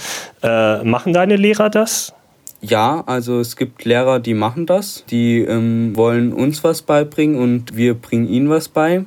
äh, 0.42 0.82
machen 0.84 1.12
deine 1.12 1.36
Lehrer 1.36 1.70
das? 1.70 2.12
Ja, 2.62 3.02
also 3.06 3.40
es 3.40 3.56
gibt 3.56 3.84
Lehrer, 3.84 4.20
die 4.20 4.34
machen 4.34 4.66
das. 4.66 5.04
Die 5.10 5.40
ähm, 5.40 5.96
wollen 5.96 6.32
uns 6.32 6.62
was 6.62 6.82
beibringen 6.82 7.36
und 7.36 7.76
wir 7.76 7.94
bringen 7.94 8.28
ihnen 8.28 8.50
was 8.50 8.68
bei. 8.68 9.04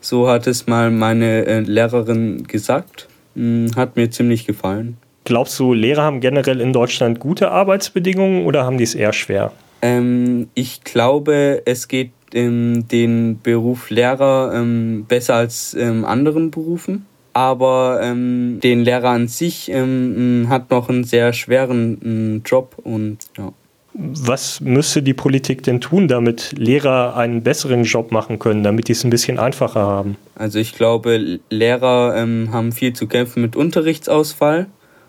So 0.00 0.28
hat 0.28 0.46
es 0.46 0.66
mal 0.66 0.90
meine 0.90 1.46
äh, 1.46 1.60
Lehrerin 1.60 2.46
gesagt. 2.46 3.08
Hm, 3.36 3.70
hat 3.76 3.96
mir 3.96 4.10
ziemlich 4.10 4.46
gefallen. 4.46 4.96
Glaubst 5.24 5.58
du, 5.58 5.74
Lehrer 5.74 6.02
haben 6.02 6.20
generell 6.20 6.60
in 6.60 6.72
Deutschland 6.72 7.20
gute 7.20 7.50
Arbeitsbedingungen 7.50 8.44
oder 8.44 8.64
haben 8.64 8.78
die 8.78 8.84
es 8.84 8.94
eher 8.94 9.12
schwer? 9.12 9.52
Ähm, 9.82 10.48
ich 10.54 10.84
glaube, 10.84 11.62
es 11.64 11.88
geht 11.88 12.12
ähm, 12.32 12.88
den 12.88 13.40
Beruf 13.42 13.90
Lehrer 13.90 14.52
ähm, 14.54 15.04
besser 15.06 15.34
als 15.34 15.74
ähm, 15.74 16.04
anderen 16.04 16.50
Berufen. 16.50 17.06
Aber 17.32 18.00
ähm, 18.02 18.60
den 18.62 18.80
Lehrer 18.80 19.10
an 19.10 19.28
sich 19.28 19.70
ähm, 19.70 20.46
hat 20.48 20.70
noch 20.70 20.88
einen 20.88 21.04
sehr 21.04 21.34
schweren 21.34 22.42
Job 22.46 22.76
und 22.82 23.18
ja. 23.36 23.52
Was 23.98 24.60
müsste 24.60 25.02
die 25.02 25.14
Politik 25.14 25.62
denn 25.62 25.80
tun, 25.80 26.06
damit 26.06 26.52
Lehrer 26.58 27.16
einen 27.16 27.42
besseren 27.42 27.84
Job 27.84 28.12
machen 28.12 28.38
können, 28.38 28.62
damit 28.62 28.88
die 28.88 28.92
es 28.92 29.04
ein 29.04 29.10
bisschen 29.10 29.38
einfacher 29.38 29.80
haben? 29.80 30.16
Also 30.34 30.58
ich 30.58 30.74
glaube, 30.74 31.40
Lehrer 31.48 32.14
ähm, 32.14 32.50
haben 32.52 32.72
viel 32.72 32.92
zu 32.92 33.06
kämpfen 33.06 33.40
mit 33.40 33.56
Unterrichtsausfall 33.56 34.66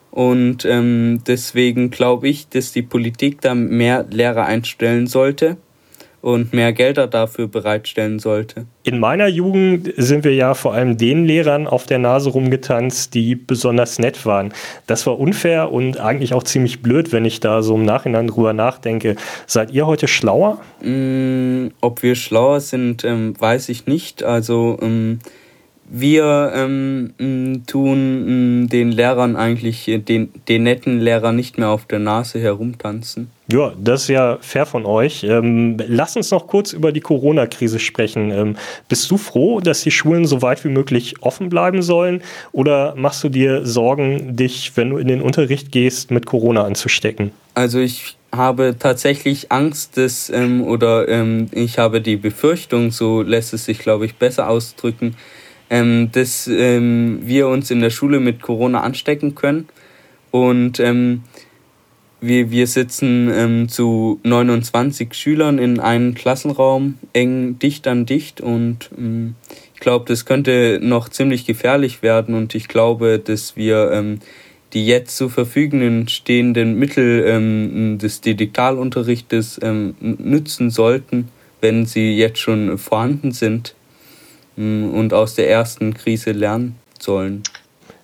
Und 0.09 0.63
ähm, 0.63 1.21
deswegen 1.27 1.89
glaube 1.89 2.29
ich, 2.29 2.47
dass 2.47 2.71
die 2.71 2.81
Politik 2.81 3.41
da 3.41 3.55
mehr 3.55 4.05
Lehrer 4.09 4.45
einstellen 4.45 5.07
sollte 5.07 5.57
und 6.27 6.51
mehr 6.51 6.73
Gelder 6.73 7.07
dafür 7.07 7.47
bereitstellen 7.47 8.19
sollte. 8.19 8.65
In 8.83 8.99
meiner 8.99 9.27
Jugend 9.27 9.93
sind 9.95 10.25
wir 10.25 10.35
ja 10.35 10.55
vor 10.55 10.73
allem 10.73 10.97
den 10.97 11.23
Lehrern 11.23 11.67
auf 11.67 11.85
der 11.85 11.99
Nase 11.99 12.31
rumgetanzt, 12.31 13.13
die 13.13 13.35
besonders 13.35 13.97
nett 13.97 14.25
waren. 14.25 14.53
Das 14.87 15.07
war 15.07 15.17
unfair 15.17 15.71
und 15.71 16.01
eigentlich 16.01 16.33
auch 16.33 16.43
ziemlich 16.43 16.81
blöd, 16.81 17.13
wenn 17.13 17.23
ich 17.23 17.39
da 17.39 17.61
so 17.61 17.75
im 17.75 17.85
Nachhinein 17.85 18.27
drüber 18.27 18.51
nachdenke. 18.51 19.15
Seid 19.45 19.71
ihr 19.71 19.87
heute 19.87 20.09
schlauer? 20.09 20.59
Mm, 20.81 21.67
ob 21.79 22.03
wir 22.03 22.15
schlauer 22.15 22.59
sind, 22.59 23.05
ähm, 23.05 23.33
weiß 23.39 23.69
ich 23.69 23.85
nicht. 23.85 24.21
Also 24.21 24.77
ähm, 24.81 25.19
wir 25.89 26.51
ähm, 26.55 27.63
tun 27.65 28.67
den 28.71 28.91
Lehrern 28.91 29.35
eigentlich, 29.35 29.87
äh, 29.87 29.99
den, 29.99 30.29
den 30.47 30.63
netten 30.63 30.99
Lehrern 30.99 31.35
nicht 31.35 31.57
mehr 31.57 31.69
auf 31.69 31.85
der 31.85 31.99
Nase 31.99 32.39
herumtanzen. 32.39 33.29
Ja, 33.49 33.71
das 33.81 34.03
ist 34.03 34.07
ja 34.09 34.37
fair 34.41 34.65
von 34.65 34.85
euch. 34.85 35.23
Ähm, 35.23 35.77
lass 35.87 36.17
uns 36.17 36.31
noch 36.31 36.47
kurz 36.47 36.73
über 36.73 36.91
die 36.91 36.99
Corona-Krise 36.99 37.79
sprechen. 37.79 38.31
Ähm, 38.31 38.57
bist 38.89 39.09
du 39.09 39.17
froh, 39.17 39.61
dass 39.61 39.81
die 39.81 39.91
Schulen 39.91 40.25
so 40.25 40.41
weit 40.41 40.63
wie 40.65 40.69
möglich 40.69 41.15
offen 41.21 41.47
bleiben 41.47 41.81
sollen? 41.81 42.21
Oder 42.51 42.95
machst 42.95 43.23
du 43.23 43.29
dir 43.29 43.65
Sorgen, 43.65 44.35
dich, 44.35 44.73
wenn 44.75 44.89
du 44.89 44.97
in 44.97 45.07
den 45.07 45.21
Unterricht 45.21 45.71
gehst, 45.71 46.11
mit 46.11 46.25
Corona 46.25 46.65
anzustecken? 46.65 47.31
Also 47.53 47.79
ich 47.79 48.17
habe 48.33 48.75
tatsächlich 48.77 49.51
Angst, 49.51 49.97
dass, 49.97 50.29
ähm, 50.29 50.63
oder 50.63 51.07
ähm, 51.07 51.47
ich 51.51 51.79
habe 51.79 52.01
die 52.01 52.17
Befürchtung, 52.17 52.91
so 52.91 53.21
lässt 53.21 53.53
es 53.53 53.65
sich, 53.65 53.79
glaube 53.79 54.05
ich, 54.05 54.15
besser 54.15 54.49
ausdrücken, 54.49 55.15
ähm, 55.69 56.09
dass 56.11 56.47
ähm, 56.47 57.19
wir 57.23 57.47
uns 57.47 57.71
in 57.71 57.81
der 57.81 57.89
Schule 57.89 58.19
mit 58.19 58.41
Corona 58.41 58.81
anstecken 58.81 59.35
können. 59.35 59.67
Und 60.31 60.79
ähm, 60.79 61.23
wir, 62.21 62.49
wir 62.51 62.67
sitzen 62.67 63.29
ähm, 63.31 63.69
zu 63.69 64.19
29 64.23 65.13
Schülern 65.13 65.59
in 65.59 65.79
einem 65.79 66.15
Klassenraum, 66.15 66.95
eng 67.13 67.59
dicht 67.59 67.87
an 67.87 68.05
dicht. 68.05 68.41
Und 68.41 68.89
ähm, 68.97 69.35
ich 69.73 69.79
glaube, 69.79 70.05
das 70.07 70.25
könnte 70.25 70.79
noch 70.81 71.09
ziemlich 71.09 71.45
gefährlich 71.45 72.01
werden. 72.01 72.33
Und 72.33 72.55
ich 72.55 72.67
glaube, 72.67 73.19
dass 73.19 73.55
wir 73.55 73.91
ähm, 73.91 74.19
die 74.73 74.85
jetzt 74.85 75.15
zur 75.15 75.29
Verfügung 75.29 76.09
stehenden 76.09 76.77
Mittel 76.77 77.97
des 77.97 78.19
Digitalunterrichtes 78.19 79.61
nützen 80.01 80.69
sollten, 80.71 81.29
wenn 81.61 81.85
sie 81.85 82.17
jetzt 82.17 82.39
schon 82.39 82.77
vorhanden 82.77 83.31
sind 83.31 83.75
und 84.57 85.13
aus 85.13 85.35
der 85.35 85.49
ersten 85.49 85.93
Krise 85.93 86.31
lernen 86.31 86.75
sollen. 86.99 87.43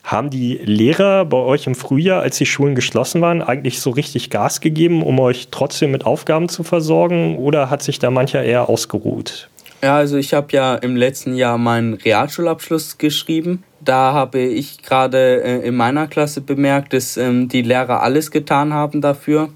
Haben 0.04 0.30
die 0.30 0.58
Lehrer 0.58 1.26
bei 1.26 1.38
euch 1.38 1.66
im 1.66 1.76
Frühjahr, 1.76 2.22
als 2.22 2.38
die 2.38 2.46
Schulen 2.46 2.76
geschlossen 2.76 3.22
waren, 3.22 3.42
eigentlich 3.42 3.80
so 3.80 3.90
richtig 3.90 4.30
Gas 4.30 4.60
gegeben, 4.60 5.02
um 5.02 5.20
euch 5.20 5.48
trotzdem 5.50 5.92
mit 5.92 6.06
Aufgaben 6.06 6.50
zu 6.50 6.64
versorgen? 6.64 7.38
Oder 7.38 7.70
hat 7.70 7.82
sich 7.82 8.00
da 8.00 8.12
mancher 8.12 8.44
eher 8.44 8.70
ausgeruht? 8.70 9.50
Ja, 9.82 9.96
also 9.96 10.18
ich 10.18 10.34
habe 10.34 10.48
ja 10.52 10.76
im 10.76 10.96
letzten 10.96 11.36
Jahr 11.36 11.58
meinen 11.58 11.94
Realschulabschluss 11.94 12.98
geschrieben. 12.98 13.64
Da 13.82 14.14
habe 14.14 14.40
ich 14.40 14.82
gerade 14.82 15.42
äh, 15.44 15.68
in 15.68 15.76
meiner 15.76 16.08
Klasse 16.08 16.42
bemerkt, 16.42 16.94
dass 16.94 17.18
ähm, 17.18 17.48
die 17.48 17.62
Lehrer 17.62 18.02
alles 18.02 18.30
getan 18.30 18.74
haben 18.74 19.02
dafür, 19.02 19.50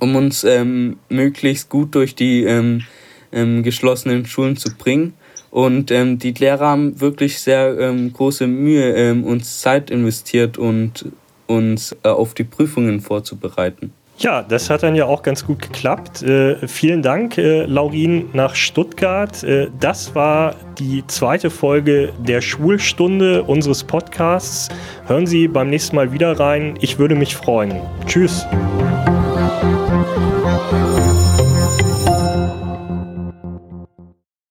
um 0.00 0.16
uns 0.16 0.44
ähm, 0.44 0.98
möglichst 1.08 1.68
gut 1.68 1.94
durch 1.94 2.14
die 2.14 2.44
ähm 2.44 2.82
geschlossenen 3.30 4.24
Schulen 4.24 4.56
zu 4.56 4.74
bringen. 4.74 5.12
Und 5.50 5.90
ähm, 5.90 6.18
die 6.18 6.32
Lehrer 6.32 6.66
haben 6.66 7.00
wirklich 7.00 7.40
sehr 7.40 7.78
ähm, 7.78 8.12
große 8.12 8.46
Mühe, 8.46 8.94
ähm, 8.94 9.24
uns 9.24 9.60
Zeit 9.60 9.90
investiert 9.90 10.58
und 10.58 11.06
uns 11.46 11.96
äh, 12.02 12.08
auf 12.08 12.34
die 12.34 12.44
Prüfungen 12.44 13.00
vorzubereiten. 13.00 13.92
Ja, 14.18 14.42
das 14.42 14.68
hat 14.68 14.82
dann 14.82 14.96
ja 14.96 15.06
auch 15.06 15.22
ganz 15.22 15.46
gut 15.46 15.62
geklappt. 15.62 16.22
Äh, 16.22 16.66
vielen 16.66 17.02
Dank, 17.02 17.38
äh, 17.38 17.66
Laurin, 17.66 18.28
nach 18.32 18.56
Stuttgart. 18.56 19.44
Äh, 19.44 19.68
das 19.78 20.12
war 20.16 20.56
die 20.76 21.04
zweite 21.06 21.50
Folge 21.50 22.12
der 22.18 22.40
Schulstunde 22.40 23.44
unseres 23.44 23.84
Podcasts. 23.84 24.70
Hören 25.06 25.28
Sie 25.28 25.46
beim 25.46 25.70
nächsten 25.70 25.94
Mal 25.94 26.12
wieder 26.12 26.38
rein. 26.38 26.76
Ich 26.80 26.98
würde 26.98 27.14
mich 27.14 27.36
freuen. 27.36 27.80
Tschüss. 28.06 28.44